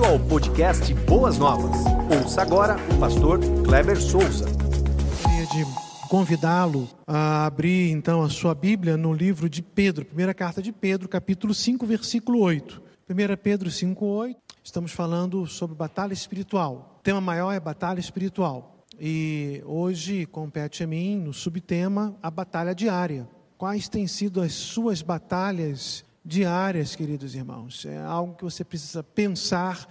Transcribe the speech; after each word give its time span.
Bem-vindo 0.00 0.04
ao 0.06 0.18
podcast 0.18 0.94
Boas 0.94 1.36
Novas. 1.36 1.76
Ouça 2.18 2.40
agora 2.40 2.76
o 2.94 2.98
pastor 2.98 3.38
Kleber 3.64 4.00
Souza. 4.00 4.46
Gostaria 4.46 5.46
de 5.46 6.08
convidá-lo 6.08 6.88
a 7.06 7.44
abrir 7.44 7.90
então 7.90 8.22
a 8.22 8.30
sua 8.30 8.54
Bíblia 8.54 8.96
no 8.96 9.12
livro 9.12 9.48
de 9.48 9.60
Pedro, 9.60 10.06
primeira 10.06 10.32
carta 10.32 10.62
de 10.62 10.72
Pedro, 10.72 11.06
capítulo 11.06 11.52
5, 11.52 11.84
versículo 11.84 12.40
8. 12.40 12.82
1 13.10 13.36
Pedro 13.42 13.70
5, 13.70 14.06
8. 14.06 14.40
Estamos 14.64 14.92
falando 14.92 15.46
sobre 15.46 15.76
batalha 15.76 16.14
espiritual. 16.14 16.96
O 17.00 17.02
tema 17.02 17.20
maior 17.20 17.52
é 17.52 17.60
batalha 17.60 18.00
espiritual. 18.00 18.86
E 18.98 19.62
hoje 19.66 20.24
compete 20.24 20.82
a 20.82 20.86
mim, 20.86 21.16
no 21.16 21.34
subtema, 21.34 22.16
a 22.22 22.30
batalha 22.30 22.74
diária. 22.74 23.28
Quais 23.58 23.86
têm 23.86 24.06
sido 24.06 24.40
as 24.40 24.54
suas 24.54 25.02
batalhas 25.02 26.04
diárias, 26.24 26.94
queridos 26.94 27.34
irmãos? 27.34 27.84
É 27.84 27.98
algo 27.98 28.34
que 28.34 28.44
você 28.44 28.64
precisa 28.64 29.02
pensar, 29.02 29.88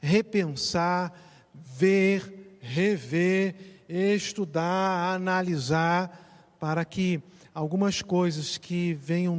repensar, 0.00 1.12
ver, 1.54 2.58
rever, 2.60 3.54
estudar, 3.88 5.14
analisar, 5.14 6.56
para 6.58 6.84
que 6.84 7.22
algumas 7.54 8.02
coisas 8.02 8.58
que 8.58 8.94
venham 8.94 9.38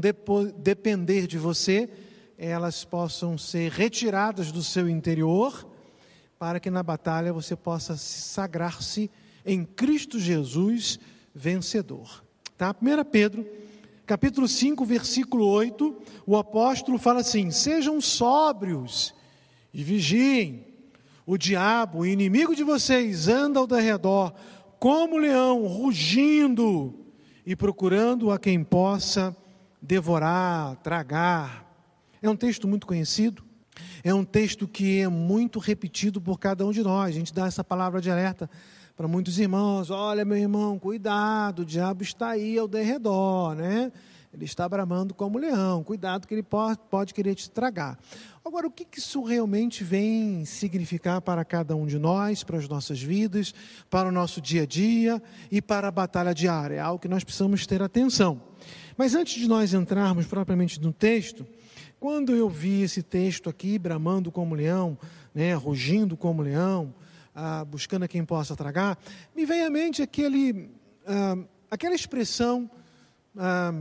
depender 0.58 1.28
de 1.28 1.38
você, 1.38 1.90
elas 2.38 2.86
possam 2.86 3.38
ser 3.38 3.72
retiradas 3.72 4.52
do 4.52 4.64
seu 4.64 4.88
interior 4.90 5.68
para 6.40 6.60
que 6.60 6.72
na 6.72 6.82
batalha 6.82 7.34
você 7.34 7.54
possa 7.54 7.98
sagrar-se 7.98 9.12
em 9.46 9.66
Cristo 9.66 10.18
Jesus 10.18 10.98
vencedor. 11.36 12.24
Tá? 12.58 12.74
1 12.82 13.04
Pedro, 13.12 13.46
capítulo 14.10 14.48
5, 14.48 14.84
versículo 14.86 15.46
8, 15.46 15.96
o 16.26 16.36
apóstolo 16.36 16.98
fala 16.98 17.20
assim: 17.20 17.52
Sejam 17.52 18.02
sóbrios 18.02 19.14
e 19.72 19.84
vigiem. 19.84 20.66
O 21.28 21.38
diabo, 21.38 22.00
o 22.00 22.06
inimigo 22.08 22.56
de 22.56 22.64
vocês, 22.64 23.28
anda 23.28 23.60
ao 23.60 23.68
redor 23.68 24.34
como 24.80 25.16
leão, 25.16 25.68
rugindo 25.68 27.06
e 27.46 27.56
procurando 27.56 28.32
a 28.32 28.40
quem 28.40 28.64
possa 28.64 29.38
devorar, 29.80 30.78
tragar. 30.78 31.72
É 32.20 32.28
um 32.28 32.36
texto 32.36 32.68
muito 32.68 32.88
conhecido. 32.88 33.44
É 34.04 34.12
um 34.12 34.24
texto 34.24 34.68
que 34.68 35.02
é 35.02 35.08
muito 35.08 35.60
repetido 35.60 36.20
por 36.20 36.40
cada 36.40 36.66
um 36.66 36.72
de 36.72 36.82
nós. 36.82 37.10
A 37.10 37.20
gente 37.20 37.32
dá 37.32 37.46
essa 37.46 37.64
palavra 37.64 38.02
de 38.02 38.10
alerta 38.10 38.50
para 39.00 39.08
muitos 39.08 39.40
irmãos. 39.40 39.90
Olha, 39.90 40.26
meu 40.26 40.36
irmão, 40.36 40.78
cuidado, 40.78 41.62
o 41.62 41.66
diabo 41.66 42.04
está 42.04 42.32
aí 42.32 42.58
ao 42.58 42.68
derredor, 42.68 43.56
né? 43.56 43.94
Ele 44.34 44.44
está 44.44 44.68
bramando 44.68 45.14
como 45.14 45.38
leão. 45.38 45.86
Cuidado 45.86 46.28
que 46.28 46.34
ele 46.34 46.44
pode, 46.44 46.80
pode 46.90 47.14
querer 47.14 47.34
te 47.34 47.50
tragar. 47.50 47.98
Agora, 48.44 48.68
o 48.68 48.70
que 48.70 48.86
isso 49.00 49.24
realmente 49.24 49.86
vem 49.86 50.44
significar 50.44 51.22
para 51.22 51.46
cada 51.46 51.78
um 51.78 51.86
de 51.86 51.98
nós, 51.98 52.44
para 52.44 52.58
as 52.58 52.68
nossas 52.68 53.02
vidas, 53.02 53.54
para 53.90 54.10
o 54.10 54.12
nosso 54.12 54.42
dia 54.42 54.64
a 54.64 54.66
dia 54.66 55.24
e 55.50 55.62
para 55.62 55.88
a 55.88 55.92
batalha 55.92 56.34
diária? 56.34 56.76
É 56.76 56.80
algo 56.80 57.00
que 57.00 57.08
nós 57.08 57.24
precisamos 57.24 57.66
ter 57.66 57.82
atenção. 57.82 58.42
Mas 58.98 59.16
antes 59.16 59.40
de 59.40 59.48
nós 59.48 59.74
entrarmos 59.74 60.26
propriamente 60.26 60.78
no 60.82 60.92
texto, 60.92 61.48
quando 62.02 62.36
eu 62.36 62.50
vi 62.50 62.82
esse 62.82 63.02
texto 63.02 63.50
aqui, 63.50 63.80
bramando 63.80 64.30
como 64.30 64.56
leão, 64.56 64.98
né, 65.34 65.54
rugindo 65.54 66.18
como 66.18 66.42
leão, 66.42 66.94
ah, 67.40 67.64
buscando 67.64 68.04
a 68.04 68.08
quem 68.08 68.26
possa 68.26 68.56
tragar, 68.56 68.98
me 69.34 69.46
veio 69.46 69.66
à 69.66 69.70
mente 69.70 70.02
aquele, 70.02 70.70
ah, 71.08 71.38
aquela 71.72 71.96
expressão, 71.96 72.70
ah, 73.38 73.74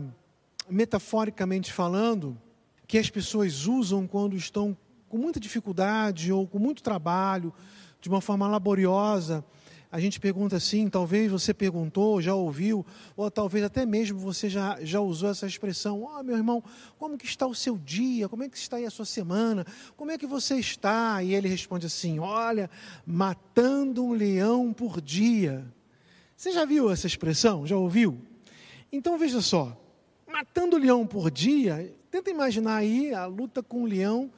metaforicamente 0.71 1.73
falando, 1.73 2.39
que 2.87 2.99
as 2.99 3.11
pessoas 3.11 3.67
usam 3.67 4.07
quando 4.07 4.37
estão 4.37 4.77
com 5.09 5.19
muita 5.19 5.41
dificuldade 5.41 6.33
ou 6.33 6.47
com 6.47 6.59
muito 6.59 6.83
trabalho, 6.83 7.53
de 8.01 8.09
uma 8.09 8.21
forma 8.21 8.47
laboriosa, 8.47 9.45
a 9.91 9.99
gente 9.99 10.21
pergunta 10.21 10.57
assim, 10.57 10.89
talvez 10.91 11.33
você 11.33 11.55
perguntou, 11.55 12.21
já 12.21 12.35
ouviu, 12.35 12.85
ou 13.17 13.31
talvez 13.31 13.65
até 13.65 13.87
mesmo 13.87 14.19
você 14.19 14.49
já, 14.49 14.79
já 14.83 15.01
usou 15.01 15.31
essa 15.31 15.47
expressão, 15.47 16.03
ó 16.03 16.21
oh, 16.21 16.23
meu 16.23 16.37
irmão, 16.37 16.63
como 16.99 17.17
que 17.17 17.25
está 17.25 17.47
o 17.47 17.55
seu 17.55 17.79
dia, 17.79 18.29
como 18.29 18.43
é 18.43 18.51
que 18.51 18.59
está 18.59 18.77
aí 18.77 18.85
a 18.85 18.91
sua 18.91 19.07
semana, 19.07 19.67
como 19.97 20.11
é 20.11 20.19
que 20.19 20.27
você 20.27 20.57
está? 20.57 21.23
E 21.23 21.35
ele 21.35 21.49
responde 21.49 21.87
assim, 21.87 22.19
olha, 22.19 22.69
matando 23.07 24.05
um 24.05 24.13
leão 24.13 24.75
por 24.75 25.01
dia. 25.01 25.65
Você 26.37 26.53
já 26.53 26.67
viu 26.67 26.91
essa 26.91 27.07
expressão? 27.07 27.67
Já 27.67 27.77
ouviu? 27.77 28.21
Então 28.93 29.17
veja 29.17 29.41
só, 29.41 29.75
matando 30.27 30.77
um 30.77 30.81
leão 30.81 31.07
por 31.07 31.31
dia, 31.31 31.95
tenta 32.11 32.31
imaginar 32.31 32.77
aí 32.77 33.15
a 33.15 33.25
luta 33.25 33.63
com 33.63 33.85
o 33.85 33.87
leão 33.87 34.31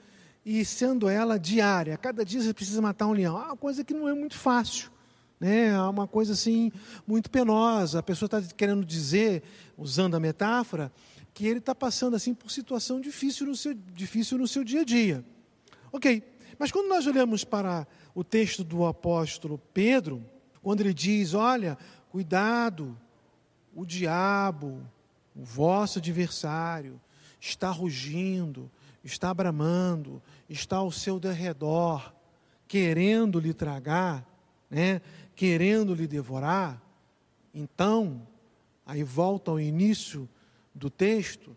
e 0.46 0.64
sendo 0.64 1.08
ela 1.08 1.40
diária, 1.40 1.98
cada 1.98 2.24
dia 2.24 2.40
você 2.40 2.54
precisa 2.54 2.80
matar 2.80 3.08
um 3.08 3.12
leão, 3.12 3.34
uma 3.34 3.56
coisa 3.56 3.82
que 3.82 3.92
não 3.92 4.08
é 4.08 4.14
muito 4.14 4.38
fácil 4.38 4.92
né? 5.40 5.68
É 5.68 5.80
uma 5.80 6.06
coisa 6.06 6.34
assim 6.34 6.70
muito 7.06 7.30
penosa. 7.30 7.98
A 7.98 8.02
pessoa 8.02 8.26
está 8.26 8.42
querendo 8.54 8.84
dizer, 8.84 9.42
usando 9.76 10.14
a 10.14 10.20
metáfora, 10.20 10.92
que 11.32 11.46
ele 11.46 11.58
está 11.58 11.74
passando 11.74 12.14
assim 12.14 12.34
por 12.34 12.50
situação 12.50 13.00
difícil 13.00 13.46
no 13.46 13.56
seu 13.56 13.72
difícil 13.72 14.36
no 14.36 14.46
seu 14.46 14.62
dia 14.62 14.82
a 14.82 14.84
dia. 14.84 15.24
Ok, 15.90 16.22
mas 16.58 16.70
quando 16.70 16.88
nós 16.88 17.06
olhamos 17.06 17.42
para 17.42 17.86
o 18.14 18.22
texto 18.22 18.62
do 18.62 18.84
apóstolo 18.84 19.58
Pedro, 19.72 20.22
quando 20.62 20.82
ele 20.82 20.92
diz, 20.92 21.32
olha, 21.32 21.78
cuidado, 22.10 22.96
o 23.74 23.86
diabo, 23.86 24.82
o 25.34 25.42
vosso 25.42 25.98
adversário, 25.98 27.00
está 27.40 27.70
rugindo, 27.70 28.70
está 29.02 29.32
bramando, 29.32 30.22
está 30.48 30.76
ao 30.76 30.92
seu 30.92 31.18
derredor, 31.18 32.12
querendo 32.68 33.40
lhe 33.40 33.54
tragar, 33.54 34.26
né? 34.68 35.00
Querendo 35.40 35.94
lhe 35.94 36.06
devorar, 36.06 36.78
então, 37.54 38.28
aí 38.84 39.02
volta 39.02 39.50
ao 39.50 39.58
início 39.58 40.28
do 40.74 40.90
texto, 40.90 41.56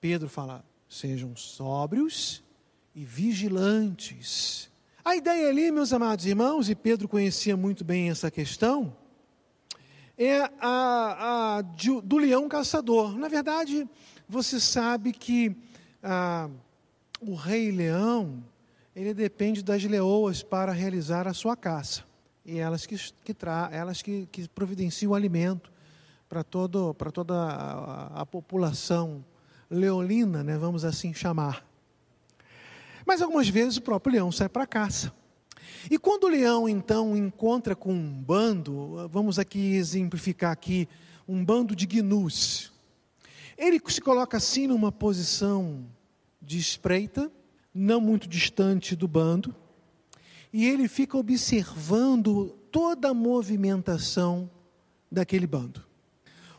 Pedro 0.00 0.28
fala: 0.28 0.64
sejam 0.88 1.34
sóbrios 1.34 2.44
e 2.94 3.04
vigilantes. 3.04 4.70
A 5.04 5.16
ideia 5.16 5.48
ali, 5.48 5.72
meus 5.72 5.92
amados 5.92 6.26
irmãos, 6.26 6.70
e 6.70 6.76
Pedro 6.76 7.08
conhecia 7.08 7.56
muito 7.56 7.84
bem 7.84 8.08
essa 8.08 8.30
questão, 8.30 8.96
é 10.16 10.42
a, 10.60 11.56
a 11.56 11.62
de, 11.62 12.00
do 12.02 12.18
leão 12.18 12.48
caçador. 12.48 13.18
Na 13.18 13.26
verdade, 13.26 13.84
você 14.28 14.60
sabe 14.60 15.12
que 15.12 15.56
a, 16.00 16.48
o 17.20 17.34
rei 17.34 17.72
leão, 17.72 18.44
ele 18.94 19.12
depende 19.12 19.60
das 19.60 19.82
leoas 19.82 20.40
para 20.40 20.70
realizar 20.70 21.26
a 21.26 21.34
sua 21.34 21.56
caça 21.56 22.13
e 22.44 22.58
elas 22.58 22.84
que, 22.84 22.96
que, 23.24 23.32
tra, 23.32 23.70
elas 23.72 24.02
que, 24.02 24.28
que 24.30 24.46
providenciam 24.48 25.12
o 25.12 25.14
alimento 25.14 25.72
para 26.28 26.42
toda 26.44 27.34
a, 27.34 28.20
a, 28.20 28.26
população 28.26 29.24
leolina, 29.70 30.42
né, 30.42 30.58
vamos 30.58 30.84
assim 30.84 31.14
chamar. 31.14 31.66
Mas 33.06 33.22
algumas 33.22 33.48
vezes 33.48 33.78
o 33.78 33.82
próprio 33.82 34.14
leão 34.14 34.32
sai 34.32 34.48
para 34.48 34.66
caça. 34.66 35.12
E 35.90 35.98
quando 35.98 36.24
o 36.24 36.28
leão 36.28 36.68
então 36.68 37.16
encontra 37.16 37.74
com 37.74 37.92
um 37.92 38.22
bando, 38.22 39.08
vamos 39.08 39.38
aqui 39.38 39.74
exemplificar 39.74 40.52
aqui, 40.52 40.88
um 41.26 41.44
bando 41.44 41.74
de 41.74 41.86
gnus, 41.86 42.72
ele 43.56 43.80
se 43.86 44.00
coloca 44.00 44.36
assim 44.36 44.66
numa 44.66 44.90
posição 44.90 45.86
de 46.42 46.58
espreita, 46.58 47.30
não 47.72 48.00
muito 48.00 48.28
distante 48.28 48.94
do 48.94 49.08
bando, 49.08 49.54
e 50.54 50.66
ele 50.66 50.86
fica 50.86 51.18
observando 51.18 52.56
toda 52.70 53.08
a 53.08 53.14
movimentação 53.14 54.48
daquele 55.10 55.48
bando. 55.48 55.84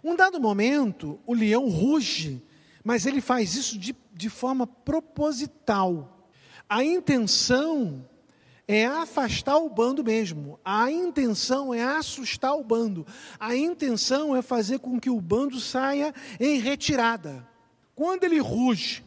Um 0.03 0.17
dado 0.17 0.37
momento, 0.37 1.17
o 1.25 1.33
leão 1.33 1.69
ruge, 1.69 2.43
mas 2.83 3.05
ele 3.05 3.21
faz 3.21 3.55
isso 3.55 3.79
de, 3.79 3.95
de 4.13 4.29
forma 4.29 4.67
proposital. 4.67 6.27
A 6.67 6.83
intenção 6.83 8.05
é 8.67 8.85
afastar 8.85 9.55
o 9.59 9.69
bando 9.69 10.03
mesmo. 10.03 10.59
A 10.65 10.91
intenção 10.91 11.73
é 11.73 11.81
assustar 11.81 12.53
o 12.53 12.65
bando. 12.65 13.07
A 13.39 13.55
intenção 13.55 14.35
é 14.35 14.41
fazer 14.41 14.79
com 14.79 14.99
que 14.99 15.09
o 15.09 15.21
bando 15.21 15.57
saia 15.57 16.13
em 16.37 16.59
retirada. 16.59 17.47
Quando 17.95 18.25
ele 18.25 18.39
ruge 18.39 19.05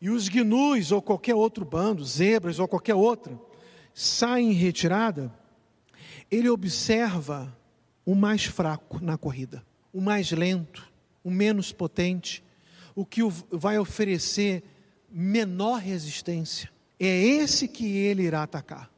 e 0.00 0.08
os 0.08 0.28
gnus 0.28 0.92
ou 0.92 1.02
qualquer 1.02 1.34
outro 1.34 1.64
bando, 1.64 2.04
zebras 2.04 2.60
ou 2.60 2.68
qualquer 2.68 2.94
outra, 2.94 3.47
sai 4.00 4.42
em 4.42 4.52
retirada, 4.52 5.28
ele 6.30 6.48
observa 6.48 7.52
o 8.06 8.14
mais 8.14 8.44
fraco 8.44 9.02
na 9.02 9.18
corrida, 9.18 9.66
o 9.92 10.00
mais 10.00 10.30
lento, 10.30 10.88
o 11.24 11.32
menos 11.32 11.72
potente, 11.72 12.40
o 12.94 13.04
que 13.04 13.22
vai 13.50 13.76
oferecer 13.76 14.62
menor 15.10 15.80
resistência. 15.80 16.70
É 17.00 17.06
esse 17.08 17.66
que 17.66 17.96
ele 17.96 18.22
irá 18.22 18.44
atacar. 18.44 18.88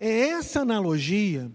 É 0.00 0.30
essa 0.30 0.60
analogia 0.60 1.50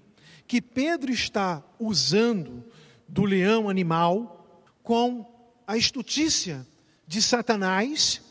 que 0.46 0.62
Pedro 0.62 1.12
está 1.12 1.64
usando 1.80 2.64
do 3.08 3.26
leão 3.26 3.70
animal 3.70 4.70
com 4.84 5.26
a 5.66 5.76
estutícia 5.76 6.64
de 7.08 7.24
Satanás, 7.24 8.22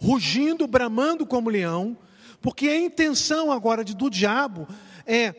rugindo, 0.00 0.66
bramando 0.66 1.26
como 1.26 1.50
leão, 1.50 1.98
Porque 2.46 2.68
a 2.68 2.78
intenção 2.78 3.50
agora 3.50 3.84
de, 3.84 3.92
do 3.92 4.08
diabo 4.08 4.68
é, 5.04 5.34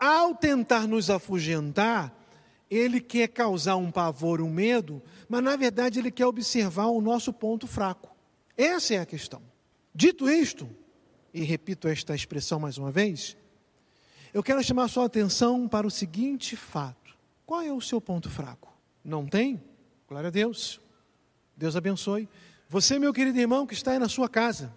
ao 0.00 0.34
tentar 0.34 0.88
nos 0.88 1.10
afugentar, 1.10 2.10
ele 2.70 3.02
quer 3.02 3.28
causar 3.28 3.76
um 3.76 3.90
pavor, 3.90 4.40
um 4.40 4.48
medo, 4.48 5.02
mas 5.28 5.42
na 5.42 5.56
verdade 5.56 5.98
ele 5.98 6.10
quer 6.10 6.24
observar 6.24 6.86
o 6.86 7.02
nosso 7.02 7.34
ponto 7.34 7.66
fraco. 7.66 8.16
Essa 8.56 8.94
é 8.94 8.98
a 8.98 9.04
questão. 9.04 9.42
Dito 9.94 10.26
isto, 10.26 10.66
e 11.34 11.42
repito 11.42 11.86
esta 11.86 12.14
expressão 12.14 12.58
mais 12.58 12.78
uma 12.78 12.90
vez, 12.90 13.36
eu 14.32 14.42
quero 14.42 14.64
chamar 14.64 14.84
a 14.84 14.88
sua 14.88 15.04
atenção 15.04 15.68
para 15.68 15.86
o 15.86 15.90
seguinte 15.90 16.56
fato: 16.56 17.14
qual 17.44 17.60
é 17.60 17.70
o 17.70 17.80
seu 17.82 18.00
ponto 18.00 18.30
fraco? 18.30 18.72
Não 19.04 19.26
tem? 19.26 19.62
Glória 20.08 20.28
a 20.28 20.30
Deus. 20.30 20.80
Deus 21.54 21.76
abençoe. 21.76 22.26
Você, 22.70 22.98
meu 22.98 23.12
querido 23.12 23.38
irmão, 23.38 23.66
que 23.66 23.74
está 23.74 23.90
aí 23.90 23.98
na 23.98 24.08
sua 24.08 24.30
casa, 24.30 24.72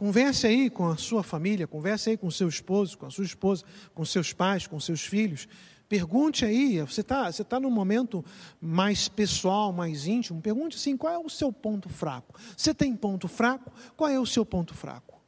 converse 0.00 0.46
aí 0.46 0.70
com 0.70 0.88
a 0.88 0.96
sua 0.96 1.22
família, 1.22 1.66
converse 1.66 2.08
aí 2.08 2.16
com 2.16 2.26
o 2.26 2.32
seu 2.32 2.48
esposo, 2.48 2.96
com 2.96 3.04
a 3.04 3.10
sua 3.10 3.22
esposa, 3.22 3.66
com 3.94 4.02
seus 4.02 4.32
pais, 4.32 4.66
com 4.66 4.80
seus 4.80 5.02
filhos. 5.02 5.46
Pergunte 5.90 6.42
aí, 6.42 6.80
você 6.80 7.02
está 7.02 7.30
você 7.30 7.44
tá 7.44 7.60
num 7.60 7.70
momento 7.70 8.24
mais 8.58 9.08
pessoal, 9.08 9.74
mais 9.74 10.06
íntimo, 10.06 10.40
pergunte 10.40 10.78
assim, 10.78 10.96
qual 10.96 11.12
é 11.12 11.18
o 11.18 11.28
seu 11.28 11.52
ponto 11.52 11.90
fraco? 11.90 12.34
Você 12.56 12.72
tem 12.72 12.96
ponto 12.96 13.28
fraco? 13.28 13.70
Qual 13.94 14.08
é 14.08 14.18
o 14.18 14.24
seu 14.24 14.42
ponto 14.42 14.72
fraco? 14.72 15.20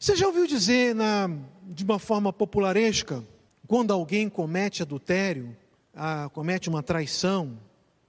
Você 0.00 0.16
já 0.16 0.26
ouviu 0.26 0.46
dizer, 0.46 0.94
na, 0.94 1.28
de 1.62 1.84
uma 1.84 1.98
forma 1.98 2.32
popularesca, 2.32 3.22
quando 3.68 3.92
alguém 3.92 4.30
comete 4.30 4.80
adultério, 4.80 5.54
ah, 5.94 6.30
comete 6.32 6.70
uma 6.70 6.82
traição, 6.82 7.58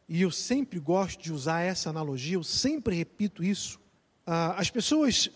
e 0.08 0.22
eu 0.22 0.32
sempre 0.32 0.80
gosto 0.80 1.22
de 1.22 1.34
usar 1.34 1.60
essa 1.60 1.90
analogia, 1.90 2.36
eu 2.36 2.44
sempre 2.44 2.96
repito 2.96 3.44
isso. 3.44 3.82
Ah, 4.26 4.56
as 4.58 4.70
pessoas, 4.70 5.30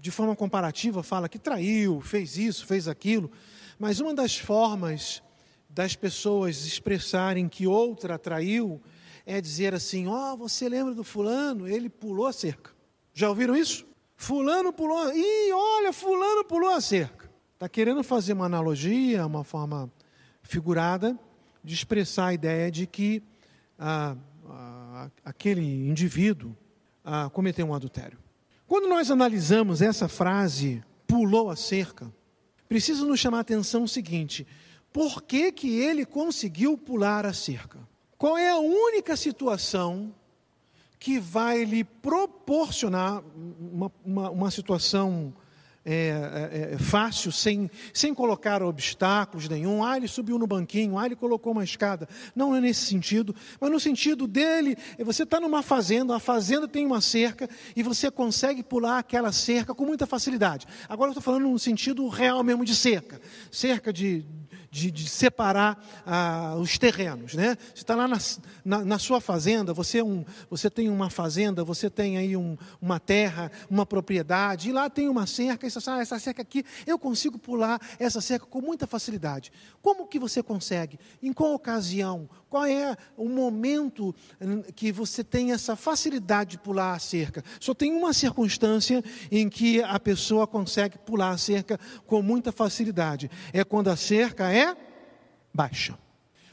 de 0.00 0.10
forma 0.10 0.34
comparativa, 0.34 1.02
falam 1.02 1.28
que 1.28 1.38
traiu, 1.38 2.00
fez 2.00 2.38
isso, 2.38 2.64
fez 2.64 2.88
aquilo, 2.88 3.30
mas 3.78 4.00
uma 4.00 4.14
das 4.14 4.36
formas 4.36 5.22
das 5.68 5.94
pessoas 5.94 6.64
expressarem 6.64 7.48
que 7.48 7.66
outra 7.66 8.18
traiu 8.18 8.80
é 9.26 9.40
dizer 9.40 9.74
assim: 9.74 10.06
Ó, 10.06 10.32
oh, 10.32 10.36
você 10.36 10.68
lembra 10.68 10.94
do 10.94 11.04
fulano? 11.04 11.68
Ele 11.68 11.88
pulou 11.88 12.26
a 12.26 12.32
cerca. 12.32 12.72
Já 13.12 13.28
ouviram 13.28 13.54
isso? 13.54 13.86
Fulano 14.16 14.72
pulou. 14.72 15.12
Ih, 15.12 15.52
olha, 15.52 15.92
Fulano 15.92 16.44
pulou 16.44 16.70
a 16.70 16.80
cerca. 16.80 17.30
Está 17.54 17.68
querendo 17.68 18.02
fazer 18.02 18.32
uma 18.32 18.46
analogia, 18.46 19.26
uma 19.26 19.44
forma 19.44 19.90
figurada, 20.42 21.18
de 21.62 21.74
expressar 21.74 22.28
a 22.28 22.34
ideia 22.34 22.70
de 22.70 22.86
que 22.86 23.22
ah, 23.78 24.16
ah, 24.48 25.10
aquele 25.24 25.88
indivíduo 25.88 26.56
ah, 27.04 27.28
cometeu 27.30 27.66
um 27.66 27.74
adultério. 27.74 28.18
Quando 28.70 28.88
nós 28.88 29.10
analisamos 29.10 29.82
essa 29.82 30.06
frase, 30.06 30.80
pulou 31.04 31.50
a 31.50 31.56
cerca, 31.56 32.08
precisa 32.68 33.04
nos 33.04 33.18
chamar 33.18 33.38
a 33.38 33.40
atenção 33.40 33.82
o 33.82 33.88
seguinte: 33.88 34.46
por 34.92 35.24
que, 35.24 35.50
que 35.50 35.80
ele 35.80 36.06
conseguiu 36.06 36.78
pular 36.78 37.26
a 37.26 37.32
cerca? 37.32 37.80
Qual 38.16 38.38
é 38.38 38.48
a 38.48 38.58
única 38.58 39.16
situação 39.16 40.14
que 41.00 41.18
vai 41.18 41.64
lhe 41.64 41.82
proporcionar 41.82 43.24
uma, 43.58 43.90
uma, 44.04 44.30
uma 44.30 44.50
situação 44.52 45.34
é, 45.92 46.70
é, 46.70 46.74
é, 46.74 46.78
fácil, 46.78 47.32
sem, 47.32 47.70
sem 47.92 48.14
colocar 48.14 48.62
obstáculos 48.62 49.48
nenhum. 49.48 49.82
Ah, 49.82 49.96
ele 49.96 50.08
subiu 50.08 50.38
no 50.38 50.46
banquinho, 50.46 50.98
ah, 50.98 51.06
ele 51.06 51.16
colocou 51.16 51.52
uma 51.52 51.64
escada. 51.64 52.08
Não 52.34 52.54
é 52.54 52.60
nesse 52.60 52.86
sentido, 52.86 53.34
mas 53.60 53.70
no 53.70 53.80
sentido 53.80 54.26
dele, 54.26 54.76
você 55.04 55.24
está 55.24 55.40
numa 55.40 55.62
fazenda, 55.62 56.14
a 56.14 56.20
fazenda 56.20 56.68
tem 56.68 56.86
uma 56.86 57.00
cerca 57.00 57.48
e 57.74 57.82
você 57.82 58.10
consegue 58.10 58.62
pular 58.62 58.98
aquela 58.98 59.32
cerca 59.32 59.74
com 59.74 59.84
muita 59.84 60.06
facilidade. 60.06 60.66
Agora 60.88 61.08
eu 61.08 61.12
estou 61.12 61.22
falando 61.22 61.48
no 61.48 61.58
sentido 61.58 62.06
real 62.08 62.42
mesmo 62.42 62.64
de 62.64 62.74
cerca 62.74 63.20
cerca 63.50 63.92
de 63.92 64.24
de, 64.70 64.90
de 64.90 65.08
separar 65.08 65.82
ah, 66.06 66.54
os 66.58 66.78
terrenos. 66.78 67.34
Né? 67.34 67.56
Você 67.74 67.82
está 67.82 67.96
lá 67.96 68.06
na, 68.06 68.18
na, 68.64 68.84
na, 68.84 68.98
sua 68.98 69.20
fazenda, 69.20 69.74
você, 69.74 69.98
é 69.98 70.04
um, 70.04 70.24
você 70.48 70.70
tem 70.70 70.88
uma 70.88 71.10
fazenda, 71.10 71.64
você 71.64 71.90
tem 71.90 72.16
aí 72.16 72.36
um, 72.36 72.56
uma 72.80 73.00
terra, 73.00 73.50
uma 73.68 73.84
propriedade, 73.84 74.68
e 74.68 74.72
lá 74.72 74.88
tem 74.88 75.08
uma 75.08 75.26
cerca, 75.26 75.66
essa, 75.66 75.80
ah, 75.92 76.00
essa 76.00 76.18
cerca 76.18 76.42
aqui, 76.42 76.64
eu 76.86 76.98
consigo 76.98 77.38
pular 77.38 77.80
essa 77.98 78.20
cerca 78.20 78.46
com 78.46 78.60
muita 78.60 78.86
facilidade. 78.86 79.50
Como 79.82 80.06
que 80.06 80.18
você 80.18 80.42
consegue? 80.42 80.98
Em 81.22 81.32
qual 81.32 81.54
ocasião? 81.54 82.28
Qual 82.48 82.64
é 82.64 82.96
o 83.16 83.28
momento 83.28 84.14
hum, 84.40 84.62
que 84.74 84.92
você 84.92 85.24
tem 85.24 85.52
essa 85.52 85.74
facilidade 85.74 86.50
de 86.50 86.58
pular 86.58 86.94
a 86.94 86.98
cerca? 86.98 87.44
Só 87.58 87.74
tem 87.74 87.92
uma 87.92 88.12
circunstância 88.12 89.02
em 89.30 89.48
que 89.48 89.82
a 89.82 89.98
pessoa 89.98 90.46
consegue 90.46 90.98
pular 90.98 91.30
a 91.30 91.38
cerca 91.38 91.78
com 92.06 92.22
muita 92.22 92.52
facilidade. 92.52 93.30
É 93.52 93.64
quando 93.64 93.88
a 93.88 93.96
cerca 93.96 94.50
é 94.50 94.59
baixa. 95.52 95.98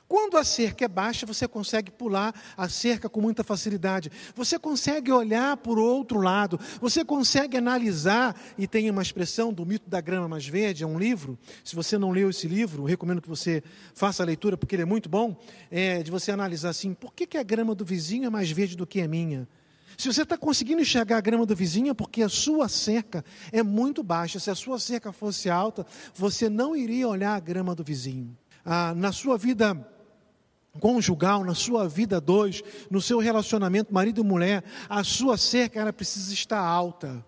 Quando 0.08 0.38
a 0.38 0.44
cerca 0.44 0.86
é 0.86 0.88
baixa, 0.88 1.26
você 1.26 1.48
consegue 1.48 1.92
pular 1.92 2.34
a 2.56 2.70
cerca 2.70 3.10
com 3.10 3.20
muita 3.20 3.44
facilidade. 3.44 4.10
Você 4.36 4.58
consegue 4.58 5.12
olhar 5.12 5.58
por 5.58 5.78
outro 5.78 6.22
lado. 6.22 6.58
Você 6.80 7.04
consegue 7.04 7.58
analisar. 7.58 8.34
E 8.58 8.66
tem 8.66 8.90
uma 8.90 9.02
expressão 9.02 9.52
do 9.52 9.66
mito 9.66 9.90
da 9.90 10.00
grama 10.00 10.30
mais 10.30 10.48
verde, 10.48 10.84
é 10.84 10.88
um 10.88 10.98
livro. 10.98 11.38
Se 11.62 11.76
você 11.76 11.98
não 11.98 12.12
leu 12.12 12.30
esse 12.30 12.48
livro, 12.48 12.86
recomendo 12.86 13.22
que 13.22 13.28
você 13.28 13.62
faça 13.94 14.24
a 14.24 14.26
leitura, 14.26 14.56
porque 14.56 14.76
ele 14.76 14.84
é 14.84 14.86
muito 14.86 15.10
bom. 15.10 15.36
É, 15.70 16.02
de 16.02 16.10
você 16.10 16.32
analisar 16.32 16.70
assim: 16.70 16.94
por 16.94 17.14
que, 17.14 17.28
que 17.28 17.38
a 17.38 17.44
grama 17.44 17.76
do 17.76 17.84
vizinho 17.84 18.26
é 18.26 18.30
mais 18.30 18.50
verde 18.50 18.78
do 18.78 18.88
que 18.88 19.02
a 19.02 19.08
minha? 19.10 19.46
Se 19.98 20.08
você 20.08 20.22
está 20.22 20.38
conseguindo 20.38 20.82
enxergar 20.82 21.18
a 21.18 21.22
grama 21.22 21.46
do 21.46 21.56
vizinho, 21.56 21.90
é 21.90 21.94
porque 21.94 22.22
a 22.22 22.30
sua 22.30 22.70
cerca 22.70 23.26
é 23.52 23.62
muito 23.62 24.04
baixa. 24.04 24.40
Se 24.40 24.50
a 24.50 24.56
sua 24.56 24.80
cerca 24.80 25.12
fosse 25.12 25.50
alta, 25.50 25.86
você 26.14 26.50
não 26.50 26.76
iria 26.76 27.08
olhar 27.08 27.36
a 27.36 27.40
grama 27.40 27.74
do 27.76 27.84
vizinho. 27.84 28.38
Ah, 28.70 28.94
na 28.94 29.14
sua 29.14 29.38
vida 29.38 29.74
conjugal, 30.82 31.42
na 31.46 31.56
sua 31.56 31.88
vida 31.88 32.20
dois, 32.20 32.62
no 32.92 33.02
seu 33.02 33.18
relacionamento 33.18 33.94
marido 33.94 34.20
e 34.20 34.24
mulher, 34.26 34.62
a 34.90 35.06
sua 35.06 35.38
cerca 35.38 35.80
ela 35.80 35.94
precisa 35.94 36.34
estar 36.34 36.60
alta, 36.60 37.26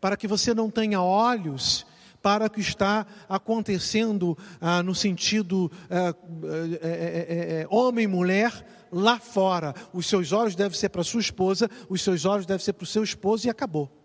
para 0.00 0.16
que 0.16 0.26
você 0.26 0.52
não 0.52 0.68
tenha 0.68 1.00
olhos 1.00 1.86
para 2.20 2.46
o 2.46 2.50
que 2.50 2.60
está 2.60 3.06
acontecendo 3.28 4.36
ah, 4.60 4.82
no 4.82 4.96
sentido 4.96 5.70
ah, 5.88 6.12
é, 6.82 6.86
é, 6.88 7.60
é, 7.60 7.66
homem 7.70 8.04
e 8.04 8.08
mulher 8.08 8.66
lá 8.90 9.20
fora. 9.20 9.72
Os 9.92 10.06
seus 10.06 10.32
olhos 10.32 10.56
devem 10.56 10.76
ser 10.76 10.88
para 10.88 11.04
sua 11.04 11.20
esposa, 11.20 11.70
os 11.88 12.02
seus 12.02 12.24
olhos 12.24 12.46
devem 12.46 12.64
ser 12.64 12.72
para 12.72 12.82
o 12.82 12.86
seu 12.86 13.04
esposo 13.04 13.46
e 13.46 13.50
acabou. 13.50 13.97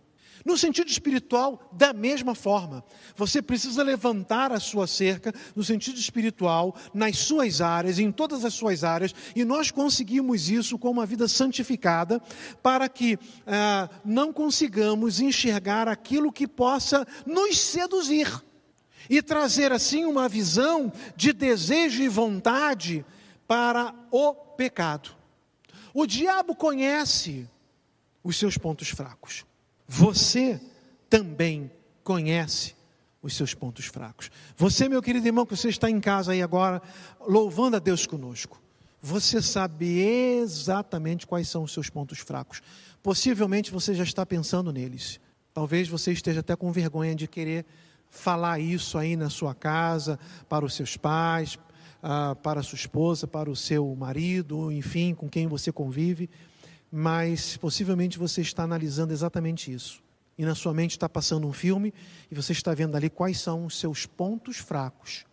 No 0.46 0.58
sentido 0.58 0.90
espiritual, 0.90 1.70
da 1.72 1.94
mesma 1.94 2.36
forma, 2.36 2.84
você 3.16 3.42
precisa 3.42 3.82
levantar 3.82 4.52
a 4.52 4.60
sua 4.60 4.86
cerca 4.88 5.34
no 5.56 5.64
sentido 5.64 5.98
espiritual, 5.98 6.76
nas 6.94 7.18
suas 7.18 7.62
áreas, 7.62 7.98
em 7.98 8.12
todas 8.12 8.44
as 8.44 8.54
suas 8.54 8.84
áreas, 8.84 9.16
e 9.36 9.46
nós 9.46 9.72
conseguimos 9.72 10.50
isso 10.50 10.78
com 10.78 10.92
uma 10.92 11.06
vida 11.06 11.30
santificada, 11.30 12.22
para 12.62 12.90
que 12.90 13.18
ah, 13.48 13.90
não 14.04 14.34
consigamos 14.34 15.22
enxergar 15.22 15.88
aquilo 15.88 16.32
que 16.32 16.48
possa 16.48 17.08
nos 17.26 17.58
seduzir 17.58 18.44
e 19.10 19.22
trazer 19.22 19.72
assim 19.72 20.04
uma 20.04 20.28
visão 20.28 20.92
de 21.16 21.32
desejo 21.32 22.04
e 22.04 22.10
vontade 22.10 23.06
para 23.48 23.96
o 24.12 24.34
pecado. 24.34 25.12
O 25.94 26.06
diabo 26.06 26.54
conhece 26.54 27.48
os 28.24 28.38
seus 28.38 28.58
pontos 28.58 28.90
fracos. 28.90 29.46
Você 29.96 30.60
também 31.08 31.70
conhece 32.04 32.74
os 33.22 33.36
seus 33.36 33.54
pontos 33.54 33.86
fracos. 33.86 34.32
Você, 34.58 34.90
meu 34.90 35.04
querido 35.04 35.28
irmão, 35.28 35.46
que 35.46 35.56
você 35.56 35.70
está 35.70 35.88
em 35.88 36.02
casa 36.02 36.32
aí 36.32 36.42
agora, 36.42 36.82
louvando 37.22 37.76
a 37.76 37.80
Deus 37.80 38.08
conosco, 38.08 38.60
você 39.00 39.40
sabe 39.40 40.00
exatamente 40.00 41.28
quais 41.28 41.48
são 41.48 41.62
os 41.62 41.72
seus 41.72 41.92
pontos 41.92 42.18
fracos. 42.18 42.60
Possivelmente 43.04 43.70
você 43.72 43.94
já 43.94 44.04
está 44.04 44.26
pensando 44.26 44.74
neles. 44.74 45.20
Talvez 45.54 45.88
você 45.88 46.12
esteja 46.12 46.40
até 46.40 46.56
com 46.56 46.72
vergonha 46.72 47.14
de 47.14 47.28
querer 47.28 47.64
falar 48.10 48.60
isso 48.60 48.98
aí 48.98 49.16
na 49.16 49.30
sua 49.30 49.54
casa, 49.54 50.18
para 50.50 50.66
os 50.66 50.74
seus 50.74 50.98
pais, 50.98 51.60
ah, 52.02 52.36
para 52.42 52.62
a 52.62 52.64
sua 52.64 52.78
esposa, 52.78 53.28
para 53.28 53.48
o 53.48 53.56
seu 53.56 53.96
marido, 53.96 54.72
enfim, 54.72 55.14
com 55.14 55.30
quem 55.30 55.46
você 55.46 55.72
convive 55.72 56.32
mas 56.96 57.58
possivelmente 57.58 58.20
você 58.20 58.42
está 58.42 58.62
analisando 58.62 59.12
exatamente 59.12 59.74
isso. 59.74 60.00
E 60.38 60.46
na 60.46 60.54
sua 60.54 60.76
mente 60.76 60.92
está 60.92 61.10
passando 61.10 61.48
um 61.48 61.52
filme 61.52 61.92
e 62.30 62.36
você 62.36 62.52
está 62.52 62.72
vendo 62.72 62.96
ali 62.96 63.10
quais 63.10 63.40
são 63.40 63.66
os 63.66 63.80
seus 63.80 64.06
pontos 64.06 64.58
fracos. 64.58 65.26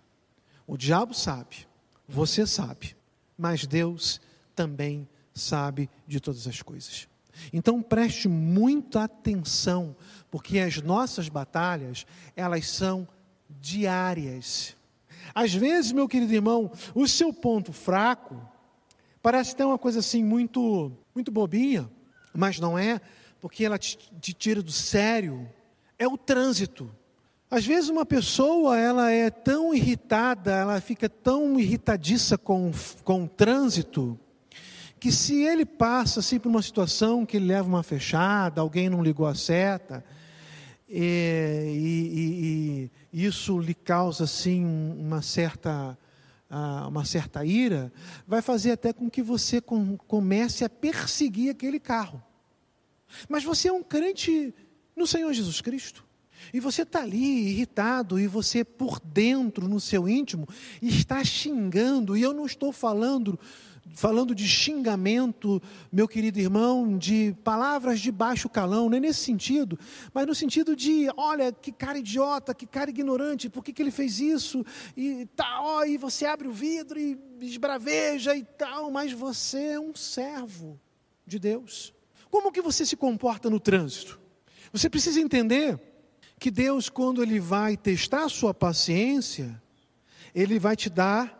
O 0.67 0.75
diabo 0.75 1.13
sabe, 1.13 1.69
você 2.09 2.47
sabe, 2.47 2.97
mas 3.37 3.67
Deus 3.67 4.23
também 4.55 5.07
sabe 5.35 5.91
de 6.07 6.19
todas 6.19 6.47
as 6.47 6.63
coisas. 6.63 7.07
Então 7.53 7.83
preste 7.83 8.27
muita 8.27 9.05
atenção, 9.05 9.95
porque 10.31 10.61
as 10.61 10.81
nossas 10.81 11.29
batalhas, 11.29 12.07
elas 12.35 12.71
são 12.71 13.07
diárias. 13.61 14.75
Às 15.35 15.53
vezes, 15.53 15.93
meu 15.93 16.09
querido 16.09 16.33
irmão, 16.33 16.73
o 16.95 17.07
seu 17.07 17.35
ponto 17.35 17.71
fraco 17.71 18.41
parece 19.23 19.55
ter 19.55 19.65
uma 19.65 19.79
coisa 19.79 20.01
assim 20.01 20.25
muito 20.25 20.93
muito 21.15 21.31
bobinha, 21.31 21.91
mas 22.33 22.59
não 22.59 22.79
é, 22.79 23.01
porque 23.41 23.65
ela 23.65 23.79
te, 23.79 23.99
te 24.21 24.33
tira 24.33 24.63
do 24.63 24.73
sério. 24.73 25.49
É 25.99 26.07
o 26.07 26.17
trânsito. 26.17 26.91
Às 27.51 27.67
vezes 27.67 27.91
uma 27.91 28.07
pessoa 28.07 28.79
ela 28.79 29.11
é 29.11 29.29
tão 29.29 29.75
irritada, 29.75 30.53
ela 30.53 30.81
fica 30.81 31.09
tão 31.09 31.59
irritadiça 31.59 32.39
com, 32.39 32.71
com 33.03 33.25
o 33.25 33.29
trânsito, 33.29 34.19
que 35.01 35.11
se 35.11 35.43
ele 35.43 35.67
passa 35.67 36.21
assim, 36.21 36.39
por 36.39 36.49
uma 36.49 36.63
situação 36.63 37.27
que 37.27 37.37
ele 37.37 37.47
leva 37.47 37.67
uma 37.67 37.83
fechada, 37.83 38.61
alguém 38.61 38.89
não 38.89 39.03
ligou 39.03 39.27
a 39.27 39.35
seta, 39.35 40.05
e, 40.89 42.89
e, 43.13 43.13
e 43.13 43.27
isso 43.27 43.59
lhe 43.59 43.75
causa 43.75 44.25
assim 44.25 44.65
uma 44.65 45.21
certa 45.21 45.99
uma 46.89 47.05
certa 47.05 47.45
ira, 47.45 47.93
vai 48.27 48.43
fazer 48.43 48.73
até 48.73 48.93
com 48.93 49.09
que 49.09 49.23
você 49.23 49.61
comece 49.61 50.65
a 50.65 50.69
perseguir 50.69 51.51
aquele 51.51 51.79
carro. 51.79 52.23
Mas 53.29 53.45
você 53.45 53.69
é 53.69 53.73
um 53.73 53.83
crente 53.83 54.55
no 54.97 55.07
Senhor 55.07 55.33
Jesus 55.33 55.61
Cristo. 55.61 56.05
E 56.53 56.59
você 56.59 56.83
está 56.83 57.03
ali 57.03 57.51
irritado, 57.51 58.19
e 58.19 58.27
você 58.27 58.65
por 58.65 58.99
dentro, 58.99 59.69
no 59.69 59.79
seu 59.79 60.09
íntimo, 60.09 60.49
está 60.81 61.23
xingando, 61.23 62.17
e 62.17 62.23
eu 62.23 62.33
não 62.33 62.47
estou 62.47 62.73
falando 62.73 63.39
falando 63.95 64.35
de 64.35 64.47
xingamento, 64.47 65.61
meu 65.91 66.07
querido 66.07 66.39
irmão, 66.39 66.97
de 66.97 67.35
palavras 67.45 68.01
de 68.01 68.11
baixo 68.11 68.49
calão, 68.49 68.89
não 68.89 68.97
é 68.97 69.01
nesse 69.01 69.21
sentido, 69.21 69.79
mas 70.13 70.27
no 70.27 70.35
sentido 70.35 70.75
de, 70.77 71.09
olha, 71.17 71.53
que 71.53 71.73
cara 71.73 71.99
idiota, 71.99 72.55
que 72.55 72.67
cara 72.67 72.91
ignorante, 72.91 73.49
por 73.49 73.65
que, 73.65 73.73
que 73.73 73.83
ele 73.83 73.91
fez 73.91 74.21
isso? 74.21 74.65
E 74.97 75.27
tal, 75.37 75.87
e 75.87 75.97
você 75.97 76.27
abre 76.27 76.49
o 76.49 76.53
vidro 76.53 76.99
e 76.99 77.19
esbraveja 77.41 78.35
e 78.35 78.45
tal, 78.45 78.91
mas 78.91 79.13
você 79.13 79.73
é 79.73 79.81
um 79.81 79.95
servo 79.95 80.79
de 81.27 81.39
Deus. 81.39 81.93
Como 82.31 82.53
que 82.53 82.63
você 82.63 82.87
se 82.87 82.97
comporta 82.97 83.51
no 83.51 83.59
trânsito? 83.59 84.21
Você 84.73 84.89
precisa 84.89 85.21
entender 85.21 85.81
que 86.39 86.51
Deus, 86.51 86.89
quando 86.89 87.23
Ele 87.23 87.41
vai 87.41 87.77
testar 87.77 88.25
a 88.25 88.29
sua 88.29 88.55
paciência, 88.55 89.61
Ele 90.35 90.59
vai 90.59 90.77
te 90.77 90.89
dar 90.89 91.37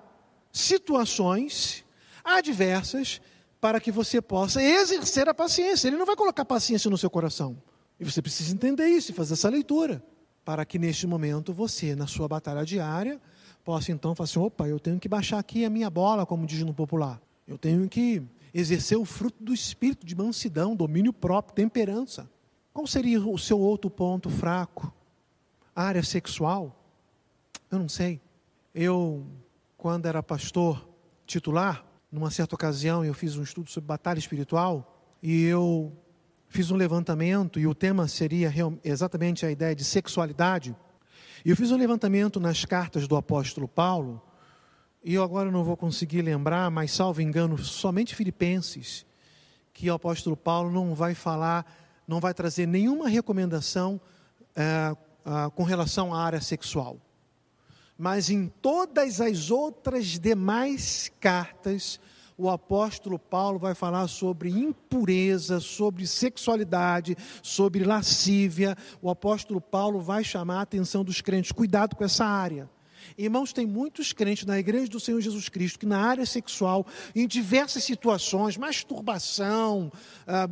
situações 0.53 1.85
adversas 2.25 3.21
para 3.61 3.81
que 3.81 3.93
você 3.93 4.23
possa 4.23 4.63
exercer 4.63 5.29
a 5.29 5.35
paciência. 5.35 5.89
Ele 5.89 5.97
não 5.97 6.07
vai 6.07 6.17
colocar 6.17 6.45
paciência 6.45 6.91
no 6.91 6.97
seu 6.97 7.11
coração. 7.11 7.57
E 7.99 8.05
você 8.05 8.23
precisa 8.23 8.55
entender 8.55 8.87
isso 8.87 9.11
e 9.11 9.15
fazer 9.15 9.35
essa 9.35 9.49
leitura. 9.49 10.03
Para 10.45 10.65
que 10.65 10.79
neste 10.79 11.07
momento 11.07 11.53
você, 11.53 11.95
na 11.95 12.07
sua 12.07 12.27
batalha 12.27 12.65
diária, 12.65 13.21
possa 13.63 13.93
então 13.93 14.15
falar 14.15 14.25
assim: 14.25 14.39
opa, 14.39 14.67
eu 14.67 14.81
tenho 14.81 14.99
que 14.99 15.09
baixar 15.09 15.39
aqui 15.39 15.65
a 15.65 15.71
minha 15.71 15.91
bola, 15.91 16.25
como 16.25 16.47
diz 16.47 16.63
no 16.63 16.73
popular. 16.73 17.21
Eu 17.47 17.59
tenho 17.59 17.87
que 17.89 18.23
exercer 18.55 18.97
o 18.97 19.05
fruto 19.05 19.43
do 19.43 19.53
espírito 19.53 20.07
de 20.07 20.17
mansidão, 20.17 20.75
domínio 20.75 21.13
próprio, 21.13 21.55
temperança. 21.55 22.29
Qual 22.73 22.87
seria 22.87 23.21
o 23.21 23.39
seu 23.39 23.59
outro 23.59 23.91
ponto 23.91 24.31
fraco? 24.31 24.93
Área 25.75 26.03
sexual? 26.03 26.77
Eu 27.71 27.79
não 27.79 27.89
sei. 27.89 28.21
Eu, 28.75 29.27
quando 29.77 30.07
era 30.07 30.23
pastor 30.23 30.89
titular, 31.27 31.85
numa 32.11 32.31
certa 32.31 32.55
ocasião 32.55 33.05
eu 33.05 33.15
fiz 33.15 33.37
um 33.37 33.43
estudo 33.43 33.71
sobre 33.71 33.87
batalha 33.87 34.19
espiritual 34.19 35.19
e 35.23 35.45
eu 35.45 35.93
fiz 36.49 36.71
um 36.71 36.77
levantamento 36.77 37.59
e 37.59 37.67
o 37.67 37.75
tema 37.75 38.09
seria 38.09 38.53
exatamente 38.83 39.47
a 39.47 39.51
ideia 39.51 39.75
de 39.75 39.85
sexualidade. 39.85 40.77
E 41.45 41.51
eu 41.51 41.57
fiz 41.57 41.71
um 41.71 41.77
levantamento 41.77 42.41
nas 42.41 42.65
cartas 42.65 43.07
do 43.07 43.17
apóstolo 43.17 43.69
Paulo, 43.69 44.21
e 45.03 45.15
eu 45.15 45.23
agora 45.23 45.51
não 45.51 45.65
vou 45.65 45.77
conseguir 45.77 46.21
lembrar, 46.21 46.71
mas 46.71 46.93
salvo 46.93 47.23
engano, 47.23 47.57
somente 47.57 48.15
Filipenses, 48.15 49.07
que 49.73 49.91
o 49.91 49.95
apóstolo 49.95 50.37
Paulo 50.37 50.71
não 50.71 50.95
vai 50.95 51.15
falar 51.15 51.65
não 52.11 52.19
vai 52.19 52.35
trazer 52.35 52.67
nenhuma 52.67 53.09
recomendação 53.09 54.01
é, 54.57 54.63
é, 54.65 55.51
com 55.55 55.63
relação 55.63 56.13
à 56.13 56.21
área 56.21 56.41
sexual. 56.41 56.99
Mas 58.03 58.31
em 58.31 58.51
todas 58.63 59.21
as 59.21 59.51
outras 59.51 60.19
demais 60.19 61.13
cartas, 61.21 62.01
o 62.35 62.49
apóstolo 62.49 63.19
Paulo 63.19 63.59
vai 63.59 63.75
falar 63.75 64.09
sobre 64.09 64.49
impureza, 64.49 65.61
sobre 65.61 66.07
sexualidade, 66.07 67.15
sobre 67.43 67.85
lascívia. 67.85 68.75
O 69.03 69.11
apóstolo 69.11 69.61
Paulo 69.61 70.01
vai 70.01 70.25
chamar 70.25 70.61
a 70.61 70.63
atenção 70.63 71.05
dos 71.05 71.21
crentes: 71.21 71.53
cuidado 71.53 71.95
com 71.95 72.03
essa 72.03 72.25
área. 72.25 72.71
Irmãos, 73.17 73.53
tem 73.53 73.67
muitos 73.67 74.13
crentes 74.13 74.45
na 74.47 74.59
igreja 74.59 74.91
do 74.91 75.01
Senhor 75.01 75.21
Jesus 75.21 75.49
Cristo 75.49 75.79
que 75.79 75.87
na 75.87 75.99
área 75.99 76.25
sexual, 76.25 76.87
em 77.15 77.27
diversas 77.27 77.85
situações, 77.85 78.57
masturbação, 78.57 79.93
ah, 80.27 80.49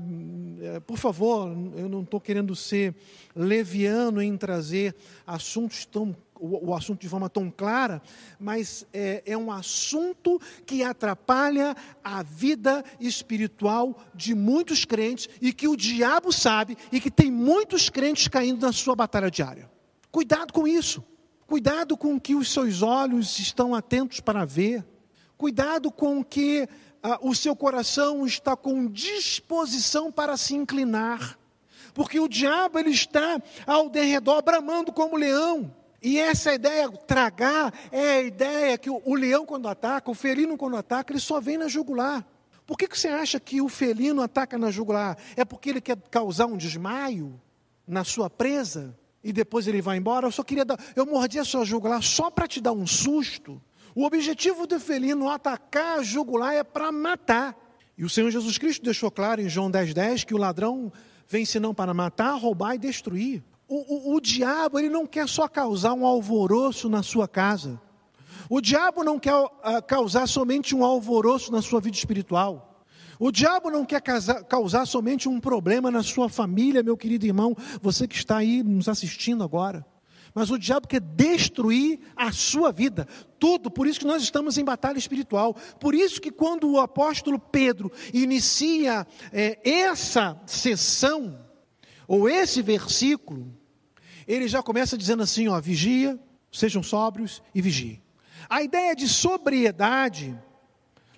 eh, 0.60 0.80
por 0.80 0.98
favor, 0.98 1.48
eu 1.76 1.88
não 1.88 2.02
estou 2.02 2.20
querendo 2.20 2.54
ser 2.54 2.94
leviano 3.34 4.20
em 4.20 4.36
trazer 4.36 4.94
assuntos 5.26 5.84
tão 5.84 6.14
o, 6.40 6.70
o, 6.70 6.74
assunto 6.74 7.00
de 7.00 7.08
forma 7.08 7.28
tão 7.28 7.50
clara, 7.50 8.02
mas 8.38 8.86
é, 8.92 9.22
é 9.26 9.36
um 9.36 9.50
assunto 9.50 10.40
que 10.64 10.82
atrapalha 10.82 11.76
a 12.02 12.22
vida 12.22 12.84
espiritual 13.00 13.98
de 14.14 14.34
muitos 14.34 14.84
crentes 14.84 15.28
e 15.40 15.52
que 15.52 15.68
o 15.68 15.76
diabo 15.76 16.32
sabe 16.32 16.76
e 16.92 17.00
que 17.00 17.10
tem 17.10 17.30
muitos 17.30 17.88
crentes 17.88 18.28
caindo 18.28 18.64
na 18.64 18.72
sua 18.72 18.94
batalha 18.94 19.30
diária. 19.30 19.70
Cuidado 20.10 20.52
com 20.52 20.66
isso. 20.66 21.04
Cuidado 21.46 21.96
com 21.96 22.14
o 22.14 22.20
que 22.20 22.34
os 22.34 22.52
seus 22.52 22.82
olhos 22.82 23.38
estão 23.38 23.74
atentos 23.74 24.20
para 24.20 24.44
ver. 24.44 24.84
Cuidado 25.36 25.90
com 25.90 26.20
o 26.20 26.24
que 26.24 26.68
ah, 27.02 27.18
o 27.22 27.34
seu 27.34 27.54
coração 27.54 28.26
está 28.26 28.56
com 28.56 28.86
disposição 28.86 30.10
para 30.12 30.36
se 30.36 30.54
inclinar. 30.54 31.38
Porque 31.94 32.20
o 32.20 32.28
diabo 32.28 32.78
ele 32.78 32.90
está 32.90 33.40
ao 33.66 33.88
derredor 33.88 34.42
bramando 34.42 34.92
como 34.92 35.16
leão. 35.16 35.74
E 36.02 36.18
essa 36.18 36.54
ideia, 36.54 36.88
tragar, 36.90 37.72
é 37.90 38.18
a 38.18 38.22
ideia 38.22 38.78
que 38.78 38.88
o, 38.88 39.02
o 39.04 39.14
leão, 39.14 39.44
quando 39.44 39.68
ataca, 39.68 40.10
o 40.10 40.14
felino, 40.14 40.56
quando 40.56 40.76
ataca, 40.76 41.12
ele 41.12 41.20
só 41.20 41.40
vem 41.40 41.58
na 41.58 41.68
jugular. 41.68 42.26
Por 42.66 42.76
que, 42.76 42.86
que 42.86 42.98
você 42.98 43.08
acha 43.08 43.40
que 43.40 43.60
o 43.60 43.68
felino 43.68 44.22
ataca 44.22 44.56
na 44.56 44.70
jugular? 44.70 45.16
É 45.36 45.44
porque 45.44 45.70
ele 45.70 45.80
quer 45.80 45.96
causar 46.10 46.46
um 46.46 46.56
desmaio 46.56 47.40
na 47.86 48.04
sua 48.04 48.28
presa? 48.28 48.96
e 49.22 49.32
depois 49.32 49.66
ele 49.66 49.82
vai 49.82 49.98
embora. 49.98 50.26
Eu 50.26 50.32
só 50.32 50.42
queria 50.42 50.64
dar, 50.64 50.78
eu 50.94 51.06
mordi 51.06 51.38
a 51.38 51.44
sua 51.44 51.64
jugular 51.64 52.02
só 52.02 52.30
para 52.30 52.46
te 52.46 52.60
dar 52.60 52.72
um 52.72 52.86
susto. 52.86 53.60
O 53.94 54.04
objetivo 54.04 54.66
do 54.66 54.78
felino 54.78 55.28
atacar 55.28 55.98
a 55.98 56.02
jugular 56.02 56.54
é 56.54 56.64
para 56.64 56.92
matar. 56.92 57.56
E 57.96 58.04
o 58.04 58.08
Senhor 58.08 58.30
Jesus 58.30 58.56
Cristo 58.58 58.84
deixou 58.84 59.10
claro 59.10 59.40
em 59.40 59.48
João 59.48 59.70
10,10 59.70 59.92
10, 59.92 60.24
que 60.24 60.34
o 60.34 60.38
ladrão 60.38 60.92
vem 61.26 61.44
senão 61.44 61.74
para 61.74 61.92
matar, 61.92 62.32
roubar 62.34 62.74
e 62.74 62.78
destruir. 62.78 63.42
O, 63.68 64.12
o, 64.12 64.16
o 64.16 64.20
diabo 64.20 64.78
ele 64.78 64.88
não 64.88 65.06
quer 65.06 65.28
só 65.28 65.46
causar 65.46 65.92
um 65.92 66.06
alvoroço 66.06 66.88
na 66.88 67.02
sua 67.02 67.28
casa. 67.28 67.80
O 68.48 68.62
diabo 68.62 69.04
não 69.04 69.18
quer 69.18 69.34
uh, 69.34 69.50
causar 69.86 70.26
somente 70.26 70.74
um 70.74 70.82
alvoroço 70.82 71.52
na 71.52 71.60
sua 71.60 71.80
vida 71.80 71.96
espiritual. 71.96 72.82
O 73.20 73.30
diabo 73.30 73.68
não 73.68 73.84
quer 73.84 74.00
causar 74.48 74.86
somente 74.86 75.28
um 75.28 75.40
problema 75.40 75.90
na 75.90 76.02
sua 76.02 76.28
família, 76.28 76.84
meu 76.84 76.96
querido 76.96 77.26
irmão, 77.26 77.54
você 77.82 78.06
que 78.06 78.14
está 78.14 78.38
aí 78.38 78.62
nos 78.62 78.88
assistindo 78.88 79.42
agora. 79.42 79.84
Mas 80.32 80.50
o 80.50 80.58
diabo 80.58 80.86
quer 80.86 81.00
destruir 81.00 81.98
a 82.14 82.30
sua 82.30 82.70
vida, 82.70 83.08
tudo. 83.38 83.70
Por 83.70 83.88
isso 83.88 83.98
que 83.98 84.06
nós 84.06 84.22
estamos 84.22 84.56
em 84.56 84.64
batalha 84.64 84.98
espiritual. 84.98 85.54
Por 85.80 85.94
isso 85.94 86.20
que 86.20 86.30
quando 86.30 86.70
o 86.70 86.78
apóstolo 86.78 87.40
Pedro 87.40 87.90
inicia 88.14 89.04
é, 89.32 89.58
essa 89.68 90.40
sessão, 90.46 91.38
ou 92.06 92.28
esse 92.28 92.62
versículo, 92.62 93.57
ele 94.28 94.46
já 94.46 94.62
começa 94.62 94.96
dizendo 94.96 95.22
assim: 95.22 95.48
ó, 95.48 95.58
vigia, 95.58 96.18
sejam 96.52 96.82
sóbrios 96.82 97.42
e 97.54 97.62
vigiem. 97.62 98.02
A 98.48 98.62
ideia 98.62 98.94
de 98.94 99.08
sobriedade, 99.08 100.38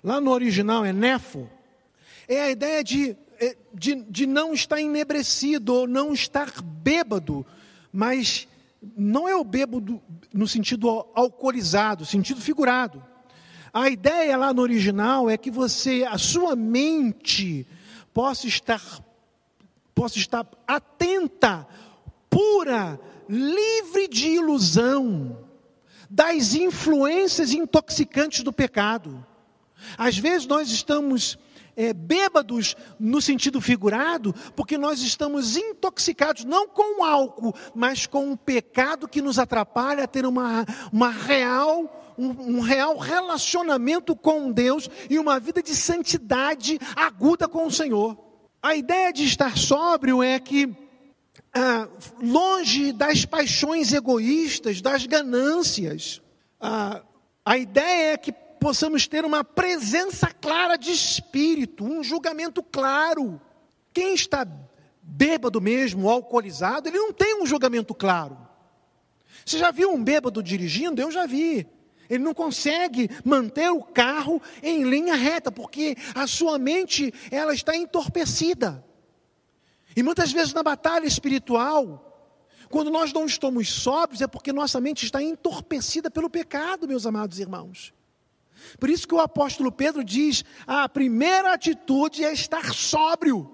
lá 0.01 0.21
no 0.21 0.31
original 0.31 0.85
é 0.85 0.93
nefo, 0.93 1.49
é 2.27 2.41
a 2.41 2.49
ideia 2.49 2.83
de, 2.83 3.15
é, 3.39 3.57
de, 3.73 3.95
de 3.95 4.25
não 4.25 4.53
estar 4.53 4.79
enebrecido 4.79 5.73
ou 5.73 5.87
não 5.87 6.13
estar 6.13 6.49
bêbado, 6.61 7.45
mas 7.91 8.47
não 8.97 9.27
é 9.27 9.35
o 9.35 9.43
bêbado 9.43 10.01
no 10.33 10.47
sentido 10.47 10.89
alcoolizado, 11.13 12.05
sentido 12.05 12.39
figurado. 12.39 13.03
A 13.73 13.89
ideia 13.89 14.35
lá 14.37 14.53
no 14.53 14.61
original 14.61 15.29
é 15.29 15.37
que 15.37 15.51
você, 15.51 16.05
a 16.09 16.17
sua 16.17 16.55
mente, 16.55 17.65
possa 18.13 18.47
estar, 18.47 18.81
possa 19.95 20.17
estar 20.17 20.45
atenta, 20.67 21.67
pura, 22.31 22.99
livre 23.29 24.07
de 24.07 24.29
ilusão, 24.29 25.37
das 26.09 26.55
influências 26.55 27.53
intoxicantes 27.53 28.41
do 28.41 28.51
pecado. 28.51 29.23
Às 29.97 30.17
vezes 30.17 30.47
nós 30.47 30.69
estamos 30.69 31.37
é, 31.75 31.93
bêbados 31.93 32.75
no 32.99 33.21
sentido 33.21 33.59
figurado, 33.61 34.33
porque 34.55 34.77
nós 34.77 35.01
estamos 35.01 35.57
intoxicados, 35.57 36.45
não 36.45 36.67
com 36.67 37.03
álcool, 37.03 37.53
mas 37.75 38.05
com 38.05 38.31
o 38.31 38.37
pecado 38.37 39.07
que 39.07 39.21
nos 39.21 39.37
atrapalha 39.37 40.05
a 40.05 40.07
ter 40.07 40.25
uma, 40.25 40.65
uma 40.91 41.09
real, 41.09 42.13
um, 42.17 42.57
um 42.57 42.59
real 42.61 42.97
relacionamento 42.97 44.15
com 44.15 44.51
Deus 44.51 44.89
e 45.09 45.19
uma 45.19 45.39
vida 45.39 45.61
de 45.61 45.75
santidade 45.75 46.79
aguda 46.95 47.47
com 47.47 47.65
o 47.65 47.71
Senhor. 47.71 48.17
A 48.61 48.75
ideia 48.75 49.11
de 49.11 49.25
estar 49.25 49.57
sóbrio 49.57 50.21
é 50.21 50.39
que 50.39 50.80
ah, 51.53 51.87
longe 52.21 52.91
das 52.91 53.25
paixões 53.25 53.91
egoístas, 53.93 54.81
das 54.81 55.05
ganâncias. 55.05 56.21
Ah, 56.59 57.01
a 57.45 57.57
ideia 57.57 58.13
é 58.13 58.17
que 58.17 58.31
possamos 58.31 59.07
ter 59.07 59.25
uma 59.25 59.43
presença 59.43 60.27
clara 60.27 60.77
de 60.77 60.91
espírito, 60.91 61.83
um 61.83 62.03
julgamento 62.03 62.61
claro. 62.61 63.41
Quem 63.93 64.13
está 64.13 64.47
bêbado 65.01 65.59
mesmo, 65.59 66.09
alcoolizado, 66.09 66.87
ele 66.87 66.97
não 66.97 67.11
tem 67.11 67.41
um 67.41 67.45
julgamento 67.45 67.93
claro. 67.93 68.37
Você 69.45 69.57
já 69.57 69.71
viu 69.71 69.91
um 69.91 70.03
bêbado 70.03 70.41
dirigindo? 70.41 71.01
Eu 71.01 71.11
já 71.11 71.25
vi. 71.25 71.67
Ele 72.09 72.23
não 72.23 72.33
consegue 72.33 73.09
manter 73.23 73.71
o 73.71 73.81
carro 73.81 74.41
em 74.61 74.83
linha 74.83 75.15
reta, 75.15 75.51
porque 75.51 75.95
a 76.13 76.27
sua 76.27 76.59
mente 76.59 77.13
ela 77.31 77.53
está 77.53 77.75
entorpecida. 77.75 78.83
E 79.95 80.03
muitas 80.03 80.31
vezes 80.31 80.53
na 80.53 80.63
batalha 80.63 81.05
espiritual, 81.05 82.07
quando 82.69 82.89
nós 82.89 83.11
não 83.11 83.25
estamos 83.25 83.69
sóbrios, 83.69 84.21
é 84.21 84.27
porque 84.27 84.53
nossa 84.53 84.79
mente 84.79 85.05
está 85.05 85.21
entorpecida 85.21 86.09
pelo 86.09 86.29
pecado, 86.29 86.87
meus 86.87 87.05
amados 87.05 87.39
irmãos. 87.39 87.93
Por 88.79 88.89
isso 88.89 89.07
que 89.07 89.15
o 89.15 89.19
apóstolo 89.19 89.71
Pedro 89.71 90.03
diz: 90.03 90.43
a 90.65 90.87
primeira 90.87 91.53
atitude 91.53 92.23
é 92.23 92.31
estar 92.31 92.73
sóbrio, 92.73 93.51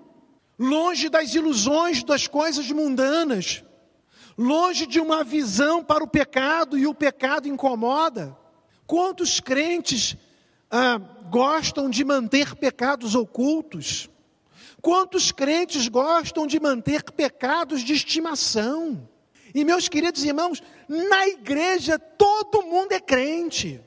longe 0.60 1.10
das 1.10 1.34
ilusões 1.34 2.04
das 2.04 2.28
coisas 2.28 2.70
mundanas, 2.72 3.64
longe 4.38 4.86
de 4.86 5.00
uma 5.00 5.24
visão 5.24 5.84
para 5.84 6.04
o 6.04 6.08
pecado 6.08 6.78
e 6.78 6.86
o 6.86 6.94
pecado 6.94 7.48
incomoda. 7.48 8.38
Quantos 8.86 9.40
crentes 9.40 10.16
ah, 10.70 10.98
gostam 11.30 11.90
de 11.90 12.06
manter 12.06 12.56
pecados 12.56 13.16
ocultos? 13.16 14.10
Quantos 14.88 15.34
crentes 15.34 15.90
gostam 15.90 16.48
de 16.48 16.62
manter 16.62 17.04
pecados 17.12 17.82
de 17.82 17.92
estimação? 17.92 19.06
E 19.54 19.66
meus 19.66 19.90
queridos 19.90 20.24
irmãos, 20.24 20.64
na 20.88 21.28
igreja 21.28 22.00
todo 22.00 22.62
mundo 22.62 22.94
é 22.94 23.00
crente. 23.02 23.82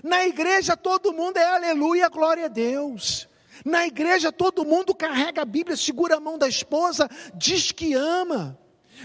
Na 0.00 0.24
igreja 0.24 0.76
todo 0.76 1.12
mundo 1.12 1.38
é 1.38 1.44
aleluia, 1.44 2.08
glória 2.08 2.44
a 2.44 2.48
Deus. 2.48 3.28
Na 3.64 3.84
igreja 3.84 4.30
todo 4.30 4.64
mundo 4.64 4.94
carrega 4.94 5.42
a 5.42 5.44
Bíblia, 5.44 5.76
segura 5.76 6.18
a 6.18 6.20
mão 6.20 6.38
da 6.38 6.46
esposa, 6.46 7.10
diz 7.34 7.72
que 7.72 7.92
ama. 7.94 8.56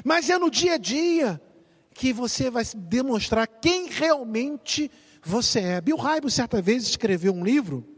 Mas 0.06 0.30
é 0.30 0.38
no 0.38 0.52
dia 0.52 0.76
a 0.76 0.78
dia 0.78 1.42
que 1.96 2.14
você 2.14 2.52
vai 2.52 2.64
demonstrar 2.76 3.48
quem 3.48 3.88
realmente 3.88 4.92
você 5.24 5.62
é. 5.62 5.82
Bill 5.82 5.98
Hybels 5.98 6.36
certa 6.36 6.62
vez 6.62 6.84
escreveu 6.84 7.34
um 7.34 7.44
livro 7.44 7.97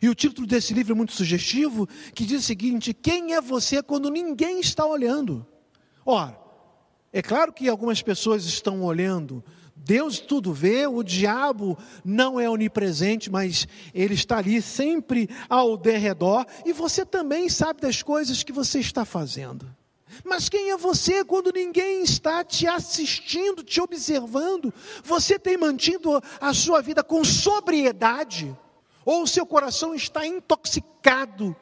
e 0.00 0.08
o 0.08 0.14
título 0.14 0.46
desse 0.46 0.74
livro 0.74 0.92
é 0.92 0.96
muito 0.96 1.12
sugestivo, 1.12 1.88
que 2.14 2.24
diz 2.24 2.42
o 2.42 2.46
seguinte: 2.46 2.94
Quem 2.94 3.34
é 3.34 3.40
você 3.40 3.82
quando 3.82 4.10
ninguém 4.10 4.60
está 4.60 4.84
olhando? 4.84 5.46
Ora, 6.04 6.38
é 7.12 7.22
claro 7.22 7.52
que 7.52 7.68
algumas 7.68 8.02
pessoas 8.02 8.44
estão 8.44 8.82
olhando, 8.82 9.42
Deus 9.74 10.18
tudo 10.18 10.52
vê, 10.52 10.86
o 10.86 11.02
diabo 11.02 11.78
não 12.04 12.40
é 12.40 12.48
onipresente, 12.48 13.30
mas 13.30 13.68
ele 13.94 14.14
está 14.14 14.38
ali 14.38 14.60
sempre 14.60 15.28
ao 15.48 15.76
derredor, 15.76 16.44
e 16.64 16.72
você 16.72 17.06
também 17.06 17.48
sabe 17.48 17.80
das 17.80 18.02
coisas 18.02 18.42
que 18.42 18.52
você 18.52 18.80
está 18.80 19.04
fazendo. 19.04 19.66
Mas 20.24 20.48
quem 20.48 20.70
é 20.70 20.76
você 20.76 21.24
quando 21.24 21.52
ninguém 21.52 22.02
está 22.02 22.42
te 22.42 22.66
assistindo, 22.66 23.62
te 23.62 23.80
observando? 23.80 24.72
Você 25.04 25.38
tem 25.38 25.56
mantido 25.56 26.20
a 26.40 26.54
sua 26.54 26.80
vida 26.80 27.04
com 27.04 27.24
sobriedade? 27.24 28.56
Ou 29.06 29.22
o 29.22 29.26
seu 29.26 29.46
coração 29.46 29.94
está 29.94 30.26
intoxicado 30.26 31.56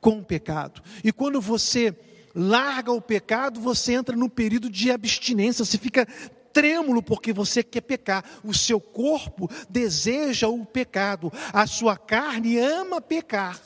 com 0.00 0.18
o 0.18 0.24
pecado. 0.24 0.82
E 1.02 1.10
quando 1.10 1.40
você 1.40 1.98
larga 2.34 2.92
o 2.92 3.00
pecado, 3.00 3.60
você 3.60 3.94
entra 3.94 4.14
no 4.14 4.30
período 4.30 4.70
de 4.70 4.92
abstinência, 4.92 5.64
você 5.64 5.76
fica 5.76 6.06
trêmulo 6.52 7.02
porque 7.02 7.32
você 7.32 7.62
quer 7.62 7.80
pecar. 7.80 8.24
O 8.44 8.54
seu 8.54 8.80
corpo 8.80 9.50
deseja 9.68 10.46
o 10.48 10.64
pecado, 10.64 11.32
a 11.52 11.66
sua 11.66 11.96
carne 11.96 12.58
ama 12.58 13.00
pecar. 13.00 13.58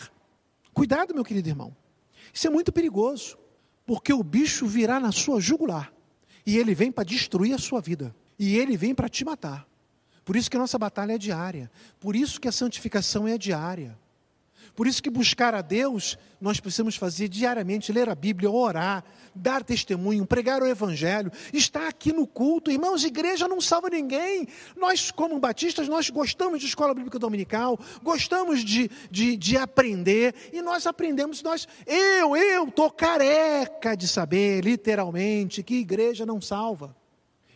Cuidado, 0.73 1.15
meu 1.15 1.25
querido 1.25 1.49
irmão. 1.49 1.77
Isso 2.33 2.47
é 2.47 2.51
muito 2.51 2.73
perigoso, 2.73 3.37
porque 3.85 4.13
o 4.13 4.23
bicho 4.23 4.67
virá 4.67 4.99
na 4.99 5.13
sua 5.13 5.41
jugular 5.41 5.93
e 6.47 6.59
ele 6.59 6.75
vem 6.75 6.93
para 6.93 7.05
destruir 7.05 7.55
a 7.55 7.59
sua 7.59 7.81
vida, 7.81 8.15
e 8.39 8.57
ele 8.57 8.77
vem 8.77 8.95
para 8.95 9.09
te 9.09 9.25
matar. 9.25 9.67
Por 10.25 10.37
isso 10.37 10.51
que 10.51 10.57
a 10.57 10.61
nossa 10.61 10.79
batalha 10.79 11.13
é 11.13 11.19
diária. 11.19 11.71
Por 12.01 12.17
isso 12.17 12.41
que 12.41 12.49
a 12.49 12.53
santificação 12.53 13.29
é 13.29 13.37
diária. 13.37 13.99
Por 14.75 14.89
isso 14.89 15.01
que 15.01 15.11
buscar 15.11 15.55
a 15.55 15.63
Deus, 15.63 16.19
nós 16.41 16.59
precisamos 16.59 16.97
fazer 16.97 17.29
diariamente, 17.29 17.93
ler 17.93 18.09
a 18.09 18.15
Bíblia, 18.15 18.51
orar, 18.51 19.05
dar 19.33 19.63
testemunho, 19.63 20.27
pregar 20.27 20.63
o 20.63 20.67
Evangelho, 20.67 21.31
estar 21.53 21.87
aqui 21.87 22.13
no 22.13 22.27
culto. 22.27 22.73
Irmãos, 22.73 23.05
igreja 23.05 23.47
não 23.47 23.61
salva 23.61 23.89
ninguém. 23.89 24.49
Nós, 24.77 25.13
como 25.13 25.39
batistas, 25.39 25.87
nós 25.87 26.11
gostamos 26.11 26.61
de 26.61 26.67
escola 26.67 26.93
bíblica 26.93 27.21
dominical, 27.21 27.79
gostamos 28.03 28.65
de, 28.65 28.91
de, 29.09 29.37
de 29.37 29.57
aprender, 29.57 30.35
e 30.53 30.61
nós 30.61 30.89
aprendemos, 30.89 31.41
nós, 31.41 31.69
eu, 31.87 32.37
eu 32.37 32.67
estou 32.67 32.91
careca 32.91 33.97
de 33.97 34.09
saber, 34.09 34.65
literalmente, 34.65 35.63
que 35.63 35.77
igreja 35.77 36.27
não 36.27 36.41
salva. 36.41 36.97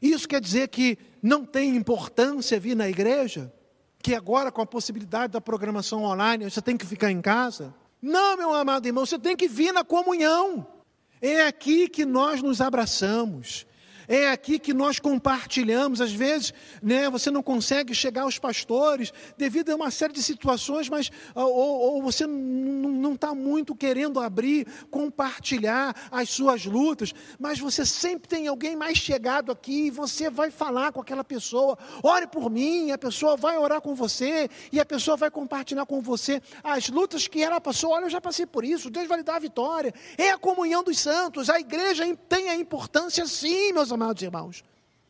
Isso 0.01 0.29
quer 0.29 0.41
dizer 0.41 0.69
que 0.69 0.97
não 1.23 1.45
tem 1.45 1.77
importância 1.77 2.59
vir 2.59 2.75
na 2.75 2.89
igreja? 2.89 3.53
Que 4.01 4.15
agora, 4.15 4.51
com 4.53 4.63
a 4.63 4.67
possibilidade 4.67 5.33
da 5.33 5.41
programação 5.41 6.05
online, 6.05 6.49
você 6.49 6.63
tem 6.63 6.77
que 6.77 6.87
ficar 6.87 7.11
em 7.11 7.21
casa? 7.21 7.75
Não, 8.01 8.37
meu 8.37 8.55
amado 8.55 8.87
irmão, 8.87 9.05
você 9.05 9.19
tem 9.19 9.37
que 9.37 9.49
vir 9.49 9.73
na 9.73 9.85
comunhão. 9.85 10.67
É 11.21 11.47
aqui 11.47 11.89
que 11.89 12.05
nós 12.05 12.41
nos 12.41 12.61
abraçamos. 12.61 13.67
É 14.09 14.31
aqui 14.31 14.59
que 14.59 14.73
nós 14.73 14.99
compartilhamos. 14.99 16.01
Às 16.01 16.13
vezes, 16.13 16.55
né, 16.83 17.11
você 17.11 17.31
não 17.31 17.43
consegue 17.43 17.95
chegar 17.95 18.23
aos 18.23 18.39
pastores 18.39 19.13
devido 19.37 19.71
a 19.71 19.77
uma 19.77 19.91
série 19.91 20.15
de 20.15 20.23
situações, 20.23 20.89
mas 20.89 21.11
ou, 21.35 21.53
ou 21.53 22.03
você 22.03 22.27
não 22.27 23.13
está 23.13 23.35
muito 23.35 23.75
querendo 23.75 24.19
abrir, 24.19 24.67
compartilhar 24.91 25.95
as 26.11 26.31
suas 26.31 26.65
lutas, 26.65 27.13
mas 27.39 27.59
você 27.59 27.85
sempre 27.85 28.29
tem 28.29 28.49
alguém 28.49 28.75
mais 28.75 28.97
chegado 28.97 29.53
aqui 29.53 29.87
e 29.87 29.91
você 29.91 30.31
vai 30.31 30.51
falar 30.51 30.91
com 30.93 31.01
aquela 31.01 31.23
pessoa. 31.23 31.77
Ore 32.03 32.27
por 32.27 32.51
mim, 32.51 32.91
a 32.91 32.99
pessoa 32.99 33.37
vai 33.37 33.59
orar 33.59 33.83
com 33.83 33.95
você 33.95 34.49
e 34.73 34.81
a 34.81 34.87
pessoa 34.87 35.17
vai 35.17 35.31
compartilhar 35.31 35.85
com 35.85 36.01
você 36.01 36.41
as 36.65 36.89
lutas 36.89 37.29
que 37.29 37.43
ela 37.43 37.61
passou. 37.61 37.91
Olha, 37.91 38.05
eu 38.05 38.11
já 38.11 38.21
passei 38.21 38.47
por 38.47 38.65
isso. 38.65 38.91
Deus 38.91 39.07
vai 39.07 39.19
lhe 39.19 39.25
dar 39.25 39.37
a 39.37 39.41
vitória. 39.41 39.93
É 40.17 40.31
a 40.31 40.39
comunhão 40.39 40.83
dos 40.83 40.99
santos. 40.99 41.51
A 41.51 41.61
igreja 41.61 42.05
tem 42.29 42.49
a 42.49 42.55
importância, 42.55 43.27
sim, 43.27 43.73
meus 43.73 43.93
amados 43.99 44.23
irmãos. 44.23 44.65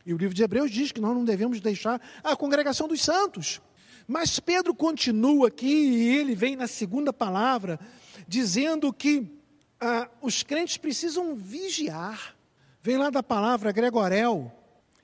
E 0.05 0.15
o 0.15 0.17
livro 0.17 0.35
de 0.35 0.43
Hebreus 0.43 0.71
diz 0.71 0.91
que 0.91 1.01
nós 1.01 1.15
não 1.15 1.25
devemos 1.25 1.61
deixar 1.61 2.01
a 2.25 2.35
congregação 2.35 2.89
dos 2.89 3.03
santos. 3.03 3.61
Mas 4.07 4.41
Pedro 4.41 4.75
continua 4.75 5.49
aqui 5.49 5.67
e 5.67 6.17
ele 6.17 6.35
vem 6.35 6.57
na 6.57 6.67
segunda 6.67 7.13
palavra, 7.13 7.79
dizendo 8.27 8.91
que 8.91 9.31
ah, 9.79 10.09
os 10.23 10.43
crentes 10.43 10.79
precisam 10.79 11.35
vigiar. 11.35 12.35
Vem 12.83 12.97
lá 12.97 13.11
da 13.11 13.23
palavra 13.23 13.71
gregorel, 13.71 14.51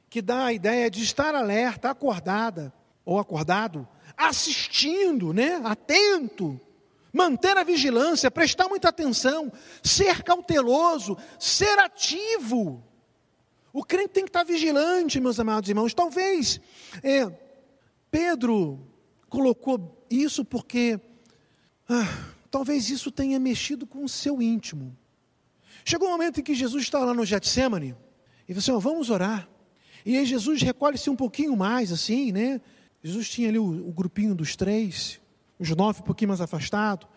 que 0.09 0.23
dá 0.23 0.47
a 0.47 0.53
ideia 0.55 0.91
de 0.91 1.03
estar 1.03 1.35
alerta, 1.35 1.91
acordada, 1.91 2.73
ou 3.05 3.19
acordado, 3.19 3.87
assistindo, 4.17 5.35
né? 5.35 5.61
atento, 5.65 6.59
manter 7.13 7.59
a 7.59 7.63
vigilância, 7.63 8.31
prestar 8.31 8.69
muita 8.69 8.89
atenção, 8.89 9.53
ser 9.83 10.23
cauteloso, 10.23 11.19
ser 11.39 11.79
ativo. 11.79 12.83
O 13.75 13.85
crente 13.85 14.11
tem 14.11 14.23
que 14.23 14.29
estar 14.29 14.45
vigilante, 14.45 15.19
meus 15.19 15.41
amados 15.41 15.69
irmãos. 15.69 15.93
Talvez 15.93 16.61
é, 17.03 17.29
Pedro 18.09 18.79
colocou 19.29 20.07
isso 20.09 20.45
porque 20.45 21.01
ah, 21.89 22.07
talvez 22.53 22.89
isso 22.89 23.11
tenha 23.11 23.41
mexido 23.41 23.85
com 23.85 24.05
o 24.05 24.09
seu 24.09 24.41
íntimo. 24.41 24.97
Chegou 25.85 26.07
um 26.07 26.13
momento 26.13 26.39
em 26.39 26.43
que 26.45 26.55
Jesus 26.55 26.85
estava 26.85 27.07
lá 27.07 27.15
no 27.15 27.27
Getsemane 27.27 27.97
e 28.49 28.55
você, 28.55 28.71
assim, 28.71 28.81
vamos 28.81 29.11
orar. 29.11 29.49
E 30.07 30.17
aí 30.17 30.25
Jesus 30.25 30.63
recolhe-se 30.63 31.11
um 31.11 31.17
pouquinho 31.17 31.57
mais, 31.57 31.91
assim, 31.91 32.31
né? 32.31 32.61
Jesus 33.03 33.29
tinha 33.29 33.49
ali 33.49 33.59
o, 33.59 33.89
o 33.89 33.93
grupinho 33.93 34.37
dos 34.37 34.55
três, 34.55 35.21
os 35.59 35.69
nove 35.71 35.99
um 35.99 36.05
pouquinho 36.05 36.29
mais 36.29 36.41
afastados. 36.41 37.09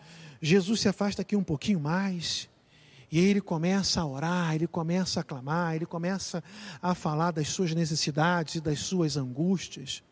Jesus 0.42 0.80
se 0.80 0.88
afasta 0.88 1.22
aqui 1.22 1.36
um 1.36 1.44
pouquinho 1.44 1.78
mais. 1.78 2.48
E 3.10 3.18
aí 3.18 3.24
ele 3.24 3.40
começa 3.40 4.00
a 4.00 4.06
orar, 4.06 4.54
ele 4.54 4.66
começa 4.66 5.20
a 5.20 5.24
clamar, 5.24 5.74
ele 5.74 5.86
começa 5.86 6.42
a 6.80 6.94
falar 6.94 7.30
das 7.30 7.48
suas 7.48 7.74
necessidades 7.74 8.56
e 8.56 8.60
das 8.60 8.80
suas 8.80 9.16
angústias. 9.16 10.02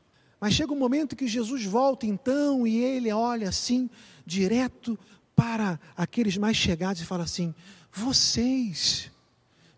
Mas 0.40 0.54
chega 0.54 0.72
um 0.72 0.78
momento 0.78 1.16
que 1.16 1.26
Jesus 1.26 1.64
volta 1.64 2.06
então 2.06 2.66
e 2.66 2.76
ele 2.76 3.12
olha 3.12 3.48
assim, 3.48 3.90
direto 4.24 4.98
para 5.35 5.78
aqueles 5.96 6.38
mais 6.38 6.56
chegados 6.56 7.02
e 7.02 7.06
fala 7.06 7.24
assim: 7.24 7.54
Vocês, 7.92 9.11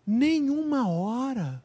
nenhuma 0.07 0.87
hora, 0.87 1.61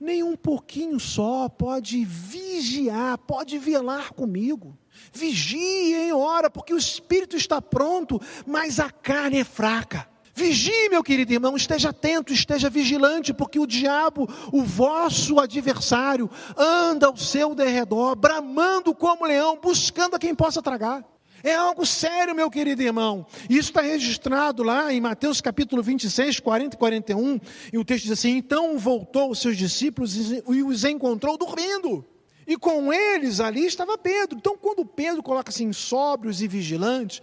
nem 0.00 0.22
um 0.22 0.36
pouquinho 0.36 0.98
só 0.98 1.48
pode 1.48 2.04
vigiar, 2.04 3.18
pode 3.18 3.58
velar 3.58 4.12
comigo. 4.12 4.76
Vigie 5.12 5.94
em 5.94 6.12
hora, 6.12 6.50
porque 6.50 6.72
o 6.72 6.78
espírito 6.78 7.36
está 7.36 7.60
pronto, 7.60 8.20
mas 8.46 8.80
a 8.80 8.90
carne 8.90 9.38
é 9.38 9.44
fraca. 9.44 10.08
Vigie, 10.38 10.88
meu 10.88 11.02
querido 11.02 11.32
irmão, 11.32 11.56
esteja 11.56 11.90
atento, 11.90 12.32
esteja 12.32 12.70
vigilante, 12.70 13.34
porque 13.34 13.58
o 13.58 13.66
diabo, 13.66 14.28
o 14.52 14.62
vosso 14.62 15.40
adversário, 15.40 16.30
anda 16.56 17.08
ao 17.08 17.16
seu 17.16 17.56
derredor, 17.56 18.14
bramando 18.14 18.94
como 18.94 19.26
leão, 19.26 19.58
buscando 19.60 20.14
a 20.14 20.18
quem 20.18 20.32
possa 20.36 20.62
tragar. 20.62 21.04
É 21.42 21.56
algo 21.56 21.84
sério, 21.84 22.36
meu 22.36 22.48
querido 22.48 22.82
irmão. 22.82 23.26
Isso 23.50 23.70
está 23.70 23.80
registrado 23.80 24.62
lá 24.62 24.92
em 24.92 25.00
Mateus 25.00 25.40
capítulo 25.40 25.82
26, 25.82 26.38
40 26.38 26.76
e 26.76 26.78
41. 26.78 27.40
E 27.72 27.78
o 27.78 27.84
texto 27.84 28.04
diz 28.04 28.12
assim: 28.12 28.36
Então 28.36 28.78
voltou 28.78 29.32
os 29.32 29.40
seus 29.40 29.56
discípulos 29.56 30.16
e 30.30 30.62
os 30.62 30.84
encontrou 30.84 31.36
dormindo. 31.36 32.04
E 32.46 32.56
com 32.56 32.92
eles 32.92 33.40
ali 33.40 33.66
estava 33.66 33.98
Pedro. 33.98 34.38
Então, 34.38 34.56
quando 34.56 34.84
Pedro 34.84 35.22
coloca 35.22 35.50
assim, 35.50 35.72
sóbrios 35.72 36.40
e 36.42 36.48
vigilantes, 36.48 37.20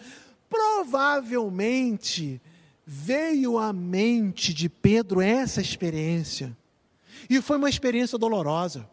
provavelmente 0.50 2.42
veio 2.86 3.58
à 3.58 3.74
mente 3.74 4.54
de 4.54 4.70
Pedro 4.70 5.22
essa 5.22 5.62
experiência. 5.62 6.56
E 7.30 7.42
foi 7.42 7.58
uma 7.58 7.70
experiência 7.70 8.18
dolorosa. 8.18 8.88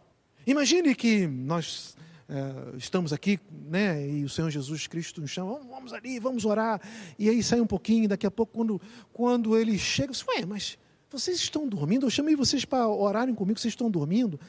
Imagine 0.46 0.94
que 0.94 1.26
nós 1.26 1.96
é, 2.28 2.76
estamos 2.78 3.12
aqui, 3.12 3.38
né, 3.68 4.08
e 4.08 4.24
o 4.24 4.28
Senhor 4.28 4.50
Jesus 4.50 4.86
Cristo 4.86 5.20
nos 5.20 5.30
chama, 5.30 5.52
vamos, 5.52 5.68
vamos, 5.68 5.92
ali, 5.92 6.18
vamos 6.18 6.44
orar. 6.44 6.80
E 7.18 7.28
aí 7.28 7.42
sai 7.42 7.60
um 7.60 7.66
pouquinho, 7.66 8.08
daqui 8.08 8.26
a 8.26 8.30
pouco, 8.30 8.52
quando, 8.54 8.80
quando 9.12 9.56
ele 9.56 9.78
chega, 9.78 10.14
você, 10.14 10.24
ué, 10.28 10.46
mas 10.46 10.78
vocês 11.10 11.36
estão 11.36 11.68
dormindo? 11.68 12.06
Eu 12.06 12.10
chamei 12.10 12.34
vocês 12.34 12.64
para 12.64 12.88
orarem 12.88 13.34
comigo, 13.34 13.60
vocês 13.60 13.72
estão 13.72 13.90
dormindo? 13.90 14.40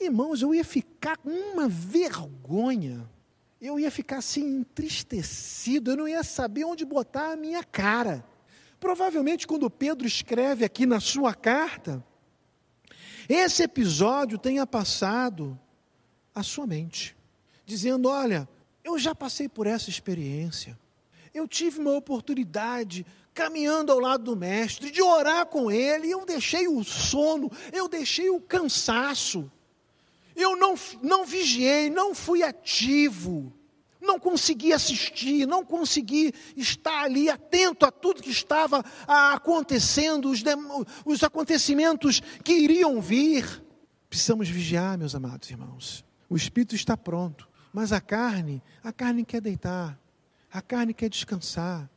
Irmãos, 0.00 0.40
eu 0.40 0.54
ia 0.54 0.64
ficar 0.64 1.18
com 1.18 1.30
uma 1.30 1.68
vergonha. 1.68 3.08
Eu 3.60 3.78
ia 3.78 3.90
ficar 3.90 4.18
assim 4.18 4.58
entristecido, 4.58 5.90
eu 5.90 5.96
não 5.96 6.08
ia 6.08 6.22
saber 6.22 6.64
onde 6.64 6.84
botar 6.84 7.32
a 7.32 7.36
minha 7.36 7.62
cara. 7.64 8.24
Provavelmente, 8.86 9.48
quando 9.48 9.68
Pedro 9.68 10.06
escreve 10.06 10.64
aqui 10.64 10.86
na 10.86 11.00
sua 11.00 11.34
carta, 11.34 12.06
esse 13.28 13.64
episódio 13.64 14.38
tenha 14.38 14.64
passado 14.64 15.58
à 16.32 16.40
sua 16.44 16.68
mente, 16.68 17.16
dizendo: 17.64 18.08
Olha, 18.08 18.48
eu 18.84 18.96
já 18.96 19.12
passei 19.12 19.48
por 19.48 19.66
essa 19.66 19.90
experiência, 19.90 20.78
eu 21.34 21.48
tive 21.48 21.80
uma 21.80 21.96
oportunidade 21.96 23.04
caminhando 23.34 23.90
ao 23.90 23.98
lado 23.98 24.22
do 24.22 24.36
Mestre, 24.36 24.92
de 24.92 25.02
orar 25.02 25.46
com 25.46 25.68
Ele, 25.68 26.08
eu 26.08 26.24
deixei 26.24 26.68
o 26.68 26.84
sono, 26.84 27.50
eu 27.72 27.88
deixei 27.88 28.30
o 28.30 28.40
cansaço, 28.40 29.50
eu 30.36 30.54
não, 30.54 30.76
não 31.02 31.26
vigiei, 31.26 31.90
não 31.90 32.14
fui 32.14 32.44
ativo 32.44 33.52
não 34.06 34.18
consegui 34.18 34.72
assistir, 34.72 35.46
não 35.46 35.64
consegui 35.64 36.32
estar 36.56 37.02
ali 37.02 37.28
atento 37.28 37.84
a 37.84 37.90
tudo 37.90 38.22
que 38.22 38.30
estava 38.30 38.84
acontecendo, 39.06 40.30
os, 40.30 40.42
os 41.04 41.22
acontecimentos 41.22 42.22
que 42.42 42.52
iriam 42.52 43.00
vir. 43.00 43.62
Precisamos 44.08 44.48
vigiar, 44.48 44.96
meus 44.96 45.14
amados 45.14 45.50
irmãos. 45.50 46.04
O 46.28 46.36
espírito 46.36 46.74
está 46.74 46.96
pronto, 46.96 47.48
mas 47.72 47.92
a 47.92 48.00
carne, 48.00 48.62
a 48.82 48.92
carne 48.92 49.24
quer 49.24 49.40
deitar, 49.40 49.98
a 50.52 50.62
carne 50.62 50.94
quer 50.94 51.10
descansar. 51.10 51.88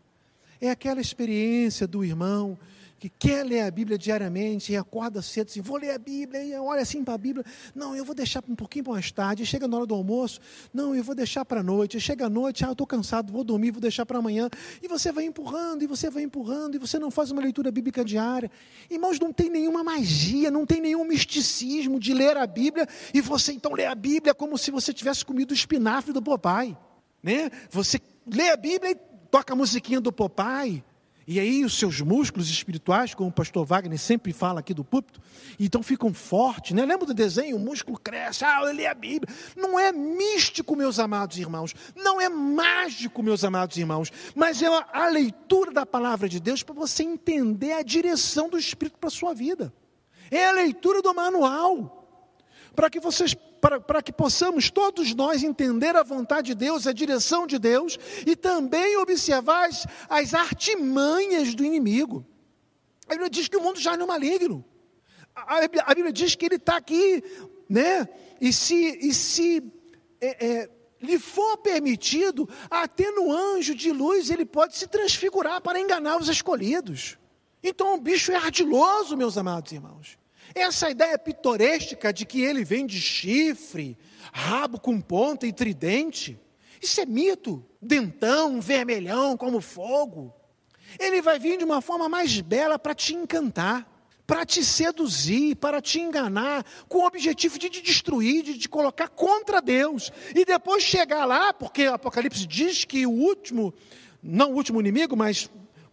É 0.59 0.69
aquela 0.69 0.99
experiência 0.99 1.87
do 1.87 2.03
irmão 2.03 2.59
que 2.99 3.09
quer 3.09 3.45
ler 3.45 3.61
a 3.61 3.71
Bíblia 3.71 3.97
diariamente 3.97 4.73
e 4.73 4.77
acorda 4.77 5.21
cedo 5.21 5.47
assim, 5.47 5.61
vou 5.61 5.77
ler 5.77 5.91
a 5.91 5.97
Bíblia, 5.97 6.43
e 6.43 6.53
olha 6.55 6.81
assim 6.81 7.03
para 7.03 7.13
a 7.13 7.17
Bíblia, 7.17 7.45
não, 7.73 7.95
eu 7.95 8.03
vou 8.03 8.13
deixar 8.13 8.43
um 8.47 8.55
pouquinho 8.55 8.83
para 8.83 8.93
mais 8.93 9.09
tarde, 9.11 9.43
e 9.43 9.45
chega 9.45 9.67
na 9.67 9.77
hora 9.77 9.85
do 9.85 9.95
almoço, 9.95 10.41
não, 10.73 10.93
eu 10.93 11.03
vou 11.03 11.15
deixar 11.15 11.45
para 11.45 11.61
a 11.61 11.63
noite, 11.63 11.97
e 11.97 12.01
chega 12.01 12.25
a 12.25 12.29
noite, 12.29 12.65
ah, 12.65 12.67
eu 12.67 12.71
estou 12.73 12.85
cansado, 12.85 13.31
vou 13.31 13.43
dormir, 13.43 13.71
vou 13.71 13.79
deixar 13.79 14.05
para 14.05 14.19
amanhã, 14.19 14.49
e 14.83 14.87
você 14.87 15.11
vai 15.11 15.23
empurrando, 15.23 15.81
e 15.81 15.87
você 15.87 16.09
vai 16.09 16.23
empurrando, 16.23 16.75
e 16.75 16.77
você 16.77 16.99
não 16.99 17.09
faz 17.09 17.31
uma 17.31 17.41
leitura 17.41 17.71
bíblica 17.71 18.03
diária. 18.03 18.51
Irmãos, 18.89 19.17
não 19.17 19.31
tem 19.31 19.49
nenhuma 19.49 19.83
magia, 19.83 20.51
não 20.51 20.65
tem 20.65 20.81
nenhum 20.81 21.05
misticismo 21.05 21.99
de 21.99 22.13
ler 22.13 22.35
a 22.35 22.45
Bíblia, 22.45 22.85
e 23.13 23.21
você 23.21 23.53
então 23.53 23.73
lê 23.73 23.85
a 23.85 23.95
Bíblia 23.95 24.33
como 24.33 24.57
se 24.57 24.71
você 24.71 24.93
tivesse 24.93 25.23
comido 25.23 25.51
o 25.51 25.53
espinafre 25.53 26.11
do 26.11 26.21
papai, 26.21 26.77
né? 27.23 27.49
Você 27.69 28.01
lê 28.27 28.49
a 28.49 28.57
Bíblia 28.57 28.91
e 28.91 28.95
toca 29.31 29.53
a 29.53 29.55
musiquinha 29.55 30.01
do 30.01 30.11
papai, 30.11 30.83
e 31.31 31.39
aí 31.39 31.63
os 31.63 31.77
seus 31.77 32.01
músculos 32.01 32.49
espirituais, 32.49 33.13
como 33.13 33.29
o 33.29 33.31
pastor 33.31 33.63
Wagner 33.63 33.99
sempre 33.99 34.33
fala 34.33 34.61
aqui 34.61 34.73
do 34.73 34.83
púlpito, 34.83 35.21
então 35.59 35.83
ficam 35.83 36.11
fortes, 36.11 36.71
né? 36.71 36.83
Lembra 36.83 37.05
do 37.05 37.13
desenho? 37.13 37.55
O 37.55 37.59
músculo 37.59 37.99
cresce, 37.99 38.43
ah, 38.43 38.61
eu 38.63 38.71
li 38.71 38.87
a 38.87 38.95
Bíblia. 38.95 39.31
Não 39.55 39.79
é 39.79 39.91
místico, 39.91 40.75
meus 40.75 40.97
amados 40.97 41.37
irmãos, 41.37 41.75
não 41.95 42.19
é 42.19 42.27
mágico, 42.27 43.21
meus 43.21 43.43
amados 43.43 43.77
irmãos, 43.77 44.11
mas 44.33 44.59
é 44.63 44.69
a 44.91 45.07
leitura 45.07 45.71
da 45.71 45.85
palavra 45.85 46.27
de 46.27 46.39
Deus 46.39 46.63
para 46.63 46.73
você 46.73 47.03
entender 47.03 47.73
a 47.73 47.83
direção 47.83 48.49
do 48.49 48.57
Espírito 48.57 48.97
para 48.97 49.09
a 49.09 49.11
sua 49.11 49.31
vida. 49.31 49.71
É 50.31 50.47
a 50.47 50.51
leitura 50.51 50.99
do 50.99 51.13
manual 51.13 51.99
para 52.75 52.89
que 52.89 52.99
vocês 52.99 53.35
para, 53.59 53.79
para 53.79 54.01
que 54.01 54.11
possamos 54.11 54.69
todos 54.69 55.13
nós 55.13 55.43
entender 55.43 55.95
a 55.95 56.03
vontade 56.03 56.47
de 56.47 56.55
Deus, 56.55 56.87
a 56.87 56.93
direção 56.93 57.45
de 57.45 57.59
Deus 57.59 57.97
e 58.25 58.35
também 58.35 58.97
observar 58.97 59.67
as, 59.67 59.85
as 60.09 60.33
artimanhas 60.33 61.53
do 61.53 61.63
inimigo. 61.63 62.25
A 63.07 63.11
Bíblia 63.11 63.29
diz 63.29 63.47
que 63.47 63.57
o 63.57 63.61
mundo 63.61 63.79
já 63.79 63.97
não 63.97 64.05
é 64.05 64.07
maligno. 64.07 64.63
A, 65.35 65.57
a, 65.63 65.95
Bíblia 65.95 66.13
diz 66.13 66.35
que 66.35 66.45
ele 66.45 66.55
está 66.55 66.77
aqui, 66.77 67.23
né? 67.67 68.07
E 68.39 68.53
se, 68.53 68.99
e 69.01 69.13
se 69.13 69.63
é, 70.21 70.45
é, 70.45 70.69
lhe 71.01 71.17
for 71.17 71.57
permitido, 71.57 72.47
até 72.69 73.09
no 73.11 73.31
anjo 73.31 73.73
de 73.73 73.91
luz 73.91 74.29
ele 74.29 74.45
pode 74.45 74.77
se 74.77 74.87
transfigurar 74.87 75.61
para 75.61 75.79
enganar 75.79 76.17
os 76.17 76.27
escolhidos. 76.27 77.17
Então 77.63 77.95
o 77.95 77.97
bicho 77.99 78.31
é 78.31 78.35
ardiloso, 78.35 79.17
meus 79.17 79.37
amados 79.37 79.71
irmãos. 79.71 80.18
Essa 80.53 80.89
ideia 80.89 81.17
pitoresca 81.17 82.11
de 82.11 82.25
que 82.25 82.41
ele 82.41 82.63
vem 82.63 82.85
de 82.85 82.99
chifre, 82.99 83.97
rabo 84.33 84.79
com 84.79 84.99
ponta 84.99 85.45
e 85.45 85.53
tridente, 85.53 86.39
isso 86.81 87.01
é 87.01 87.05
mito, 87.05 87.63
dentão, 87.81 88.61
vermelhão 88.61 89.35
como 89.37 89.61
fogo. 89.61 90.33
Ele 90.99 91.21
vai 91.21 91.37
vir 91.37 91.57
de 91.57 91.63
uma 91.63 91.81
forma 91.81 92.09
mais 92.09 92.39
bela 92.41 92.79
para 92.79 92.95
te 92.95 93.13
encantar, 93.13 93.87
para 94.25 94.45
te 94.45 94.63
seduzir, 94.63 95.55
para 95.55 95.81
te 95.81 95.99
enganar, 95.99 96.65
com 96.87 96.99
o 96.99 97.05
objetivo 97.05 97.59
de 97.59 97.69
te 97.69 97.81
destruir, 97.81 98.43
de 98.43 98.57
te 98.57 98.69
colocar 98.69 99.09
contra 99.09 99.61
Deus. 99.61 100.11
E 100.33 100.45
depois 100.45 100.83
chegar 100.83 101.25
lá, 101.25 101.53
porque 101.53 101.87
o 101.87 101.93
Apocalipse 101.93 102.45
diz 102.47 102.85
que 102.85 103.05
o 103.05 103.11
último, 103.11 103.73
não 104.21 104.51
o 104.51 104.55
último 104.55 104.79
inimigo, 104.79 105.15
mas 105.15 105.49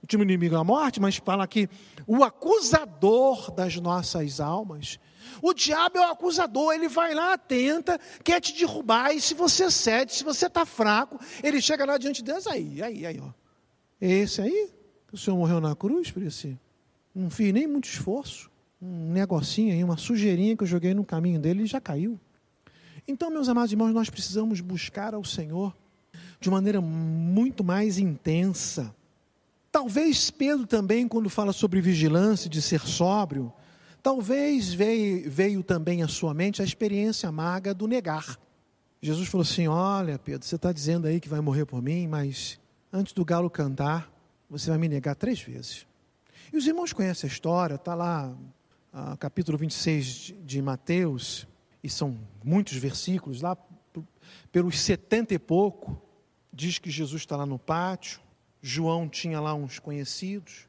último 0.06 0.22
inimigo 0.22 0.54
é 0.54 0.58
a 0.58 0.64
morte, 0.64 1.00
mas 1.00 1.16
fala 1.16 1.48
que 1.48 1.68
o 2.06 2.22
acusador 2.22 3.50
das 3.50 3.76
nossas 3.76 4.40
almas. 4.40 4.98
O 5.42 5.52
diabo 5.52 5.98
é 5.98 6.08
o 6.08 6.12
acusador, 6.12 6.72
ele 6.72 6.88
vai 6.88 7.14
lá, 7.14 7.36
tenta, 7.36 8.00
quer 8.22 8.40
te 8.40 8.54
derrubar, 8.56 9.12
e 9.12 9.20
se 9.20 9.34
você 9.34 9.70
cede, 9.70 10.14
se 10.14 10.24
você 10.24 10.46
está 10.46 10.64
fraco, 10.64 11.18
ele 11.42 11.60
chega 11.60 11.84
lá 11.84 11.98
diante 11.98 12.22
de 12.22 12.32
Deus, 12.32 12.46
aí, 12.46 12.82
aí, 12.82 13.04
aí, 13.04 13.20
ó. 13.20 13.30
Esse 14.00 14.40
aí, 14.40 14.70
que 15.08 15.14
o 15.14 15.18
Senhor 15.18 15.36
morreu 15.36 15.60
na 15.60 15.74
cruz 15.74 16.10
por 16.10 16.22
esse. 16.22 16.58
Não 17.14 17.30
fiz 17.30 17.52
nem 17.52 17.66
muito 17.66 17.88
esforço. 17.88 18.50
Um 18.80 19.12
negocinho 19.12 19.72
aí, 19.72 19.82
uma 19.82 19.96
sujeirinha 19.96 20.56
que 20.56 20.62
eu 20.62 20.66
joguei 20.66 20.92
no 20.94 21.04
caminho 21.04 21.40
dele 21.40 21.62
e 21.62 21.66
já 21.66 21.80
caiu. 21.80 22.20
Então, 23.08 23.30
meus 23.30 23.48
amados 23.48 23.72
irmãos, 23.72 23.92
nós 23.92 24.10
precisamos 24.10 24.60
buscar 24.60 25.14
ao 25.14 25.24
Senhor 25.24 25.74
de 26.40 26.50
maneira 26.50 26.80
muito 26.80 27.64
mais 27.64 27.98
intensa. 27.98 28.94
Talvez 29.76 30.30
Pedro 30.30 30.66
também, 30.66 31.06
quando 31.06 31.28
fala 31.28 31.52
sobre 31.52 31.82
vigilância, 31.82 32.48
de 32.48 32.62
ser 32.62 32.80
sóbrio, 32.80 33.52
talvez 34.02 34.72
veio, 34.72 35.30
veio 35.30 35.62
também 35.62 36.02
à 36.02 36.08
sua 36.08 36.32
mente 36.32 36.62
a 36.62 36.64
experiência 36.64 37.28
amarga 37.28 37.74
do 37.74 37.86
negar. 37.86 38.38
Jesus 39.02 39.28
falou 39.28 39.42
assim: 39.42 39.68
Olha, 39.68 40.18
Pedro, 40.18 40.46
você 40.46 40.56
está 40.56 40.72
dizendo 40.72 41.06
aí 41.06 41.20
que 41.20 41.28
vai 41.28 41.42
morrer 41.42 41.66
por 41.66 41.82
mim, 41.82 42.08
mas 42.08 42.58
antes 42.90 43.12
do 43.12 43.22
galo 43.22 43.50
cantar, 43.50 44.10
você 44.48 44.70
vai 44.70 44.78
me 44.78 44.88
negar 44.88 45.14
três 45.14 45.42
vezes. 45.42 45.86
E 46.50 46.56
os 46.56 46.66
irmãos 46.66 46.94
conhecem 46.94 47.28
a 47.28 47.30
história, 47.30 47.74
está 47.74 47.94
lá, 47.94 48.34
capítulo 49.20 49.58
26 49.58 50.32
de 50.42 50.62
Mateus, 50.62 51.46
e 51.84 51.90
são 51.90 52.16
muitos 52.42 52.78
versículos, 52.78 53.42
lá 53.42 53.54
pelos 54.50 54.80
setenta 54.80 55.34
e 55.34 55.38
pouco, 55.38 56.00
diz 56.50 56.78
que 56.78 56.90
Jesus 56.90 57.20
está 57.20 57.36
lá 57.36 57.44
no 57.44 57.58
pátio, 57.58 58.24
João 58.66 59.08
tinha 59.08 59.40
lá 59.40 59.54
uns 59.54 59.78
conhecidos. 59.78 60.66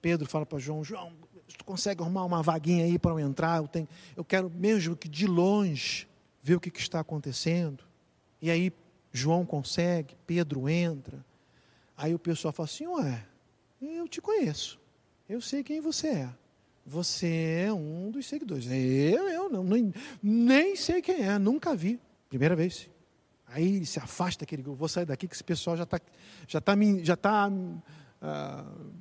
Pedro 0.00 0.28
fala 0.28 0.46
para 0.46 0.60
João: 0.60 0.84
João, 0.84 1.12
tu 1.58 1.64
consegue 1.64 2.00
arrumar 2.00 2.24
uma 2.24 2.40
vaguinha 2.40 2.84
aí 2.84 3.00
para 3.00 3.10
eu 3.10 3.18
entrar? 3.18 3.60
Eu, 3.60 3.66
tenho, 3.66 3.88
eu 4.16 4.24
quero 4.24 4.48
mesmo 4.48 4.94
que 4.94 5.08
de 5.08 5.26
longe 5.26 6.06
ver 6.40 6.54
o 6.54 6.60
que, 6.60 6.70
que 6.70 6.78
está 6.78 7.00
acontecendo. 7.00 7.82
E 8.40 8.48
aí 8.48 8.72
João 9.12 9.44
consegue, 9.44 10.14
Pedro 10.24 10.68
entra. 10.68 11.24
Aí 11.96 12.14
o 12.14 12.18
pessoal 12.18 12.52
fala 12.52 12.68
assim: 12.68 12.86
Ué, 12.86 13.26
eu 13.80 14.06
te 14.06 14.20
conheço, 14.20 14.78
eu 15.28 15.40
sei 15.40 15.64
quem 15.64 15.80
você 15.80 16.08
é. 16.08 16.30
Você 16.86 17.64
é 17.66 17.72
um 17.72 18.08
dos 18.12 18.24
seguidores. 18.26 18.66
Eu, 18.70 19.28
eu 19.28 19.50
não, 19.50 19.64
nem, 19.64 19.92
nem 20.22 20.76
sei 20.76 21.02
quem 21.02 21.24
é, 21.24 21.38
nunca 21.40 21.74
vi. 21.74 21.98
Primeira 22.28 22.54
vez. 22.54 22.88
Aí 23.52 23.76
ele 23.76 23.86
se 23.86 23.98
afasta 23.98 24.44
aquele 24.44 24.62
grupo, 24.62 24.78
vou 24.78 24.88
sair 24.88 25.04
daqui 25.04 25.28
que 25.28 25.34
esse 25.34 25.44
pessoal 25.44 25.76
já 25.76 25.82
está 25.84 26.00
já 26.48 26.60
tá, 26.60 26.72
já 27.02 27.16
tá, 27.16 27.48
uh, 27.48 28.92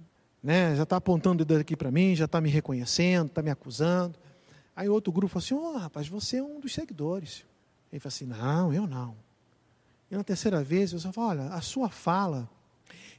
né? 0.43 0.75
Já 0.75 0.83
está 0.83 0.97
apontando 0.97 1.43
o 1.43 1.45
dedo 1.45 1.61
aqui 1.61 1.75
para 1.75 1.91
mim, 1.91 2.15
já 2.15 2.25
está 2.25 2.41
me 2.41 2.49
reconhecendo, 2.49 3.27
está 3.27 3.41
me 3.41 3.49
acusando. 3.49 4.17
Aí 4.75 4.89
outro 4.89 5.11
grupo 5.11 5.39
falou 5.39 5.43
assim: 5.43 5.53
Ô 5.53 5.75
oh, 5.75 5.77
rapaz, 5.77 6.07
você 6.07 6.37
é 6.37 6.43
um 6.43 6.59
dos 6.59 6.73
seguidores. 6.73 7.45
Ele 7.91 7.99
falou 7.99 8.13
assim: 8.13 8.25
Não, 8.25 8.73
eu 8.73 8.87
não. 8.87 9.15
E 10.09 10.15
na 10.15 10.23
terceira 10.23 10.63
vez, 10.63 10.91
você 10.91 11.11
fala: 11.11 11.27
Olha, 11.29 11.53
a 11.53 11.61
sua 11.61 11.89
fala, 11.89 12.49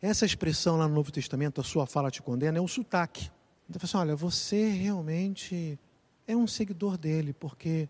essa 0.00 0.26
expressão 0.26 0.76
lá 0.76 0.86
no 0.86 0.94
Novo 0.94 1.10
Testamento, 1.10 1.60
a 1.60 1.64
sua 1.64 1.86
fala 1.86 2.10
te 2.10 2.20
condena, 2.20 2.58
é 2.58 2.60
um 2.60 2.68
sotaque. 2.68 3.30
Então, 3.68 3.80
falou 3.80 4.02
assim: 4.02 4.08
Olha, 4.08 4.16
você 4.16 4.68
realmente 4.68 5.78
é 6.26 6.36
um 6.36 6.46
seguidor 6.46 6.98
dele, 6.98 7.32
porque 7.32 7.88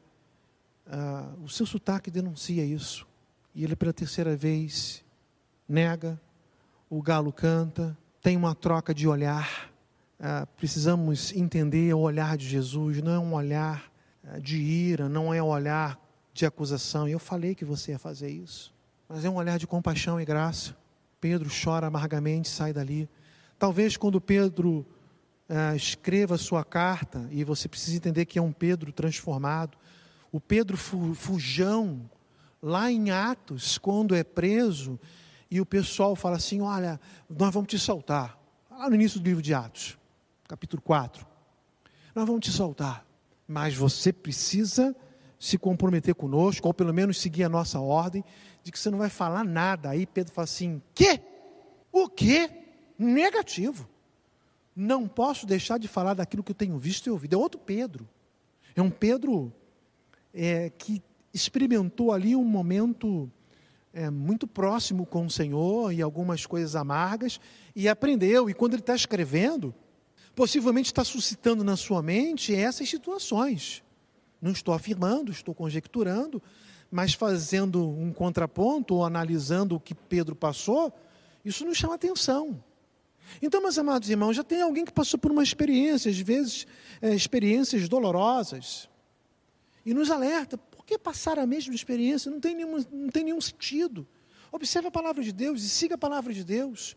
ah, 0.87 1.33
o 1.43 1.49
seu 1.49 1.67
sotaque 1.67 2.11
denuncia 2.11 2.65
isso. 2.65 3.07
E 3.55 3.65
ele, 3.65 3.77
pela 3.77 3.93
terceira 3.93 4.35
vez, 4.35 5.05
nega, 5.69 6.21
o 6.89 7.03
galo 7.03 7.33
canta, 7.33 7.97
tem 8.21 8.37
uma 8.37 8.55
troca 8.55 8.95
de 8.95 9.07
olhar. 9.07 9.71
Ah, 10.19 10.47
precisamos 10.57 11.33
entender 11.33 11.93
o 11.95 11.99
olhar 11.99 12.37
de 12.37 12.49
Jesus, 12.49 13.03
não 13.03 13.13
é 13.13 13.19
um 13.19 13.35
olhar 13.35 13.91
ah, 14.25 14.39
de 14.39 14.57
ira, 14.57 15.09
não 15.09 15.35
é 15.35 15.43
um 15.43 15.49
olhar 15.49 15.99
de 16.33 16.47
acusação. 16.47 17.09
Eu 17.09 17.19
falei 17.19 17.55
que 17.55 17.65
você 17.65 17.93
ia 17.93 17.99
fazer 17.99 18.31
isso, 18.31 18.73
mas 19.09 19.25
é 19.25 19.31
um 19.31 19.35
olhar 19.35 19.59
de 19.59 19.67
compaixão 19.67 20.21
e 20.21 20.25
graça. 20.25 20.77
Pedro 21.21 21.51
chora 21.51 21.87
amargamente, 21.87 22.49
sai 22.49 22.73
dali. 22.73 23.09
Talvez 23.59 23.97
quando 23.97 24.21
Pedro 24.21 24.87
ah, 25.49 25.75
escreva 25.77 26.39
sua 26.39 26.65
carta, 26.65 27.29
e 27.31 27.45
você 27.45 27.69
precisa 27.69 27.97
entender 27.97 28.25
que 28.25 28.39
é 28.39 28.43
um 28.43 28.53
Pedro 28.53 28.93
transformado, 28.93 29.77
o 30.31 30.41
Pedro 30.41 30.77
fujão, 30.77 32.09
lá 32.63 32.91
em 32.91 33.11
Atos, 33.11 33.77
quando 33.77 34.15
é 34.15 34.23
preso, 34.23 34.99
e 35.51 35.61
o 35.61 35.67
pessoal 35.67 36.15
fala 36.15 36.37
assim: 36.37 36.61
Olha, 36.61 37.01
nós 37.29 37.53
vamos 37.53 37.69
te 37.69 37.79
soltar. 37.79 38.39
Lá 38.71 38.89
no 38.89 38.95
início 38.95 39.21
do 39.21 39.25
livro 39.25 39.43
de 39.43 39.53
Atos, 39.53 39.99
capítulo 40.49 40.81
4. 40.81 41.27
Nós 42.15 42.27
vamos 42.27 42.43
te 42.43 42.51
soltar, 42.51 43.05
mas 43.47 43.75
você 43.75 44.13
precisa 44.13 44.95
se 45.39 45.59
comprometer 45.59 46.15
conosco, 46.15 46.67
ou 46.69 46.73
pelo 46.73 46.95
menos 46.95 47.21
seguir 47.21 47.43
a 47.43 47.49
nossa 47.49 47.81
ordem, 47.81 48.25
de 48.63 48.71
que 48.71 48.79
você 48.79 48.91
não 48.91 48.99
vai 48.99 49.11
falar 49.11 49.45
nada. 49.45 49.91
Aí 49.91 50.07
Pedro 50.07 50.33
fala 50.33 50.45
assim: 50.45 50.81
Quê? 50.95 51.21
O 51.91 52.09
quê? 52.09 52.51
Negativo. 52.97 53.89
Não 54.75 55.07
posso 55.07 55.45
deixar 55.45 55.79
de 55.79 55.87
falar 55.87 56.15
daquilo 56.15 56.43
que 56.43 56.53
eu 56.53 56.57
tenho 56.57 56.79
visto 56.79 57.07
e 57.07 57.11
ouvido. 57.11 57.35
É 57.35 57.37
outro 57.37 57.61
Pedro. 57.61 58.09
É 58.75 58.81
um 58.81 58.89
Pedro 58.89 59.53
é, 60.33 60.71
que 60.71 61.03
experimentou 61.33 62.13
ali 62.13 62.37
um 62.37 62.45
momento 62.45 63.31
é, 63.93 64.11
muito 64.11 64.47
próximo 64.47 65.05
com 65.05 65.27
o 65.27 65.31
Senhor 65.31 65.93
e 65.93 66.01
algumas 66.01 66.47
coisas 66.47 66.75
amargas, 66.75 67.41
e 67.75 67.89
aprendeu. 67.89 68.49
E 68.49 68.55
quando 68.55 68.75
ele 68.75 68.83
está 68.83 68.95
escrevendo, 68.95 69.75
possivelmente 70.35 70.87
está 70.87 71.05
suscitando 71.05 71.63
na 71.63 71.77
sua 71.77 72.03
mente 72.03 72.55
essas 72.55 72.89
situações. 72.89 73.83
Não 74.41 74.53
estou 74.53 74.75
afirmando, 74.75 75.31
estou 75.31 75.55
conjecturando, 75.55 76.43
mas 76.91 77.15
fazendo 77.15 77.89
um 77.89 78.13
contraponto 78.13 78.95
ou 78.95 79.05
analisando 79.05 79.77
o 79.77 79.81
que 79.81 79.95
Pedro 79.95 80.35
passou, 80.35 80.93
isso 81.45 81.65
nos 81.65 81.79
chama 81.79 81.95
atenção. 81.95 82.63
Então, 83.41 83.63
meus 83.63 83.79
amados 83.79 84.11
irmãos, 84.11 84.35
já 84.35 84.45
tem 84.45 84.61
alguém 84.61 84.85
que 84.85 84.93
passou 84.93 85.19
por 85.19 85.31
uma 85.31 85.43
experiência, 85.43 86.11
às 86.11 86.19
vezes 86.19 86.67
é, 87.01 87.15
experiências 87.15 87.89
dolorosas, 87.89 88.89
e 89.87 89.95
nos 89.95 90.11
alerta: 90.11 90.59
que 90.93 90.99
passar 90.99 91.39
a 91.39 91.47
mesma 91.47 91.75
experiência? 91.75 92.31
Não 92.31 92.41
tem, 92.41 92.55
nenhum, 92.55 92.85
não 92.91 93.09
tem 93.09 93.25
nenhum 93.25 93.41
sentido. 93.41 94.07
Observe 94.51 94.89
a 94.89 94.91
palavra 94.91 95.23
de 95.23 95.33
Deus 95.33 95.63
e 95.63 95.69
siga 95.69 95.95
a 95.95 95.99
palavra 95.99 96.33
de 96.33 96.45
Deus. 96.45 96.97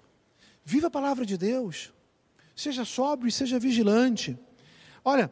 Viva 0.63 0.88
a 0.88 0.91
palavra 0.91 1.25
de 1.25 1.38
Deus. 1.38 1.93
Seja 2.55 2.84
sóbrio 2.84 3.29
e 3.29 3.31
seja 3.31 3.60
vigilante. 3.60 4.38
Olha, 5.03 5.31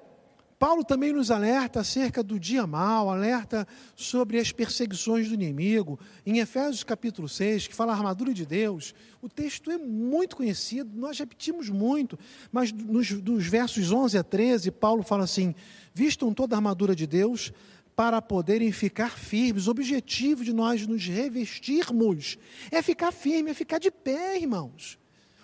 Paulo 0.63 0.85
também 0.85 1.11
nos 1.11 1.29
alerta 1.29 1.81
acerca 1.81 2.23
do 2.23 2.39
dia 2.39 2.65
mal, 2.65 3.09
alerta 3.09 3.67
sobre 3.97 4.39
as 4.39 4.53
perseguições 4.53 5.27
do 5.27 5.33
inimigo. 5.33 5.99
Em 6.25 6.39
Efésios 6.39 6.85
capítulo 6.85 7.27
6, 7.27 7.67
que 7.67 7.75
fala 7.75 7.91
a 7.91 7.95
armadura 7.95 8.33
de 8.33 8.45
Deus, 8.45 8.95
o 9.21 9.27
texto 9.27 9.69
é 9.69 9.77
muito 9.77 10.37
conhecido, 10.37 10.89
nós 10.97 11.19
repetimos 11.19 11.69
muito, 11.69 12.17
mas 12.49 12.71
nos, 12.71 13.11
dos 13.11 13.45
versos 13.45 13.91
11 13.91 14.17
a 14.17 14.23
13, 14.23 14.71
Paulo 14.71 15.03
fala 15.03 15.25
assim: 15.25 15.53
Vistam 15.93 16.33
toda 16.33 16.55
a 16.55 16.59
armadura 16.59 16.95
de 16.95 17.05
Deus 17.05 17.51
para 17.95 18.21
poderem 18.21 18.71
ficar 18.71 19.17
firmes. 19.17 19.67
O 19.67 19.71
objetivo 19.71 20.43
de 20.43 20.53
nós 20.53 20.85
nos 20.87 21.05
revestirmos 21.05 22.37
é 22.71 22.81
ficar 22.81 23.11
firme, 23.11 23.51
é 23.51 23.53
ficar 23.53 23.79
de 23.79 23.91
pé, 23.91 24.37
irmãos. 24.37 24.97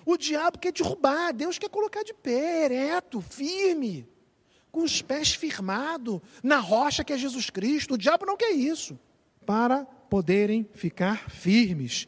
O 0.06 0.18
diabo 0.18 0.58
quer 0.58 0.72
derrubar, 0.72 1.32
Deus 1.34 1.58
quer 1.58 1.70
colocar 1.70 2.04
de 2.04 2.14
pé, 2.14 2.66
ereto, 2.66 3.22
firme, 3.22 4.08
com 4.72 4.82
os 4.82 5.02
pés 5.02 5.34
firmados 5.34 6.20
na 6.42 6.58
rocha 6.58 7.04
que 7.04 7.14
é 7.14 7.18
Jesus 7.18 7.50
Cristo. 7.50 7.94
O 7.94 7.98
diabo 7.98 8.26
não 8.26 8.38
quer 8.38 8.52
isso. 8.52 8.98
Para 9.46 9.86
poderem 10.10 10.68
ficar 10.74 11.30
firmes 11.30 12.08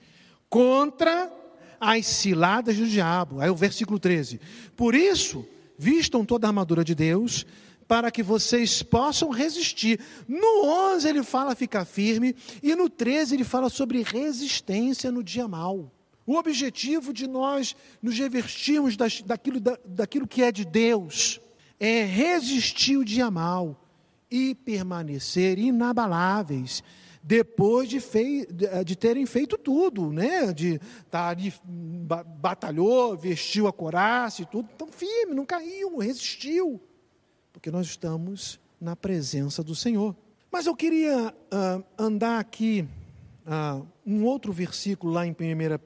contra 0.50 1.32
as 1.80 2.06
ciladas 2.06 2.78
do 2.78 2.88
diabo. 2.88 3.40
Aí 3.40 3.50
o 3.50 3.56
versículo 3.56 4.00
13. 4.00 4.40
Por 4.76 4.94
isso, 4.94 5.48
vistam 5.78 6.26
toda 6.26 6.48
a 6.48 6.50
armadura 6.50 6.84
de 6.84 6.94
Deus 6.94 7.46
para 7.92 8.10
que 8.10 8.24
vocês 8.24 8.82
possam 8.82 9.32
resistir. 9.32 10.00
No 10.26 10.66
11 10.94 11.10
ele 11.10 11.24
fala 11.24 11.54
ficar 11.54 11.84
firme 11.84 12.34
e 12.64 12.74
no 12.74 12.90
13 12.90 13.36
ele 13.36 13.44
fala 13.44 13.70
sobre 13.70 14.02
resistência 14.02 15.12
no 15.12 15.22
dia 15.22 15.46
mal. 15.46 15.92
O 16.26 16.38
objetivo 16.38 17.12
de 17.12 17.28
nós 17.28 17.76
nos 18.02 18.18
revestirmos 18.18 18.96
daquilo, 18.96 19.60
daquilo 19.86 20.26
que 20.26 20.42
é 20.42 20.54
de 20.54 20.64
Deus 20.64 21.42
é 21.78 22.06
resistir 22.06 22.96
o 22.96 23.04
dia 23.04 23.30
mal 23.30 23.78
e 24.32 24.56
permanecer 24.56 25.60
inabaláveis 25.60 26.82
depois 27.22 27.90
de, 27.90 28.00
fei, 28.00 28.48
de, 28.86 28.96
terem 28.96 29.26
feito 29.26 29.58
tudo, 29.58 30.14
né? 30.14 30.54
De 30.54 30.80
tá 31.10 31.28
ali, 31.28 31.54
batalhou, 32.40 33.18
vestiu 33.18 33.68
a 33.68 33.74
coraça 33.74 34.44
e 34.44 34.46
tudo. 34.46 34.70
Então, 34.74 34.88
firme, 34.88 35.36
não 35.36 35.46
caiu, 35.46 35.98
resistiu 35.98 36.82
porque 37.62 37.70
nós 37.70 37.86
estamos 37.86 38.60
na 38.80 38.96
presença 38.96 39.64
do 39.64 39.76
Senhor. 39.76 40.16
Mas 40.52 40.66
eu 40.66 40.76
queria 40.76 41.30
uh, 41.30 41.84
andar 41.96 42.40
aqui, 42.40 42.88
uh, 43.46 43.86
um 44.04 44.24
outro 44.24 44.52
versículo 44.52 45.14
lá 45.14 45.28
em 45.28 45.32
1 45.32 45.36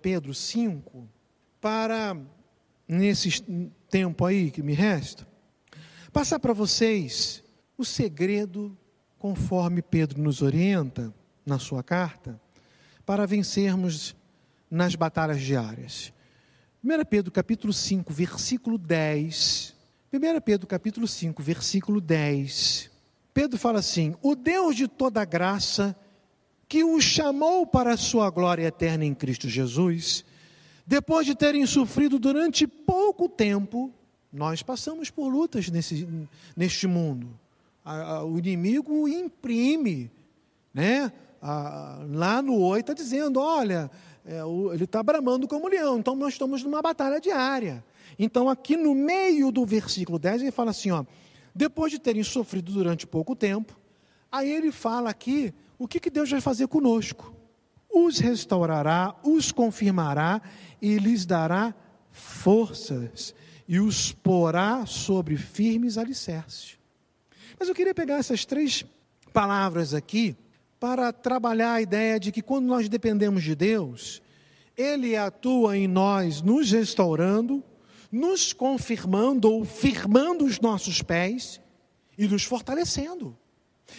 Pedro 0.01 0.33
5, 0.33 1.05
para, 1.59 2.15
nesse 2.87 3.41
tempo 3.89 4.23
aí 4.23 4.51
que 4.51 4.63
me 4.63 4.71
resta, 4.71 5.27
passar 6.13 6.39
para 6.39 6.53
vocês 6.53 7.43
o 7.77 7.83
segredo, 7.83 8.77
conforme 9.19 9.81
Pedro 9.81 10.21
nos 10.21 10.41
orienta 10.41 11.13
na 11.45 11.59
sua 11.59 11.83
carta, 11.83 12.39
para 13.05 13.27
vencermos 13.27 14.15
nas 14.71 14.95
batalhas 14.95 15.41
diárias. 15.41 16.13
1 16.81 17.03
Pedro 17.09 17.33
capítulo 17.33 17.73
5, 17.73 18.13
versículo 18.13 18.77
10, 18.77 19.74
1 20.15 20.39
Pedro 20.39 20.65
capítulo 20.65 21.05
5, 21.05 21.43
versículo 21.43 21.99
10. 21.99 22.89
Pedro 23.33 23.59
fala 23.59 23.79
assim: 23.79 24.15
O 24.21 24.33
Deus 24.33 24.73
de 24.73 24.87
toda 24.87 25.25
graça, 25.25 25.93
que 26.69 26.85
os 26.85 27.03
chamou 27.03 27.67
para 27.67 27.93
a 27.93 27.97
sua 27.97 28.29
glória 28.29 28.65
eterna 28.65 29.03
em 29.03 29.13
Cristo 29.13 29.49
Jesus, 29.49 30.23
depois 30.87 31.25
de 31.25 31.35
terem 31.35 31.65
sofrido 31.65 32.17
durante 32.17 32.65
pouco 32.65 33.27
tempo, 33.27 33.93
nós 34.31 34.63
passamos 34.63 35.09
por 35.09 35.27
lutas 35.27 35.69
nesse, 35.69 36.07
neste 36.55 36.87
mundo. 36.87 37.37
o 38.25 38.37
inimigo 38.37 39.09
imprime, 39.09 40.09
né? 40.73 41.11
lá 42.11 42.41
no 42.41 42.57
8 42.57 42.79
está 42.79 42.93
dizendo: 42.93 43.41
olha, 43.41 43.91
é, 44.25 44.39
ele 44.73 44.85
está 44.85 45.03
bramando 45.03 45.47
como 45.47 45.67
leão, 45.67 45.99
então 45.99 46.15
nós 46.15 46.33
estamos 46.33 46.63
numa 46.63 46.81
batalha 46.81 47.21
diária. 47.21 47.85
Então, 48.17 48.49
aqui 48.49 48.75
no 48.75 48.95
meio 48.95 49.51
do 49.51 49.65
versículo 49.65 50.17
10, 50.17 50.41
ele 50.41 50.51
fala 50.51 50.71
assim: 50.71 50.89
ó, 50.89 51.05
depois 51.53 51.91
de 51.91 51.99
terem 51.99 52.23
sofrido 52.23 52.71
durante 52.71 53.05
pouco 53.05 53.35
tempo, 53.35 53.79
aí 54.31 54.49
ele 54.49 54.71
fala 54.71 55.11
aqui 55.11 55.53
o 55.77 55.87
que, 55.87 55.99
que 55.99 56.09
Deus 56.09 56.29
vai 56.29 56.41
fazer 56.41 56.67
conosco. 56.67 57.33
Os 57.89 58.17
restaurará, 58.17 59.15
os 59.23 59.51
confirmará 59.51 60.41
e 60.81 60.97
lhes 60.97 61.25
dará 61.25 61.73
forças 62.11 63.33
e 63.67 63.79
os 63.79 64.11
porá 64.11 64.85
sobre 64.85 65.37
firmes 65.37 65.97
alicerces. 65.97 66.77
Mas 67.59 67.69
eu 67.69 67.75
queria 67.75 67.93
pegar 67.93 68.15
essas 68.15 68.43
três 68.43 68.83
palavras 69.31 69.93
aqui 69.93 70.35
para 70.79 71.11
trabalhar 71.13 71.73
a 71.73 71.81
ideia 71.81 72.19
de 72.19 72.31
que 72.31 72.41
quando 72.41 72.65
nós 72.65 72.89
dependemos 72.89 73.43
de 73.43 73.55
Deus, 73.55 74.21
Ele 74.77 75.15
atua 75.15 75.77
em 75.77 75.87
nós, 75.87 76.41
nos 76.41 76.71
restaurando, 76.71 77.63
nos 78.11 78.53
confirmando 78.53 79.51
ou 79.51 79.65
firmando 79.65 80.45
os 80.45 80.59
nossos 80.59 81.01
pés 81.01 81.59
e 82.17 82.27
nos 82.27 82.43
fortalecendo. 82.43 83.37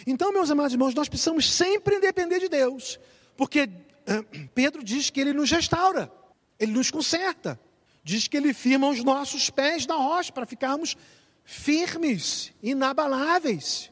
Então, 0.05 0.31
meus 0.31 0.51
amados 0.51 0.73
irmãos, 0.73 0.93
nós 0.93 1.09
precisamos 1.09 1.51
sempre 1.51 1.99
depender 1.99 2.39
de 2.39 2.49
Deus, 2.49 2.99
porque 3.35 3.63
uh, 3.63 4.49
Pedro 4.53 4.83
diz 4.83 5.09
que 5.09 5.19
ele 5.19 5.33
nos 5.33 5.51
restaura, 5.51 6.11
ele 6.59 6.71
nos 6.71 6.91
conserta. 6.91 7.59
Diz 8.03 8.27
que 8.27 8.37
ele 8.37 8.53
firma 8.53 8.87
os 8.87 9.03
nossos 9.03 9.49
pés 9.49 9.85
na 9.85 9.95
rocha 9.95 10.31
para 10.31 10.45
ficarmos 10.45 10.95
firmes, 11.43 12.53
inabaláveis. 12.63 13.91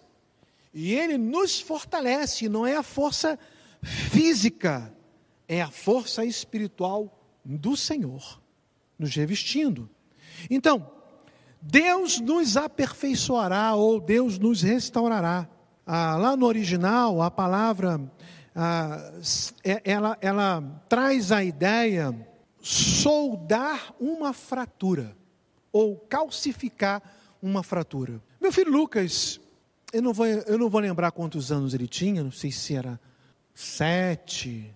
E 0.76 0.94
ele 0.94 1.18
nos 1.18 1.62
fortalece, 1.62 2.50
não 2.50 2.68
é 2.68 2.76
a 2.76 2.84
força 2.84 3.40
física, 3.82 4.94
é 5.48 5.62
a 5.62 5.72
força 5.72 6.26
espiritual 6.26 7.18
do 7.46 7.78
Senhor, 7.78 8.42
nos 9.00 9.16
revestindo. 9.16 9.90
Então, 10.50 10.92
Deus 11.62 12.20
nos 12.20 12.58
aperfeiçoará 12.58 13.74
ou 13.74 14.02
Deus 14.02 14.38
nos 14.38 14.64
restaurará. 14.64 15.48
Ah, 15.88 16.18
lá 16.18 16.36
no 16.36 16.46
original, 16.46 17.22
a 17.22 17.32
palavra, 17.32 18.02
ah, 18.54 19.14
é, 19.64 19.82
ela, 19.86 20.18
ela 20.20 20.62
traz 20.90 21.32
a 21.32 21.42
ideia 21.42 22.14
soldar 22.60 23.94
uma 23.98 24.34
fratura 24.34 25.16
ou 25.72 25.96
calcificar 25.96 27.02
uma 27.42 27.64
fratura. 27.64 28.22
Meu 28.42 28.52
filho 28.52 28.72
Lucas, 28.72 29.40
eu 29.96 30.02
não 30.02 30.12
vou, 30.12 30.26
eu 30.26 30.58
não 30.58 30.70
vou 30.70 30.82
lembrar 30.82 31.10
quantos 31.12 31.54
anos 31.54 31.74
ele 31.74 31.88
tinha, 31.88 32.22
não 32.22 32.32
sei 32.32 32.52
se 32.52 32.76
era 32.76 33.00
sete, 33.54 34.70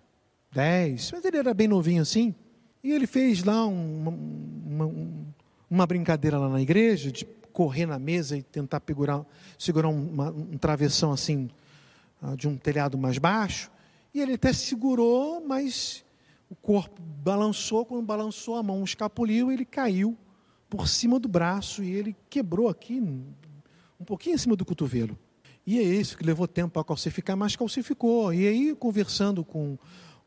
dez, 0.49 1.11
mas 1.11 1.25
ele 1.25 1.35
era 1.35 1.53
bem 1.53 1.67
novinho 1.67 2.01
assim. 2.01 2.33
E 2.81 2.93
ele 2.93 3.05
fez 3.05 3.43
lá 3.43 3.65
uma, 3.65 4.11
uma, 4.11 4.91
uma 5.69 5.85
brincadeira 5.85 6.37
lá 6.37 6.47
na 6.47 6.61
igreja, 6.61 7.11
de 7.11 7.25
correr 7.51 7.85
na 7.85 7.99
mesa 7.99 8.37
e 8.37 8.41
tentar 8.41 8.79
pegurar, 8.79 9.25
segurar 9.57 9.89
uma, 9.89 10.31
um 10.31 10.57
travessão 10.57 11.11
assim, 11.11 11.49
ah, 12.21 12.37
de 12.37 12.47
um 12.47 12.55
telhado 12.55 12.97
mais 12.97 13.17
baixo. 13.17 13.69
E 14.13 14.21
ele 14.21 14.35
até 14.35 14.53
segurou, 14.53 15.45
mas 15.45 16.05
o 16.49 16.55
corpo 16.55 17.01
balançou, 17.01 17.85
quando 17.85 18.05
balançou 18.05 18.55
a 18.55 18.63
mão 18.63 18.85
escapuliu, 18.85 19.51
ele 19.51 19.65
caiu 19.65 20.17
por 20.69 20.87
cima 20.87 21.19
do 21.19 21.27
braço 21.27 21.83
e 21.83 21.91
ele 21.91 22.15
quebrou 22.29 22.69
aqui, 22.69 23.01
um 23.99 24.05
pouquinho 24.05 24.35
em 24.35 24.37
cima 24.37 24.55
do 24.55 24.65
cotovelo. 24.65 25.17
E 25.65 25.77
é 25.77 25.83
isso 25.83 26.17
que 26.17 26.23
levou 26.23 26.47
tempo 26.47 26.73
para 26.73 26.83
calcificar, 26.83 27.35
mas 27.35 27.55
calcificou. 27.55 28.33
E 28.33 28.47
aí, 28.47 28.75
conversando 28.75 29.43
com 29.43 29.77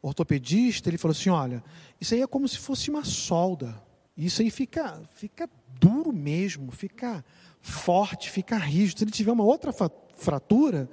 o 0.00 0.08
ortopedista, 0.08 0.88
ele 0.88 0.98
falou 0.98 1.12
assim: 1.12 1.30
olha, 1.30 1.64
isso 2.00 2.14
aí 2.14 2.20
é 2.20 2.26
como 2.26 2.46
se 2.46 2.58
fosse 2.58 2.90
uma 2.90 3.04
solda. 3.04 3.82
Isso 4.16 4.42
aí 4.42 4.50
fica, 4.50 5.00
fica 5.14 5.48
duro 5.80 6.12
mesmo, 6.12 6.70
fica 6.70 7.24
forte, 7.60 8.30
fica 8.30 8.56
rígido. 8.56 8.98
Se 8.98 9.04
ele 9.04 9.10
tiver 9.10 9.32
uma 9.32 9.44
outra 9.44 9.72
fratura, 10.14 10.88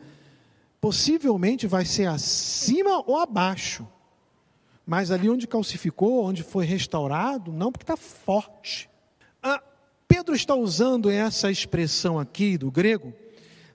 possivelmente 0.79 1.67
vai 1.67 1.85
ser 1.85 2.05
acima 2.05 3.03
ou 3.05 3.17
abaixo. 3.17 3.87
Mas 4.85 5.11
ali 5.11 5.29
onde 5.29 5.45
calcificou, 5.45 6.23
onde 6.23 6.41
foi 6.41 6.65
restaurado, 6.65 7.51
não, 7.51 7.71
porque 7.71 7.83
está 7.83 7.97
forte. 7.97 8.89
Ah, 9.43 9.61
Pedro 10.09 10.35
está 10.35 10.55
usando 10.55 11.07
essa 11.07 11.51
expressão 11.51 12.17
aqui 12.17 12.57
do 12.57 12.71
grego 12.71 13.13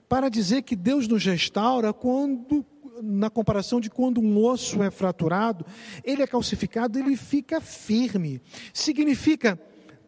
para 0.09 0.27
dizer 0.27 0.63
que 0.63 0.75
Deus 0.75 1.07
nos 1.07 1.23
restaura 1.25 1.93
quando, 1.93 2.65
na 3.01 3.29
comparação 3.29 3.79
de 3.79 3.89
quando 3.89 4.19
um 4.19 4.43
osso 4.43 4.83
é 4.83 4.91
fraturado, 4.91 5.65
ele 6.03 6.21
é 6.21 6.27
calcificado, 6.27 6.99
ele 6.99 7.15
fica 7.15 7.61
firme. 7.61 8.41
Significa 8.73 9.57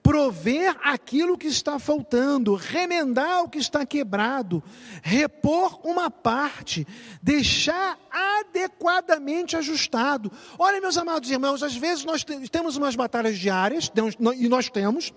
prover 0.03 0.75
aquilo 0.83 1.37
que 1.37 1.47
está 1.47 1.79
faltando, 1.79 2.55
remendar 2.55 3.43
o 3.43 3.49
que 3.49 3.57
está 3.57 3.85
quebrado, 3.85 4.61
repor 5.01 5.79
uma 5.85 6.11
parte, 6.11 6.85
deixar 7.23 7.97
adequadamente 8.11 9.55
ajustado. 9.55 10.29
Olha, 10.59 10.81
meus 10.81 10.97
amados 10.97 11.31
irmãos, 11.31 11.63
às 11.63 11.75
vezes 11.75 12.03
nós 12.03 12.25
temos 12.51 12.75
umas 12.75 12.97
batalhas 12.97 13.37
diárias, 13.37 13.89
e 14.37 14.49
nós 14.49 14.69
temos, 14.69 15.13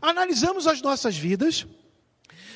analisamos 0.00 0.66
as 0.66 0.82
nossas 0.82 1.16
vidas, 1.16 1.66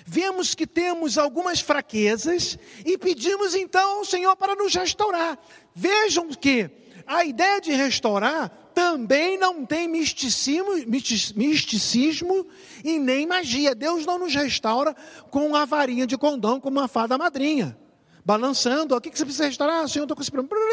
vemos 0.05 0.55
que 0.55 0.66
temos 0.66 1.18
algumas 1.18 1.61
fraquezas 1.61 2.59
e 2.85 2.98
pedimos 2.98 3.55
então 3.55 3.98
ao 3.98 4.05
Senhor 4.05 4.37
para 4.37 4.55
nos 4.55 4.74
restaurar. 4.74 5.38
Vejam 5.74 6.28
que 6.28 6.70
a 7.07 7.24
ideia 7.24 7.61
de 7.61 7.72
restaurar 7.72 8.50
também 8.74 9.38
não 9.38 9.66
tem 9.66 9.87
misticismo, 9.88 10.70
misticismo 10.87 12.46
e 12.83 12.98
nem 12.98 13.26
magia. 13.26 13.74
Deus 13.74 14.07
não 14.07 14.18
nos 14.18 14.35
restaura 14.35 14.94
com 15.31 15.55
a 15.55 15.64
varinha 15.64 16.07
de 16.07 16.16
condão, 16.16 16.61
como 16.61 16.81
uma 16.81 16.88
fada 16.88 17.18
madrinha, 17.18 17.76
balançando. 18.24 18.96
O 18.96 19.00
que 19.00 19.11
você 19.11 19.24
precisa 19.24 19.46
restaurar? 19.46 19.85
Ah, 19.85 19.88
Senhor, 19.88 20.05
estou 20.05 20.16
com 20.16 20.22
esse 20.22 20.31
problema. 20.31 20.64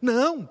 Não. 0.00 0.48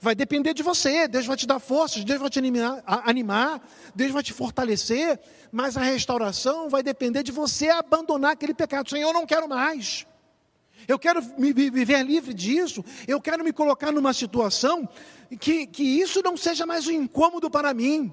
Vai 0.00 0.14
depender 0.14 0.54
de 0.54 0.62
você. 0.62 1.06
Deus 1.06 1.26
vai 1.26 1.36
te 1.36 1.46
dar 1.46 1.58
forças, 1.58 2.04
Deus 2.04 2.18
vai 2.18 2.30
te 2.30 2.38
animar, 2.38 3.60
Deus 3.94 4.10
vai 4.10 4.22
te 4.22 4.32
fortalecer. 4.32 5.20
Mas 5.52 5.76
a 5.76 5.82
restauração 5.82 6.68
vai 6.68 6.82
depender 6.82 7.22
de 7.22 7.30
você 7.30 7.68
abandonar 7.68 8.32
aquele 8.32 8.54
pecado. 8.54 8.88
Senhor, 8.88 9.08
eu 9.08 9.14
não 9.14 9.26
quero 9.26 9.48
mais. 9.48 10.06
Eu 10.88 10.98
quero 10.98 11.22
me 11.38 11.52
viver 11.52 12.02
livre 12.02 12.32
disso. 12.32 12.84
Eu 13.06 13.20
quero 13.20 13.44
me 13.44 13.52
colocar 13.52 13.92
numa 13.92 14.14
situação 14.14 14.88
que, 15.38 15.66
que 15.66 15.82
isso 15.82 16.22
não 16.22 16.36
seja 16.36 16.64
mais 16.64 16.86
um 16.86 16.92
incômodo 16.92 17.50
para 17.50 17.74
mim. 17.74 18.12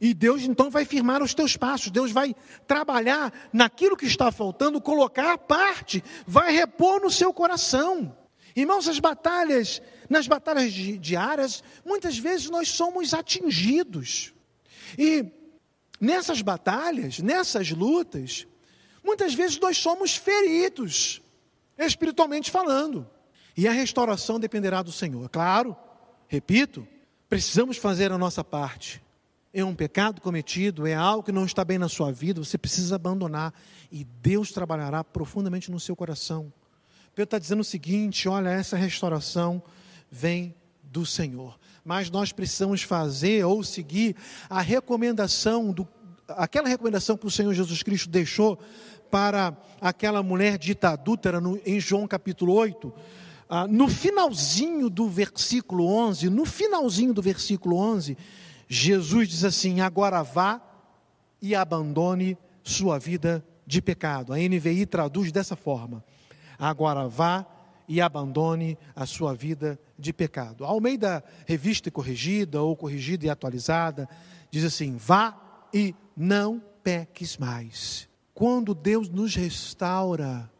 E 0.00 0.14
Deus 0.14 0.42
então 0.42 0.70
vai 0.70 0.84
firmar 0.84 1.22
os 1.22 1.34
teus 1.34 1.56
passos, 1.56 1.90
Deus 1.90 2.12
vai 2.12 2.34
trabalhar 2.66 3.32
naquilo 3.52 3.96
que 3.96 4.06
está 4.06 4.30
faltando, 4.30 4.80
colocar 4.80 5.36
parte, 5.38 6.04
vai 6.24 6.52
repor 6.52 7.00
no 7.00 7.10
seu 7.10 7.32
coração. 7.32 8.14
Irmãos, 8.54 8.88
as 8.88 9.00
batalhas, 9.00 9.82
nas 10.08 10.26
batalhas 10.26 10.72
diárias, 10.72 11.62
muitas 11.84 12.18
vezes 12.18 12.48
nós 12.48 12.68
somos 12.68 13.12
atingidos. 13.12 14.32
E 14.96 15.26
nessas 16.00 16.40
batalhas, 16.40 17.18
nessas 17.18 17.70
lutas, 17.70 18.46
muitas 19.04 19.34
vezes 19.34 19.58
nós 19.58 19.76
somos 19.76 20.16
feridos, 20.16 21.20
espiritualmente 21.76 22.50
falando. 22.50 23.08
E 23.56 23.66
a 23.66 23.72
restauração 23.72 24.38
dependerá 24.38 24.82
do 24.82 24.92
Senhor. 24.92 25.28
Claro, 25.28 25.76
repito, 26.28 26.86
precisamos 27.28 27.76
fazer 27.76 28.12
a 28.12 28.18
nossa 28.18 28.44
parte. 28.44 29.02
É 29.52 29.64
um 29.64 29.74
pecado 29.74 30.20
cometido, 30.20 30.86
é 30.86 30.94
algo 30.94 31.24
que 31.24 31.32
não 31.32 31.44
está 31.44 31.64
bem 31.64 31.78
na 31.78 31.88
sua 31.88 32.12
vida, 32.12 32.42
você 32.42 32.56
precisa 32.56 32.96
abandonar. 32.96 33.52
E 33.90 34.04
Deus 34.04 34.52
trabalhará 34.52 35.02
profundamente 35.02 35.70
no 35.70 35.80
seu 35.80 35.96
coração. 35.96 36.52
Pedro 37.14 37.24
está 37.24 37.38
dizendo 37.38 37.60
o 37.60 37.64
seguinte: 37.64 38.28
olha, 38.28 38.50
essa 38.50 38.76
restauração 38.76 39.60
vem 40.10 40.54
do 40.82 41.04
Senhor. 41.04 41.58
Mas 41.84 42.10
nós 42.10 42.32
precisamos 42.32 42.82
fazer 42.82 43.44
ou 43.44 43.62
seguir 43.62 44.16
a 44.48 44.60
recomendação, 44.60 45.72
do, 45.72 45.86
aquela 46.28 46.68
recomendação 46.68 47.16
que 47.16 47.26
o 47.26 47.30
Senhor 47.30 47.52
Jesus 47.54 47.82
Cristo 47.82 48.08
deixou 48.08 48.58
para 49.10 49.56
aquela 49.80 50.22
mulher 50.22 50.58
dita 50.58 50.90
adúltera 50.90 51.40
no, 51.40 51.60
em 51.64 51.80
João 51.80 52.06
capítulo 52.06 52.52
8. 52.52 52.92
Ah, 53.48 53.66
no 53.66 53.88
finalzinho 53.88 54.90
do 54.90 55.08
versículo 55.08 55.86
11, 55.86 56.28
no 56.28 56.44
finalzinho 56.44 57.14
do 57.14 57.22
versículo 57.22 57.76
11, 57.76 58.16
Jesus 58.68 59.28
diz 59.28 59.44
assim: 59.44 59.80
Agora 59.80 60.22
vá 60.22 60.60
e 61.40 61.54
abandone 61.54 62.36
sua 62.62 62.98
vida 62.98 63.42
de 63.66 63.80
pecado. 63.80 64.32
A 64.32 64.36
NVI 64.36 64.84
traduz 64.84 65.32
dessa 65.32 65.56
forma: 65.56 66.04
Agora 66.58 67.08
vá 67.08 67.46
e 67.88 68.00
abandone 68.00 68.76
a 68.94 69.06
sua 69.06 69.34
vida 69.34 69.80
de 69.98 70.12
pecado. 70.12 70.64
Ao 70.64 70.80
meio 70.80 70.98
da 70.98 71.22
revista 71.46 71.90
corrigida 71.90 72.60
ou 72.60 72.76
corrigida 72.76 73.26
e 73.26 73.30
atualizada, 73.30 74.08
diz 74.50 74.64
assim: 74.64 74.96
Vá 74.96 75.36
e 75.72 75.94
não 76.16 76.62
peques 76.82 77.36
mais. 77.36 78.08
Quando 78.34 78.74
Deus 78.74 79.08
nos 79.08 79.34
restaura, 79.34 80.50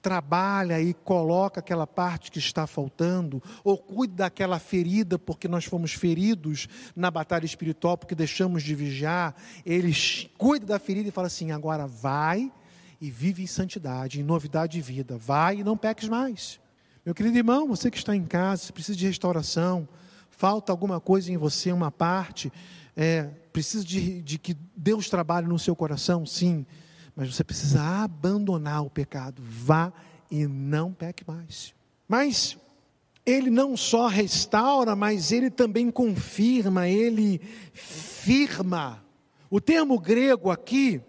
trabalha 0.00 0.80
e 0.80 0.94
coloca 0.94 1.60
aquela 1.60 1.86
parte 1.86 2.30
que 2.30 2.38
está 2.38 2.66
faltando, 2.66 3.42
ou 3.62 3.76
cuida 3.76 4.14
daquela 4.14 4.58
ferida, 4.58 5.18
porque 5.18 5.46
nós 5.46 5.64
fomos 5.64 5.92
feridos 5.92 6.68
na 6.96 7.10
batalha 7.10 7.44
espiritual, 7.44 7.98
porque 7.98 8.14
deixamos 8.14 8.62
de 8.62 8.74
vigiar, 8.74 9.34
ele 9.64 9.92
cuida 10.38 10.66
da 10.66 10.78
ferida 10.78 11.08
e 11.08 11.12
fala 11.12 11.26
assim: 11.26 11.50
agora 11.50 11.86
vai 11.86 12.50
e 13.00 13.10
vive 13.10 13.42
em 13.42 13.46
santidade, 13.46 14.20
em 14.20 14.22
novidade 14.22 14.72
de 14.72 14.80
vida, 14.80 15.16
vai 15.16 15.58
e 15.58 15.64
não 15.64 15.76
peques 15.76 16.08
mais. 16.08 16.60
Meu 17.04 17.14
querido 17.14 17.38
irmão, 17.38 17.66
você 17.66 17.90
que 17.90 17.96
está 17.96 18.14
em 18.14 18.24
casa, 18.24 18.64
você 18.64 18.72
precisa 18.72 18.98
de 18.98 19.06
restauração, 19.06 19.88
falta 20.28 20.70
alguma 20.70 21.00
coisa 21.00 21.32
em 21.32 21.36
você, 21.36 21.72
uma 21.72 21.90
parte, 21.90 22.52
é, 22.96 23.22
precisa 23.52 23.84
de, 23.84 24.20
de 24.20 24.38
que 24.38 24.56
Deus 24.76 25.08
trabalhe 25.08 25.46
no 25.46 25.58
seu 25.58 25.74
coração, 25.74 26.26
sim, 26.26 26.66
mas 27.16 27.34
você 27.34 27.42
precisa 27.42 27.82
abandonar 27.82 28.84
o 28.84 28.90
pecado. 28.90 29.42
Vá 29.44 29.92
e 30.30 30.46
não 30.46 30.92
peque 30.92 31.24
mais. 31.26 31.74
Mas 32.06 32.56
ele 33.24 33.50
não 33.50 33.76
só 33.76 34.06
restaura, 34.06 34.94
mas 34.96 35.32
ele 35.32 35.50
também 35.50 35.90
confirma, 35.90 36.88
ele 36.88 37.40
firma. 37.72 39.04
O 39.48 39.60
termo 39.60 39.98
grego 39.98 40.50
aqui, 40.50 41.00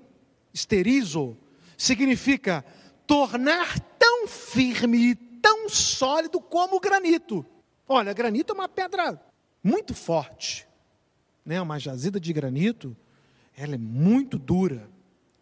esterizo, 0.53 1.37
significa 1.81 2.63
tornar 3.07 3.79
tão 3.97 4.27
firme 4.27 4.97
e 4.99 5.15
tão 5.15 5.67
sólido 5.67 6.39
como 6.39 6.75
o 6.75 6.79
granito. 6.79 7.43
Olha, 7.87 8.13
granito 8.13 8.53
é 8.53 8.55
uma 8.55 8.69
pedra 8.69 9.19
muito 9.63 9.95
forte. 9.95 10.67
né, 11.43 11.59
uma 11.59 11.79
jazida 11.79 12.19
de 12.19 12.31
granito, 12.31 12.95
ela 13.57 13.73
é 13.73 13.79
muito 13.79 14.37
dura. 14.37 14.87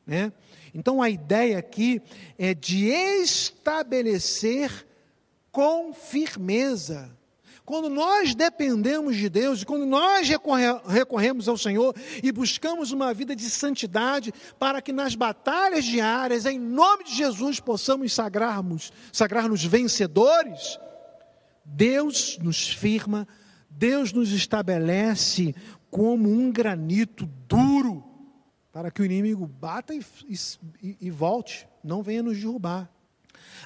Né? 0.08 0.32
Então 0.74 1.02
a 1.02 1.10
ideia 1.10 1.60
aqui 1.60 2.02
é 2.38 2.54
de 2.54 2.88
estabelecer 2.88 4.88
com 5.52 5.94
firmeza. 5.94 7.14
Quando 7.70 7.88
nós 7.88 8.34
dependemos 8.34 9.16
de 9.16 9.30
Deus, 9.30 9.64
quando 9.64 9.86
nós 9.86 10.28
recorremos 10.88 11.48
ao 11.48 11.56
Senhor 11.56 11.96
e 12.24 12.32
buscamos 12.32 12.92
uma 12.92 13.14
vida 13.14 13.36
de 13.36 13.48
santidade, 13.48 14.34
para 14.58 14.82
que 14.82 14.92
nas 14.92 15.14
batalhas 15.14 15.86
diárias, 15.86 16.48
em 16.48 16.58
nome 16.58 17.04
de 17.04 17.14
Jesus, 17.14 17.60
possamos 17.60 18.12
sagrarmos, 18.12 18.92
sagrar-nos 19.14 19.64
vencedores, 19.64 20.80
Deus 21.64 22.40
nos 22.42 22.70
firma, 22.70 23.28
Deus 23.70 24.12
nos 24.14 24.32
estabelece 24.32 25.54
como 25.92 26.28
um 26.28 26.52
granito 26.52 27.28
duro, 27.48 28.04
para 28.72 28.90
que 28.90 29.00
o 29.00 29.06
inimigo 29.06 29.46
bata 29.46 29.94
e, 29.94 30.04
e, 30.82 30.98
e 31.02 31.12
volte, 31.12 31.68
não 31.84 32.02
venha 32.02 32.24
nos 32.24 32.40
derrubar. 32.40 32.90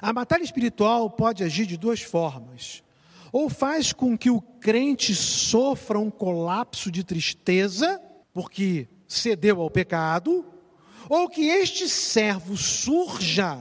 A 0.02 0.12
batalha 0.12 0.42
espiritual 0.42 1.08
pode 1.08 1.42
agir 1.42 1.64
de 1.64 1.78
duas 1.78 2.02
formas 2.02 2.83
ou 3.34 3.50
faz 3.50 3.92
com 3.92 4.16
que 4.16 4.30
o 4.30 4.40
crente 4.40 5.12
sofra 5.12 5.98
um 5.98 6.08
colapso 6.08 6.88
de 6.88 7.02
tristeza, 7.02 8.00
porque 8.32 8.86
cedeu 9.08 9.60
ao 9.60 9.68
pecado, 9.68 10.46
ou 11.08 11.28
que 11.28 11.48
este 11.48 11.88
servo 11.88 12.56
surja 12.56 13.58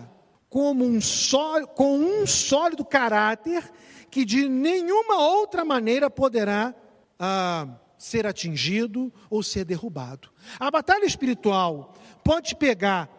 como 0.48 0.86
um 0.86 1.02
sólido, 1.02 1.70
com 1.70 1.98
um 1.98 2.28
sólido 2.28 2.86
caráter 2.86 3.68
que 4.12 4.24
de 4.24 4.48
nenhuma 4.48 5.20
outra 5.20 5.66
maneira 5.66 6.08
poderá 6.08 6.76
ah, 7.18 7.68
ser 7.98 8.28
atingido 8.28 9.12
ou 9.28 9.42
ser 9.42 9.66
derrubado. 9.66 10.30
A 10.60 10.70
batalha 10.70 11.06
espiritual 11.06 11.96
pode 12.24 12.56
pegar 12.56 13.10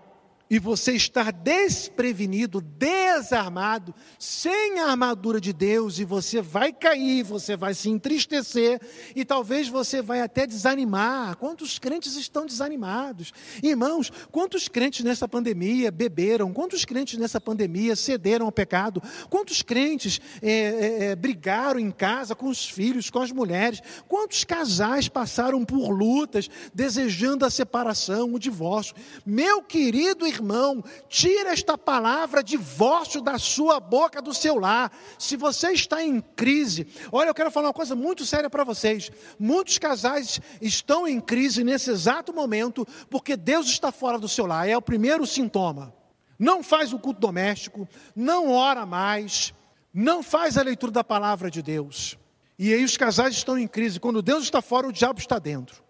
e 0.51 0.59
você 0.59 0.93
estar 0.93 1.33
desprevenido, 1.33 2.61
desarmado, 2.61 3.95
sem 4.19 4.79
a 4.79 4.91
armadura 4.91 5.41
de 5.41 5.53
Deus, 5.53 5.99
e 5.99 6.05
você 6.05 6.43
vai 6.43 6.73
cair, 6.73 7.23
você 7.23 7.57
vai 7.57 7.73
se 7.73 7.89
entristecer, 7.89 8.81
e 9.17 9.25
talvez 9.25 9.69
você 9.69 10.03
vai 10.03 10.21
até 10.21 10.47
desanimar. 10.47 11.37
Quantos 11.37 11.79
crentes 11.79 12.17
estão 12.17 12.45
desanimados? 12.45 13.33
Irmãos, 13.63 14.13
quantos 14.31 14.69
crentes 14.69 15.03
nessa 15.05 15.27
pandemia 15.27 15.91
beberam? 15.91 16.53
Quantos 16.53 16.85
crentes 16.85 17.19
nessa 17.19 17.41
pandemia 17.41 17.97
cederam 17.97 18.47
ao 18.47 18.53
pecado? 18.53 19.03
Quantos 19.31 19.63
crentes 19.63 20.21
é, 20.43 20.51
é, 20.51 21.05
é, 21.05 21.17
brigaram 21.17 21.81
em 21.81 21.91
casa 21.91 22.35
com 22.35 22.49
os 22.49 22.69
filhos, 22.69 23.09
com 23.09 23.21
as 23.21 23.33
mulheres? 23.33 23.81
Quantos 24.07 24.45
casais 24.45 25.09
passaram 25.09 25.65
por 25.65 25.91
lutas, 25.91 26.51
desejando 26.75 27.47
a 27.47 27.51
separação, 27.51 28.35
o 28.35 28.39
divórcio? 28.39 28.95
Meu 29.25 29.63
querido 29.63 30.27
irmão, 30.35 30.83
tira 31.09 31.53
esta 31.53 31.79
palavra 31.79 32.43
divórcio 32.43 33.21
da 33.21 33.39
sua 33.39 33.81
boca, 33.81 34.21
do 34.21 34.35
seu 34.35 34.59
lar. 34.59 34.93
Se 35.19 35.37
você 35.37 35.73
está 35.73 36.03
em 36.03 36.21
crise, 36.21 36.87
olha, 37.11 37.29
eu 37.29 37.35
quero 37.35 37.51
falar 37.51 37.69
uma 37.69 37.75
coisa 37.75 37.95
muito 37.95 38.25
séria 38.25 38.51
para 38.51 38.65
vocês. 38.65 39.11
Muitos 39.39 39.79
casais 39.79 40.41
estão 40.61 41.07
em 41.07 41.21
crise 41.21 41.65
nesse 41.65 41.91
exato 41.91 42.33
momento 42.33 42.87
porque 43.09 43.37
Deus 43.37 43.67
está 43.67 43.91
fora 43.91 44.19
do 44.19 44.29
seu 44.29 44.47
lar. 44.47 44.69
É 44.69 44.77
o 44.77 44.83
primeiro 44.83 45.27
sintoma. 45.27 45.95
Não 46.39 46.63
faz 46.63 46.93
o 46.93 46.99
culto 46.99 47.21
doméstico, 47.21 47.89
não 48.15 48.51
ora 48.51 48.85
mais, 48.85 49.55
não 49.93 50.23
faz 50.23 50.59
a 50.59 50.63
leitura 50.63 50.91
da 50.91 51.05
palavra 51.05 51.51
de 51.51 51.63
Deus. 51.63 52.19
E 52.59 52.73
aí 52.73 52.85
os 52.85 52.97
casais 52.97 53.35
estão 53.35 53.59
em 53.59 53.67
crise. 53.67 54.01
Quando 54.01 54.21
Deus 54.23 54.45
está 54.45 54.61
fora, 54.61 54.89
o 54.89 54.93
diabo 54.93 55.21
está 55.21 55.39
dentro. 55.39 55.83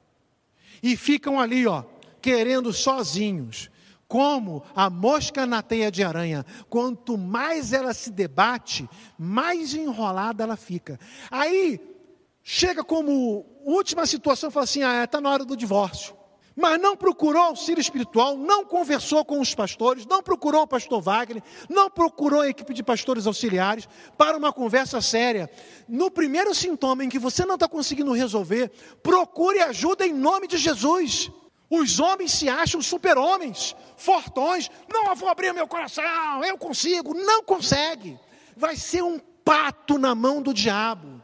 E 0.82 0.96
ficam 0.96 1.40
ali, 1.40 1.66
ó, 1.66 1.84
querendo 2.20 2.72
sozinhos 2.72 3.70
como 4.14 4.62
a 4.76 4.88
mosca 4.88 5.44
na 5.44 5.60
teia 5.60 5.90
de 5.90 6.04
aranha. 6.04 6.46
Quanto 6.70 7.18
mais 7.18 7.72
ela 7.72 7.92
se 7.92 8.12
debate, 8.12 8.88
mais 9.18 9.74
enrolada 9.74 10.44
ela 10.44 10.56
fica. 10.56 11.00
Aí, 11.28 11.80
chega 12.40 12.84
como 12.84 13.44
última 13.64 14.06
situação, 14.06 14.52
fala 14.52 14.62
assim: 14.62 14.84
ah, 14.84 15.02
está 15.02 15.20
na 15.20 15.28
hora 15.28 15.44
do 15.44 15.56
divórcio. 15.56 16.14
Mas 16.54 16.80
não 16.80 16.96
procurou 16.96 17.42
auxílio 17.42 17.80
espiritual, 17.80 18.36
não 18.36 18.64
conversou 18.64 19.24
com 19.24 19.40
os 19.40 19.52
pastores, 19.52 20.06
não 20.06 20.22
procurou 20.22 20.62
o 20.62 20.68
pastor 20.68 21.02
Wagner, 21.02 21.42
não 21.68 21.90
procurou 21.90 22.42
a 22.42 22.48
equipe 22.48 22.72
de 22.72 22.84
pastores 22.84 23.26
auxiliares 23.26 23.88
para 24.16 24.38
uma 24.38 24.52
conversa 24.52 25.00
séria. 25.00 25.50
No 25.88 26.08
primeiro 26.08 26.54
sintoma 26.54 27.04
em 27.04 27.08
que 27.08 27.18
você 27.18 27.44
não 27.44 27.54
está 27.54 27.66
conseguindo 27.66 28.12
resolver, 28.12 28.70
procure 29.02 29.58
ajuda 29.58 30.06
em 30.06 30.12
nome 30.12 30.46
de 30.46 30.56
Jesus. 30.56 31.32
Os 31.70 31.98
homens 31.98 32.32
se 32.32 32.48
acham 32.48 32.80
super-homens, 32.82 33.74
fortões. 33.96 34.70
Não, 34.92 35.08
eu 35.08 35.16
vou 35.16 35.28
abrir 35.28 35.52
meu 35.52 35.66
coração, 35.66 36.44
eu 36.44 36.58
consigo. 36.58 37.14
Não 37.14 37.42
consegue. 37.42 38.18
Vai 38.56 38.76
ser 38.76 39.02
um 39.02 39.18
pato 39.18 39.98
na 39.98 40.14
mão 40.14 40.42
do 40.42 40.52
diabo. 40.52 41.22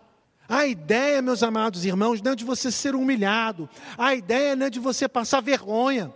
A 0.48 0.66
ideia, 0.66 1.22
meus 1.22 1.42
amados 1.42 1.84
irmãos, 1.84 2.20
não 2.20 2.32
é 2.32 2.36
de 2.36 2.44
você 2.44 2.72
ser 2.72 2.94
humilhado. 2.94 3.68
A 3.96 4.14
ideia 4.14 4.56
não 4.56 4.66
é 4.66 4.70
de 4.70 4.80
você 4.80 5.08
passar 5.08 5.40
vergonha. 5.40 6.12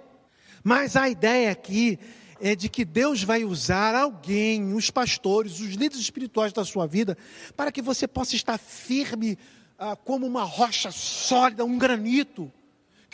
Mas 0.62 0.96
a 0.96 1.08
ideia 1.08 1.52
aqui 1.52 1.98
é 2.40 2.56
de 2.56 2.68
que 2.68 2.84
Deus 2.84 3.22
vai 3.22 3.44
usar 3.44 3.94
alguém, 3.94 4.74
os 4.74 4.90
pastores, 4.90 5.60
os 5.60 5.74
líderes 5.74 6.00
espirituais 6.00 6.52
da 6.52 6.64
sua 6.64 6.86
vida, 6.86 7.16
para 7.56 7.70
que 7.70 7.80
você 7.80 8.08
possa 8.08 8.34
estar 8.34 8.58
firme 8.58 9.38
ah, 9.78 9.94
como 9.94 10.26
uma 10.26 10.42
rocha 10.42 10.90
sólida, 10.90 11.64
um 11.64 11.78
granito 11.78 12.50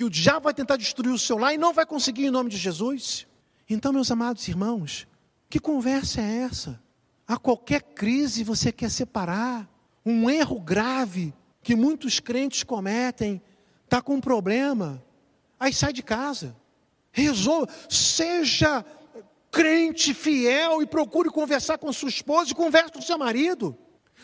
que 0.00 0.04
o 0.04 0.08
diabo 0.08 0.44
vai 0.44 0.54
tentar 0.54 0.78
destruir 0.78 1.12
o 1.12 1.18
seu 1.18 1.36
lar 1.36 1.52
e 1.52 1.58
não 1.58 1.74
vai 1.74 1.84
conseguir 1.84 2.24
em 2.24 2.30
nome 2.30 2.48
de 2.48 2.56
Jesus. 2.56 3.26
Então, 3.68 3.92
meus 3.92 4.10
amados 4.10 4.48
irmãos, 4.48 5.06
que 5.46 5.60
conversa 5.60 6.22
é 6.22 6.38
essa? 6.38 6.82
A 7.28 7.36
qualquer 7.36 7.82
crise 7.82 8.42
você 8.42 8.72
quer 8.72 8.90
separar. 8.90 9.68
Um 10.06 10.30
erro 10.30 10.58
grave 10.58 11.34
que 11.62 11.76
muitos 11.76 12.18
crentes 12.18 12.62
cometem, 12.62 13.42
está 13.84 14.00
com 14.00 14.14
um 14.14 14.22
problema, 14.22 15.04
aí 15.58 15.70
sai 15.70 15.92
de 15.92 16.02
casa. 16.02 16.56
Resolva, 17.12 17.70
seja 17.90 18.82
crente 19.50 20.14
fiel 20.14 20.80
e 20.80 20.86
procure 20.86 21.28
conversar 21.28 21.76
com 21.76 21.92
sua 21.92 22.08
esposa 22.08 22.52
e 22.52 22.54
converse 22.54 22.90
com 22.90 23.02
seu 23.02 23.18
marido. 23.18 23.76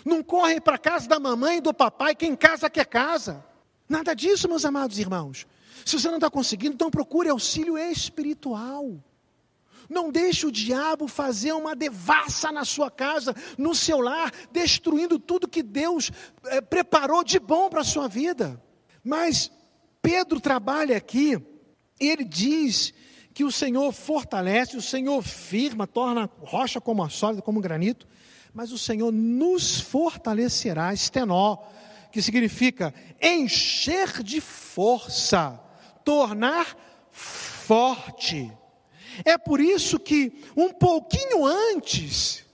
Não 0.06 0.22
corre 0.22 0.58
para 0.58 0.78
casa 0.78 1.06
da 1.06 1.20
mamãe 1.20 1.58
e 1.58 1.60
do 1.60 1.74
papai, 1.74 2.14
quem 2.14 2.34
casa 2.34 2.70
quer 2.70 2.86
casa. 2.86 3.44
Nada 3.86 4.14
disso, 4.14 4.48
meus 4.48 4.64
amados 4.64 4.98
irmãos. 4.98 5.46
Se 5.84 5.98
você 5.98 6.08
não 6.08 6.16
está 6.16 6.30
conseguindo, 6.30 6.74
então 6.74 6.90
procure 6.90 7.28
auxílio 7.28 7.76
espiritual. 7.76 9.02
Não 9.88 10.10
deixe 10.10 10.46
o 10.46 10.52
diabo 10.52 11.06
fazer 11.06 11.52
uma 11.52 11.76
devassa 11.76 12.50
na 12.50 12.64
sua 12.64 12.90
casa, 12.90 13.34
no 13.56 13.74
seu 13.74 14.00
lar, 14.00 14.32
destruindo 14.50 15.18
tudo 15.18 15.48
que 15.48 15.62
Deus 15.62 16.10
é, 16.46 16.60
preparou 16.60 17.22
de 17.22 17.38
bom 17.38 17.68
para 17.68 17.82
a 17.82 17.84
sua 17.84 18.08
vida. 18.08 18.60
Mas 19.04 19.50
Pedro 20.02 20.40
trabalha 20.40 20.96
aqui, 20.96 21.40
ele 22.00 22.24
diz 22.24 22.92
que 23.32 23.44
o 23.44 23.52
Senhor 23.52 23.92
fortalece, 23.92 24.76
o 24.76 24.82
Senhor 24.82 25.22
firma, 25.22 25.86
torna 25.86 26.28
rocha 26.40 26.80
como 26.80 27.04
a 27.04 27.08
sólida, 27.08 27.42
como 27.42 27.60
granito, 27.60 28.08
mas 28.52 28.72
o 28.72 28.78
Senhor 28.78 29.12
nos 29.12 29.80
fortalecerá, 29.80 30.92
estenó, 30.92 31.58
que 32.10 32.22
significa 32.22 32.94
encher 33.20 34.22
de 34.22 34.40
força 34.40 35.60
tornar 36.06 36.76
forte. 37.10 38.52
É 39.24 39.36
por 39.36 39.60
isso 39.60 39.98
que 39.98 40.40
um 40.56 40.72
pouquinho 40.72 41.44
antes, 41.44 42.44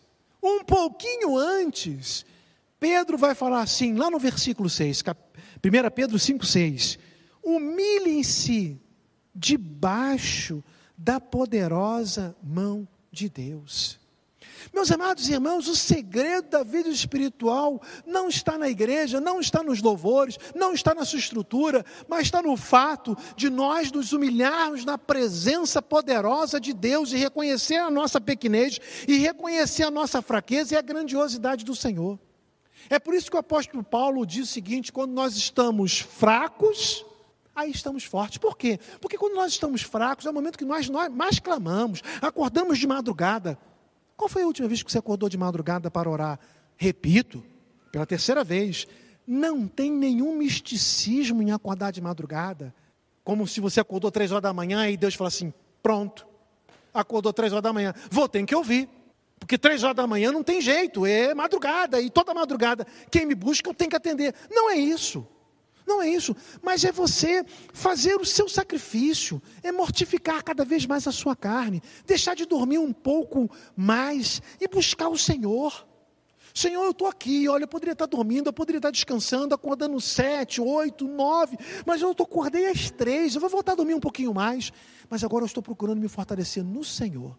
um 0.42 0.64
pouquinho 0.64 1.36
antes, 1.36 2.24
Pedro 2.80 3.18
vai 3.18 3.34
falar 3.34 3.60
assim, 3.60 3.94
lá 3.94 4.10
no 4.10 4.18
versículo 4.18 4.70
6, 4.70 5.02
1 5.02 5.90
Pedro 5.94 6.18
5, 6.18 6.46
6: 6.46 6.98
humilhem-se 7.44 8.80
debaixo 9.34 10.64
da 10.96 11.20
poderosa 11.20 12.34
mão 12.42 12.88
de 13.10 13.28
Deus. 13.28 14.00
Meus 14.72 14.90
amados 14.90 15.28
irmãos, 15.28 15.66
o 15.68 15.74
segredo 15.74 16.50
da 16.50 16.62
vida 16.62 16.88
espiritual 16.88 17.80
não 18.06 18.28
está 18.28 18.58
na 18.58 18.68
igreja, 18.68 19.20
não 19.20 19.40
está 19.40 19.62
nos 19.62 19.80
louvores, 19.80 20.38
não 20.54 20.72
está 20.72 20.94
na 20.94 21.04
sua 21.04 21.18
estrutura, 21.18 21.84
mas 22.08 22.22
está 22.22 22.42
no 22.42 22.56
fato 22.56 23.16
de 23.36 23.48
nós 23.48 23.90
nos 23.90 24.12
humilharmos 24.12 24.84
na 24.84 24.98
presença 24.98 25.80
poderosa 25.80 26.60
de 26.60 26.72
Deus 26.72 27.12
e 27.12 27.16
reconhecer 27.16 27.76
a 27.76 27.90
nossa 27.90 28.20
pequenez 28.20 28.78
e 29.08 29.18
reconhecer 29.18 29.84
a 29.84 29.90
nossa 29.90 30.20
fraqueza 30.20 30.74
e 30.74 30.76
a 30.76 30.82
grandiosidade 30.82 31.64
do 31.64 31.74
Senhor. 31.74 32.18
É 32.90 32.98
por 32.98 33.14
isso 33.14 33.30
que 33.30 33.36
o 33.36 33.40
apóstolo 33.40 33.82
Paulo 33.82 34.26
diz 34.26 34.48
o 34.48 34.52
seguinte: 34.52 34.92
quando 34.92 35.12
nós 35.12 35.36
estamos 35.36 36.00
fracos, 36.00 37.04
aí 37.54 37.70
estamos 37.70 38.04
fortes. 38.04 38.38
Por 38.38 38.56
quê? 38.56 38.78
Porque 39.00 39.18
quando 39.18 39.34
nós 39.34 39.52
estamos 39.52 39.82
fracos, 39.82 40.26
é 40.26 40.30
o 40.30 40.34
momento 40.34 40.58
que 40.58 40.64
nós, 40.64 40.88
nós 40.88 41.08
mais 41.12 41.38
clamamos, 41.38 42.02
acordamos 42.20 42.78
de 42.78 42.86
madrugada. 42.86 43.58
Qual 44.16 44.28
foi 44.28 44.42
a 44.42 44.46
última 44.46 44.68
vez 44.68 44.82
que 44.82 44.90
você 44.90 44.98
acordou 44.98 45.28
de 45.28 45.36
madrugada 45.36 45.90
para 45.90 46.08
orar? 46.08 46.38
Repito, 46.76 47.44
pela 47.90 48.06
terceira 48.06 48.42
vez, 48.42 48.86
não 49.26 49.66
tem 49.66 49.90
nenhum 49.90 50.36
misticismo 50.36 51.42
em 51.42 51.52
acordar 51.52 51.90
de 51.90 52.00
madrugada, 52.00 52.74
como 53.24 53.46
se 53.46 53.60
você 53.60 53.80
acordou 53.80 54.10
três 54.10 54.32
horas 54.32 54.42
da 54.42 54.52
manhã 54.52 54.88
e 54.88 54.96
Deus 54.96 55.14
fala 55.14 55.28
assim: 55.28 55.52
pronto, 55.82 56.26
acordou 56.92 57.32
três 57.32 57.52
horas 57.52 57.62
da 57.62 57.72
manhã, 57.72 57.94
vou 58.10 58.28
ter 58.28 58.44
que 58.44 58.54
ouvir. 58.54 58.88
Porque 59.38 59.58
três 59.58 59.82
horas 59.82 59.96
da 59.96 60.06
manhã 60.06 60.30
não 60.30 60.44
tem 60.44 60.60
jeito, 60.60 61.04
é 61.04 61.34
madrugada, 61.34 62.00
e 62.00 62.08
toda 62.08 62.32
madrugada, 62.32 62.86
quem 63.10 63.26
me 63.26 63.34
busca 63.34 63.68
eu 63.68 63.74
tenho 63.74 63.90
que 63.90 63.96
atender. 63.96 64.32
Não 64.48 64.70
é 64.70 64.76
isso. 64.76 65.26
Não 65.86 66.00
é 66.00 66.08
isso, 66.08 66.34
mas 66.62 66.84
é 66.84 66.92
você 66.92 67.44
fazer 67.72 68.14
o 68.16 68.24
seu 68.24 68.48
sacrifício, 68.48 69.42
é 69.62 69.72
mortificar 69.72 70.42
cada 70.42 70.64
vez 70.64 70.86
mais 70.86 71.06
a 71.06 71.12
sua 71.12 71.34
carne, 71.34 71.82
deixar 72.06 72.34
de 72.34 72.46
dormir 72.46 72.78
um 72.78 72.92
pouco 72.92 73.50
mais 73.76 74.40
e 74.60 74.68
buscar 74.68 75.08
o 75.08 75.18
Senhor. 75.18 75.86
Senhor, 76.54 76.84
eu 76.84 76.90
estou 76.90 77.08
aqui, 77.08 77.48
olha, 77.48 77.64
eu 77.64 77.68
poderia 77.68 77.92
estar 77.92 78.06
dormindo, 78.06 78.48
eu 78.48 78.52
poderia 78.52 78.78
estar 78.78 78.90
descansando, 78.90 79.54
acordando 79.54 79.98
sete, 80.00 80.60
oito, 80.60 81.08
nove, 81.08 81.56
mas 81.86 82.02
eu 82.02 82.12
estou 82.12 82.24
acordei 82.24 82.66
às 82.66 82.90
três, 82.90 83.34
eu 83.34 83.40
vou 83.40 83.48
voltar 83.48 83.72
a 83.72 83.76
dormir 83.76 83.94
um 83.94 84.00
pouquinho 84.00 84.34
mais, 84.34 84.70
mas 85.08 85.24
agora 85.24 85.44
eu 85.44 85.46
estou 85.46 85.62
procurando 85.62 86.00
me 86.00 86.08
fortalecer 86.08 86.62
no 86.62 86.84
Senhor. 86.84 87.38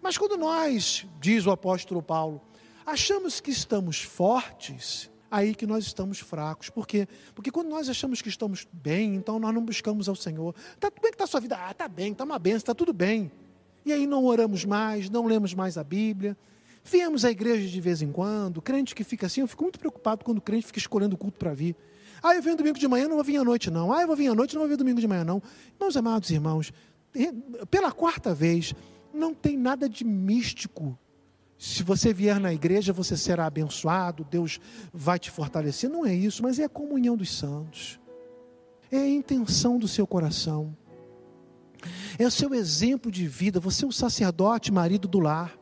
Mas 0.00 0.16
quando 0.16 0.36
nós, 0.36 1.04
diz 1.20 1.44
o 1.44 1.50
apóstolo 1.50 2.00
Paulo, 2.00 2.40
achamos 2.84 3.40
que 3.40 3.50
estamos 3.50 4.02
fortes, 4.02 5.10
aí 5.30 5.54
que 5.54 5.66
nós 5.66 5.84
estamos 5.84 6.18
fracos. 6.18 6.70
Por 6.70 6.86
quê? 6.86 7.08
Porque 7.34 7.50
quando 7.50 7.68
nós 7.68 7.88
achamos 7.88 8.22
que 8.22 8.28
estamos 8.28 8.66
bem, 8.72 9.14
então 9.14 9.38
nós 9.38 9.54
não 9.54 9.64
buscamos 9.64 10.08
ao 10.08 10.14
Senhor. 10.14 10.54
Está 10.74 10.90
tudo 10.90 11.02
bem 11.02 11.10
que 11.10 11.14
está 11.14 11.24
a 11.24 11.28
sua 11.28 11.40
vida? 11.40 11.56
Ah, 11.58 11.70
está 11.70 11.88
bem, 11.88 12.12
está 12.12 12.24
uma 12.24 12.38
benção, 12.38 12.58
está 12.58 12.74
tudo 12.74 12.92
bem. 12.92 13.30
E 13.84 13.92
aí 13.92 14.06
não 14.06 14.24
oramos 14.24 14.64
mais, 14.64 15.08
não 15.08 15.26
lemos 15.26 15.54
mais 15.54 15.78
a 15.78 15.84
Bíblia. 15.84 16.36
Viemos 16.84 17.24
à 17.24 17.30
igreja 17.30 17.68
de 17.68 17.80
vez 17.80 18.00
em 18.00 18.12
quando, 18.12 18.62
crente 18.62 18.94
que 18.94 19.02
fica 19.02 19.26
assim, 19.26 19.40
eu 19.40 19.48
fico 19.48 19.64
muito 19.64 19.78
preocupado 19.78 20.24
quando 20.24 20.38
o 20.38 20.40
crente 20.40 20.66
fica 20.66 20.78
escolhendo 20.78 21.16
o 21.16 21.18
culto 21.18 21.38
para 21.38 21.52
vir. 21.52 21.74
Ah, 22.22 22.34
eu 22.34 22.42
venho 22.42 22.56
domingo 22.56 22.78
de 22.78 22.88
manhã, 22.88 23.08
não 23.08 23.16
vou 23.16 23.24
vir 23.24 23.36
à 23.36 23.44
noite, 23.44 23.70
não. 23.70 23.92
Ah, 23.92 24.02
eu 24.02 24.06
vou 24.06 24.16
vir 24.16 24.28
à 24.28 24.34
noite, 24.34 24.54
não 24.54 24.62
vou 24.62 24.68
vir 24.68 24.76
domingo 24.76 25.00
de 25.00 25.06
manhã, 25.06 25.24
não. 25.24 25.42
Meus 25.78 25.96
amados 25.96 26.30
irmãos, 26.30 26.72
pela 27.70 27.92
quarta 27.92 28.34
vez, 28.34 28.74
não 29.12 29.34
tem 29.34 29.56
nada 29.56 29.88
de 29.88 30.04
místico. 30.04 30.98
Se 31.58 31.82
você 31.82 32.12
vier 32.12 32.38
na 32.38 32.52
igreja, 32.52 32.92
você 32.92 33.16
será 33.16 33.46
abençoado, 33.46 34.26
Deus 34.28 34.60
vai 34.92 35.18
te 35.18 35.30
fortalecer. 35.30 35.88
Não 35.88 36.04
é 36.04 36.14
isso, 36.14 36.42
mas 36.42 36.58
é 36.58 36.64
a 36.64 36.68
comunhão 36.68 37.16
dos 37.16 37.34
santos. 37.34 37.98
É 38.90 38.98
a 38.98 39.08
intenção 39.08 39.78
do 39.78 39.88
seu 39.88 40.06
coração. 40.06 40.76
É 42.18 42.26
o 42.26 42.30
seu 42.30 42.54
exemplo 42.54 43.10
de 43.10 43.26
vida. 43.26 43.58
Você 43.60 43.84
é 43.84 43.88
o 43.88 43.92
sacerdote, 43.92 44.72
marido 44.72 45.08
do 45.08 45.18
lar. 45.18 45.58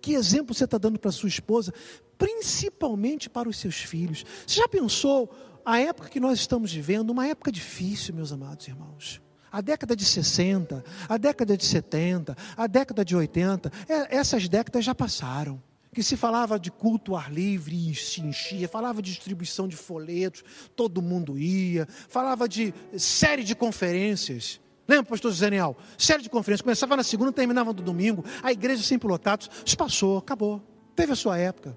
Que 0.00 0.12
exemplo 0.12 0.54
você 0.54 0.64
está 0.64 0.78
dando 0.78 0.98
para 0.98 1.10
sua 1.10 1.28
esposa, 1.28 1.72
principalmente 2.16 3.28
para 3.30 3.48
os 3.48 3.56
seus 3.58 3.76
filhos? 3.76 4.24
Você 4.46 4.60
já 4.60 4.68
pensou 4.68 5.30
a 5.64 5.80
época 5.80 6.08
que 6.08 6.20
nós 6.20 6.38
estamos 6.38 6.72
vivendo, 6.72 7.10
uma 7.10 7.26
época 7.26 7.50
difícil, 7.50 8.14
meus 8.14 8.32
amados 8.32 8.68
irmãos? 8.68 9.20
A 9.50 9.60
década 9.60 9.96
de 9.96 10.04
60, 10.04 10.84
a 11.08 11.16
década 11.16 11.56
de 11.56 11.64
70, 11.64 12.36
a 12.56 12.66
década 12.66 13.04
de 13.04 13.16
80, 13.16 13.72
é, 13.88 14.16
essas 14.16 14.48
décadas 14.48 14.84
já 14.84 14.94
passaram. 14.94 15.62
Que 15.92 16.02
se 16.02 16.16
falava 16.16 16.60
de 16.60 16.70
culto 16.70 17.12
ao 17.12 17.18
ar 17.18 17.32
livre 17.32 17.90
e 17.90 17.94
se 17.94 18.20
enchia, 18.20 18.68
falava 18.68 19.00
de 19.00 19.10
distribuição 19.10 19.66
de 19.66 19.74
folhetos, 19.74 20.44
todo 20.76 21.02
mundo 21.02 21.38
ia, 21.38 21.88
falava 22.08 22.48
de 22.48 22.74
série 22.96 23.42
de 23.42 23.54
conferências. 23.54 24.60
Lembra, 24.86 25.06
pastor 25.06 25.32
Zenial? 25.32 25.76
Série 25.96 26.22
de 26.22 26.30
conferências, 26.30 26.62
começava 26.62 26.96
na 26.96 27.02
segunda, 27.02 27.32
terminava 27.32 27.72
no 27.72 27.82
domingo, 27.82 28.24
a 28.42 28.52
igreja 28.52 28.82
sempre 28.82 29.08
lotada, 29.08 29.46
isso 29.64 29.76
passou, 29.76 30.18
acabou. 30.18 30.62
Teve 30.94 31.12
a 31.12 31.16
sua 31.16 31.38
época. 31.38 31.76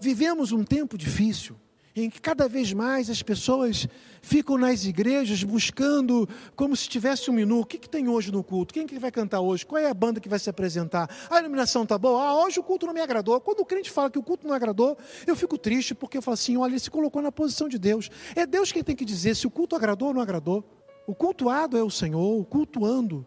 Vivemos 0.00 0.52
um 0.52 0.62
tempo 0.64 0.96
difícil 0.96 1.56
em 2.04 2.10
que 2.10 2.20
cada 2.20 2.48
vez 2.48 2.72
mais 2.72 3.10
as 3.10 3.22
pessoas 3.22 3.88
ficam 4.22 4.58
nas 4.58 4.84
igrejas 4.84 5.42
buscando 5.42 6.28
como 6.54 6.76
se 6.76 6.88
tivesse 6.88 7.30
um 7.30 7.34
menu. 7.34 7.60
O 7.60 7.64
que, 7.64 7.78
que 7.78 7.88
tem 7.88 8.08
hoje 8.08 8.32
no 8.32 8.42
culto? 8.42 8.74
Quem 8.74 8.86
que 8.86 8.98
vai 8.98 9.10
cantar 9.10 9.40
hoje? 9.40 9.64
Qual 9.64 9.80
é 9.80 9.88
a 9.88 9.94
banda 9.94 10.20
que 10.20 10.28
vai 10.28 10.38
se 10.38 10.50
apresentar? 10.50 11.08
A 11.30 11.38
iluminação 11.38 11.82
está 11.82 11.98
boa? 11.98 12.22
Ah, 12.22 12.44
hoje 12.44 12.58
o 12.58 12.62
culto 12.62 12.86
não 12.86 12.94
me 12.94 13.00
agradou. 13.00 13.40
Quando 13.40 13.60
o 13.60 13.64
crente 13.64 13.90
fala 13.90 14.10
que 14.10 14.18
o 14.18 14.22
culto 14.22 14.46
não 14.46 14.54
agradou, 14.54 14.96
eu 15.26 15.36
fico 15.36 15.56
triste 15.58 15.94
porque 15.94 16.18
eu 16.18 16.22
falo 16.22 16.34
assim: 16.34 16.56
olha, 16.56 16.72
ele 16.72 16.80
se 16.80 16.90
colocou 16.90 17.22
na 17.22 17.30
posição 17.30 17.68
de 17.68 17.78
Deus. 17.78 18.10
É 18.34 18.46
Deus 18.46 18.72
quem 18.72 18.82
tem 18.82 18.96
que 18.96 19.04
dizer 19.04 19.36
se 19.36 19.46
o 19.46 19.50
culto 19.50 19.76
agradou 19.76 20.08
ou 20.08 20.14
não 20.14 20.22
agradou. 20.22 20.64
O 21.06 21.14
cultuado 21.14 21.76
é 21.76 21.82
o 21.82 21.90
Senhor, 21.90 22.40
o 22.40 22.44
cultuando. 22.44 23.24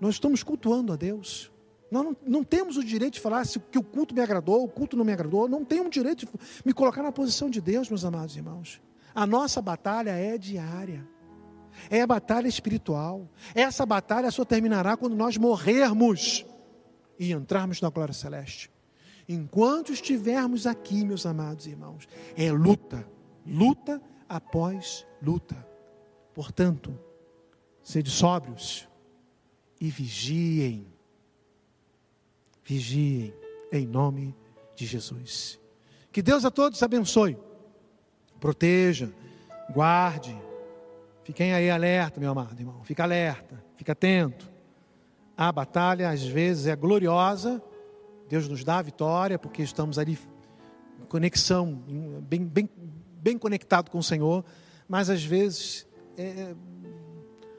Nós 0.00 0.14
estamos 0.14 0.42
cultuando 0.42 0.92
a 0.92 0.96
Deus. 0.96 1.51
Nós 1.92 2.04
não, 2.06 2.16
não, 2.26 2.42
temos 2.42 2.78
o 2.78 2.82
direito 2.82 3.14
de 3.14 3.20
falar 3.20 3.44
se 3.44 3.60
que 3.60 3.78
o 3.78 3.82
culto 3.82 4.14
me 4.14 4.22
agradou, 4.22 4.64
o 4.64 4.68
culto 4.68 4.96
não 4.96 5.04
me 5.04 5.12
agradou. 5.12 5.46
Não 5.46 5.62
tenho 5.62 5.84
o 5.84 5.90
direito 5.90 6.24
de 6.24 6.32
me 6.64 6.72
colocar 6.72 7.02
na 7.02 7.12
posição 7.12 7.50
de 7.50 7.60
Deus, 7.60 7.90
meus 7.90 8.02
amados 8.02 8.34
irmãos. 8.34 8.80
A 9.14 9.26
nossa 9.26 9.60
batalha 9.60 10.12
é 10.12 10.38
diária. 10.38 11.06
É 11.90 12.00
a 12.00 12.06
batalha 12.06 12.48
espiritual. 12.48 13.28
Essa 13.54 13.84
batalha 13.84 14.30
só 14.30 14.42
terminará 14.42 14.96
quando 14.96 15.14
nós 15.14 15.36
morrermos 15.36 16.46
e 17.18 17.30
entrarmos 17.30 17.82
na 17.82 17.90
glória 17.90 18.14
celeste. 18.14 18.70
Enquanto 19.28 19.92
estivermos 19.92 20.66
aqui, 20.66 21.04
meus 21.04 21.26
amados 21.26 21.66
irmãos, 21.66 22.08
é 22.34 22.50
luta, 22.50 23.06
luta 23.46 24.00
após 24.26 25.06
luta. 25.20 25.54
Portanto, 26.32 26.98
sede 27.82 28.10
sóbrios 28.10 28.88
e 29.78 29.90
vigiem 29.90 30.91
vigiem 32.64 33.34
em 33.70 33.86
nome 33.86 34.34
de 34.74 34.86
Jesus. 34.86 35.58
Que 36.10 36.22
Deus 36.22 36.44
a 36.44 36.50
todos 36.50 36.82
abençoe, 36.82 37.36
proteja, 38.38 39.10
guarde. 39.70 40.36
Fiquem 41.24 41.54
aí 41.54 41.70
alerta, 41.70 42.20
meu 42.20 42.30
amado 42.30 42.58
irmão. 42.58 42.82
Fica 42.84 43.02
alerta, 43.02 43.62
fica 43.76 43.92
atento. 43.92 44.50
A 45.36 45.50
batalha 45.50 46.10
às 46.10 46.22
vezes 46.22 46.66
é 46.66 46.76
gloriosa. 46.76 47.62
Deus 48.28 48.48
nos 48.48 48.64
dá 48.64 48.78
a 48.78 48.82
vitória 48.82 49.38
porque 49.38 49.62
estamos 49.62 49.98
ali 49.98 50.18
em 51.00 51.04
conexão, 51.06 51.82
bem, 52.22 52.44
bem, 52.44 52.68
bem 53.20 53.38
conectado 53.38 53.90
com 53.90 53.98
o 53.98 54.02
Senhor. 54.02 54.44
Mas 54.88 55.08
às 55.08 55.24
vezes 55.24 55.86
é, 56.16 56.54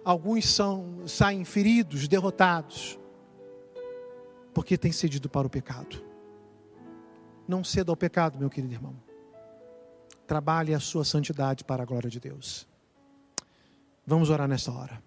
alguns 0.03 0.47
são, 0.47 1.07
saem 1.07 1.43
feridos, 1.43 2.07
derrotados 2.07 2.99
porque 4.53 4.77
tem 4.77 4.91
cedido 4.91 5.29
para 5.29 5.47
o 5.47 5.49
pecado. 5.49 6.03
Não 7.47 7.63
ceda 7.63 7.91
ao 7.91 7.97
pecado, 7.97 8.37
meu 8.37 8.49
querido 8.49 8.73
irmão. 8.73 8.95
Trabalhe 10.25 10.73
a 10.73 10.79
sua 10.79 11.03
santidade 11.03 11.63
para 11.63 11.83
a 11.83 11.85
glória 11.85 12.09
de 12.09 12.19
Deus. 12.19 12.67
Vamos 14.05 14.29
orar 14.29 14.47
nesta 14.47 14.71
hora. 14.71 15.01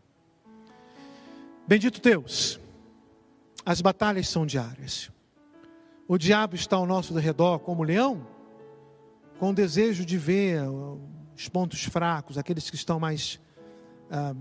Bendito 1.66 2.00
Deus, 2.00 2.60
as 3.64 3.80
batalhas 3.80 4.28
são 4.28 4.46
diárias. 4.46 5.10
O 6.06 6.16
diabo 6.16 6.54
está 6.54 6.76
ao 6.76 6.86
nosso 6.86 7.14
redor 7.18 7.58
como 7.58 7.82
leão, 7.82 8.26
com 9.38 9.50
o 9.50 9.54
desejo 9.54 10.04
de 10.04 10.16
ver 10.16 10.62
os 11.34 11.48
pontos 11.48 11.82
fracos, 11.84 12.38
aqueles 12.38 12.70
que 12.70 12.76
estão 12.76 13.00
mais 13.00 13.40
ah, 14.10 14.34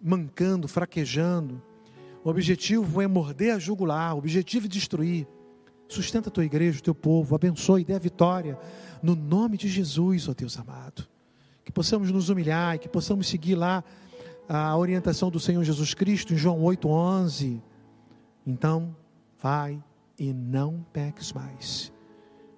mancando, 0.00 0.68
fraquejando, 0.68 1.60
o 2.28 2.30
objetivo 2.30 3.00
é 3.00 3.06
morder 3.06 3.54
a 3.54 3.58
jugular, 3.58 4.14
o 4.14 4.18
objetivo 4.18 4.66
é 4.66 4.68
destruir. 4.68 5.26
Sustenta 5.88 6.28
a 6.28 6.30
tua 6.30 6.44
igreja, 6.44 6.78
o 6.78 6.82
teu 6.82 6.94
povo, 6.94 7.34
abençoe, 7.34 7.82
dê 7.82 7.94
a 7.94 7.98
vitória, 7.98 8.58
no 9.02 9.16
nome 9.16 9.56
de 9.56 9.66
Jesus, 9.66 10.28
ó 10.28 10.34
Deus 10.34 10.58
amado. 10.58 11.08
Que 11.64 11.72
possamos 11.72 12.10
nos 12.10 12.28
humilhar 12.28 12.74
e 12.74 12.80
que 12.80 12.88
possamos 12.88 13.28
seguir 13.28 13.54
lá 13.54 13.82
a 14.46 14.76
orientação 14.76 15.30
do 15.30 15.40
Senhor 15.40 15.64
Jesus 15.64 15.94
Cristo 15.94 16.34
em 16.34 16.36
João 16.36 16.60
8,11. 16.60 17.62
Então, 18.46 18.94
vai 19.42 19.82
e 20.18 20.34
não 20.34 20.84
peques 20.92 21.32
mais. 21.32 21.90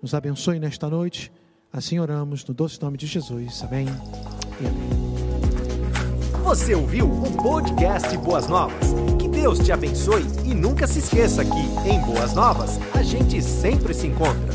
Nos 0.02 0.14
abençoe 0.14 0.58
nesta 0.58 0.90
noite. 0.90 1.30
Assim 1.72 2.00
oramos 2.00 2.44
no 2.44 2.52
doce 2.52 2.82
nome 2.82 2.98
de 2.98 3.06
Jesus. 3.06 3.62
Amém 3.62 3.86
e 4.60 4.66
amém. 4.66 5.00
Você 6.42 6.74
ouviu 6.74 7.08
o 7.08 7.32
podcast 7.40 8.18
Boas 8.18 8.48
Novas? 8.48 9.29
Deus 9.40 9.58
te 9.60 9.72
abençoe 9.72 10.26
e 10.44 10.52
nunca 10.52 10.86
se 10.86 10.98
esqueça 10.98 11.42
que, 11.42 11.88
em 11.88 11.98
Boas 12.00 12.34
Novas, 12.34 12.78
a 12.92 13.02
gente 13.02 13.40
sempre 13.40 13.94
se 13.94 14.06
encontra. 14.06 14.49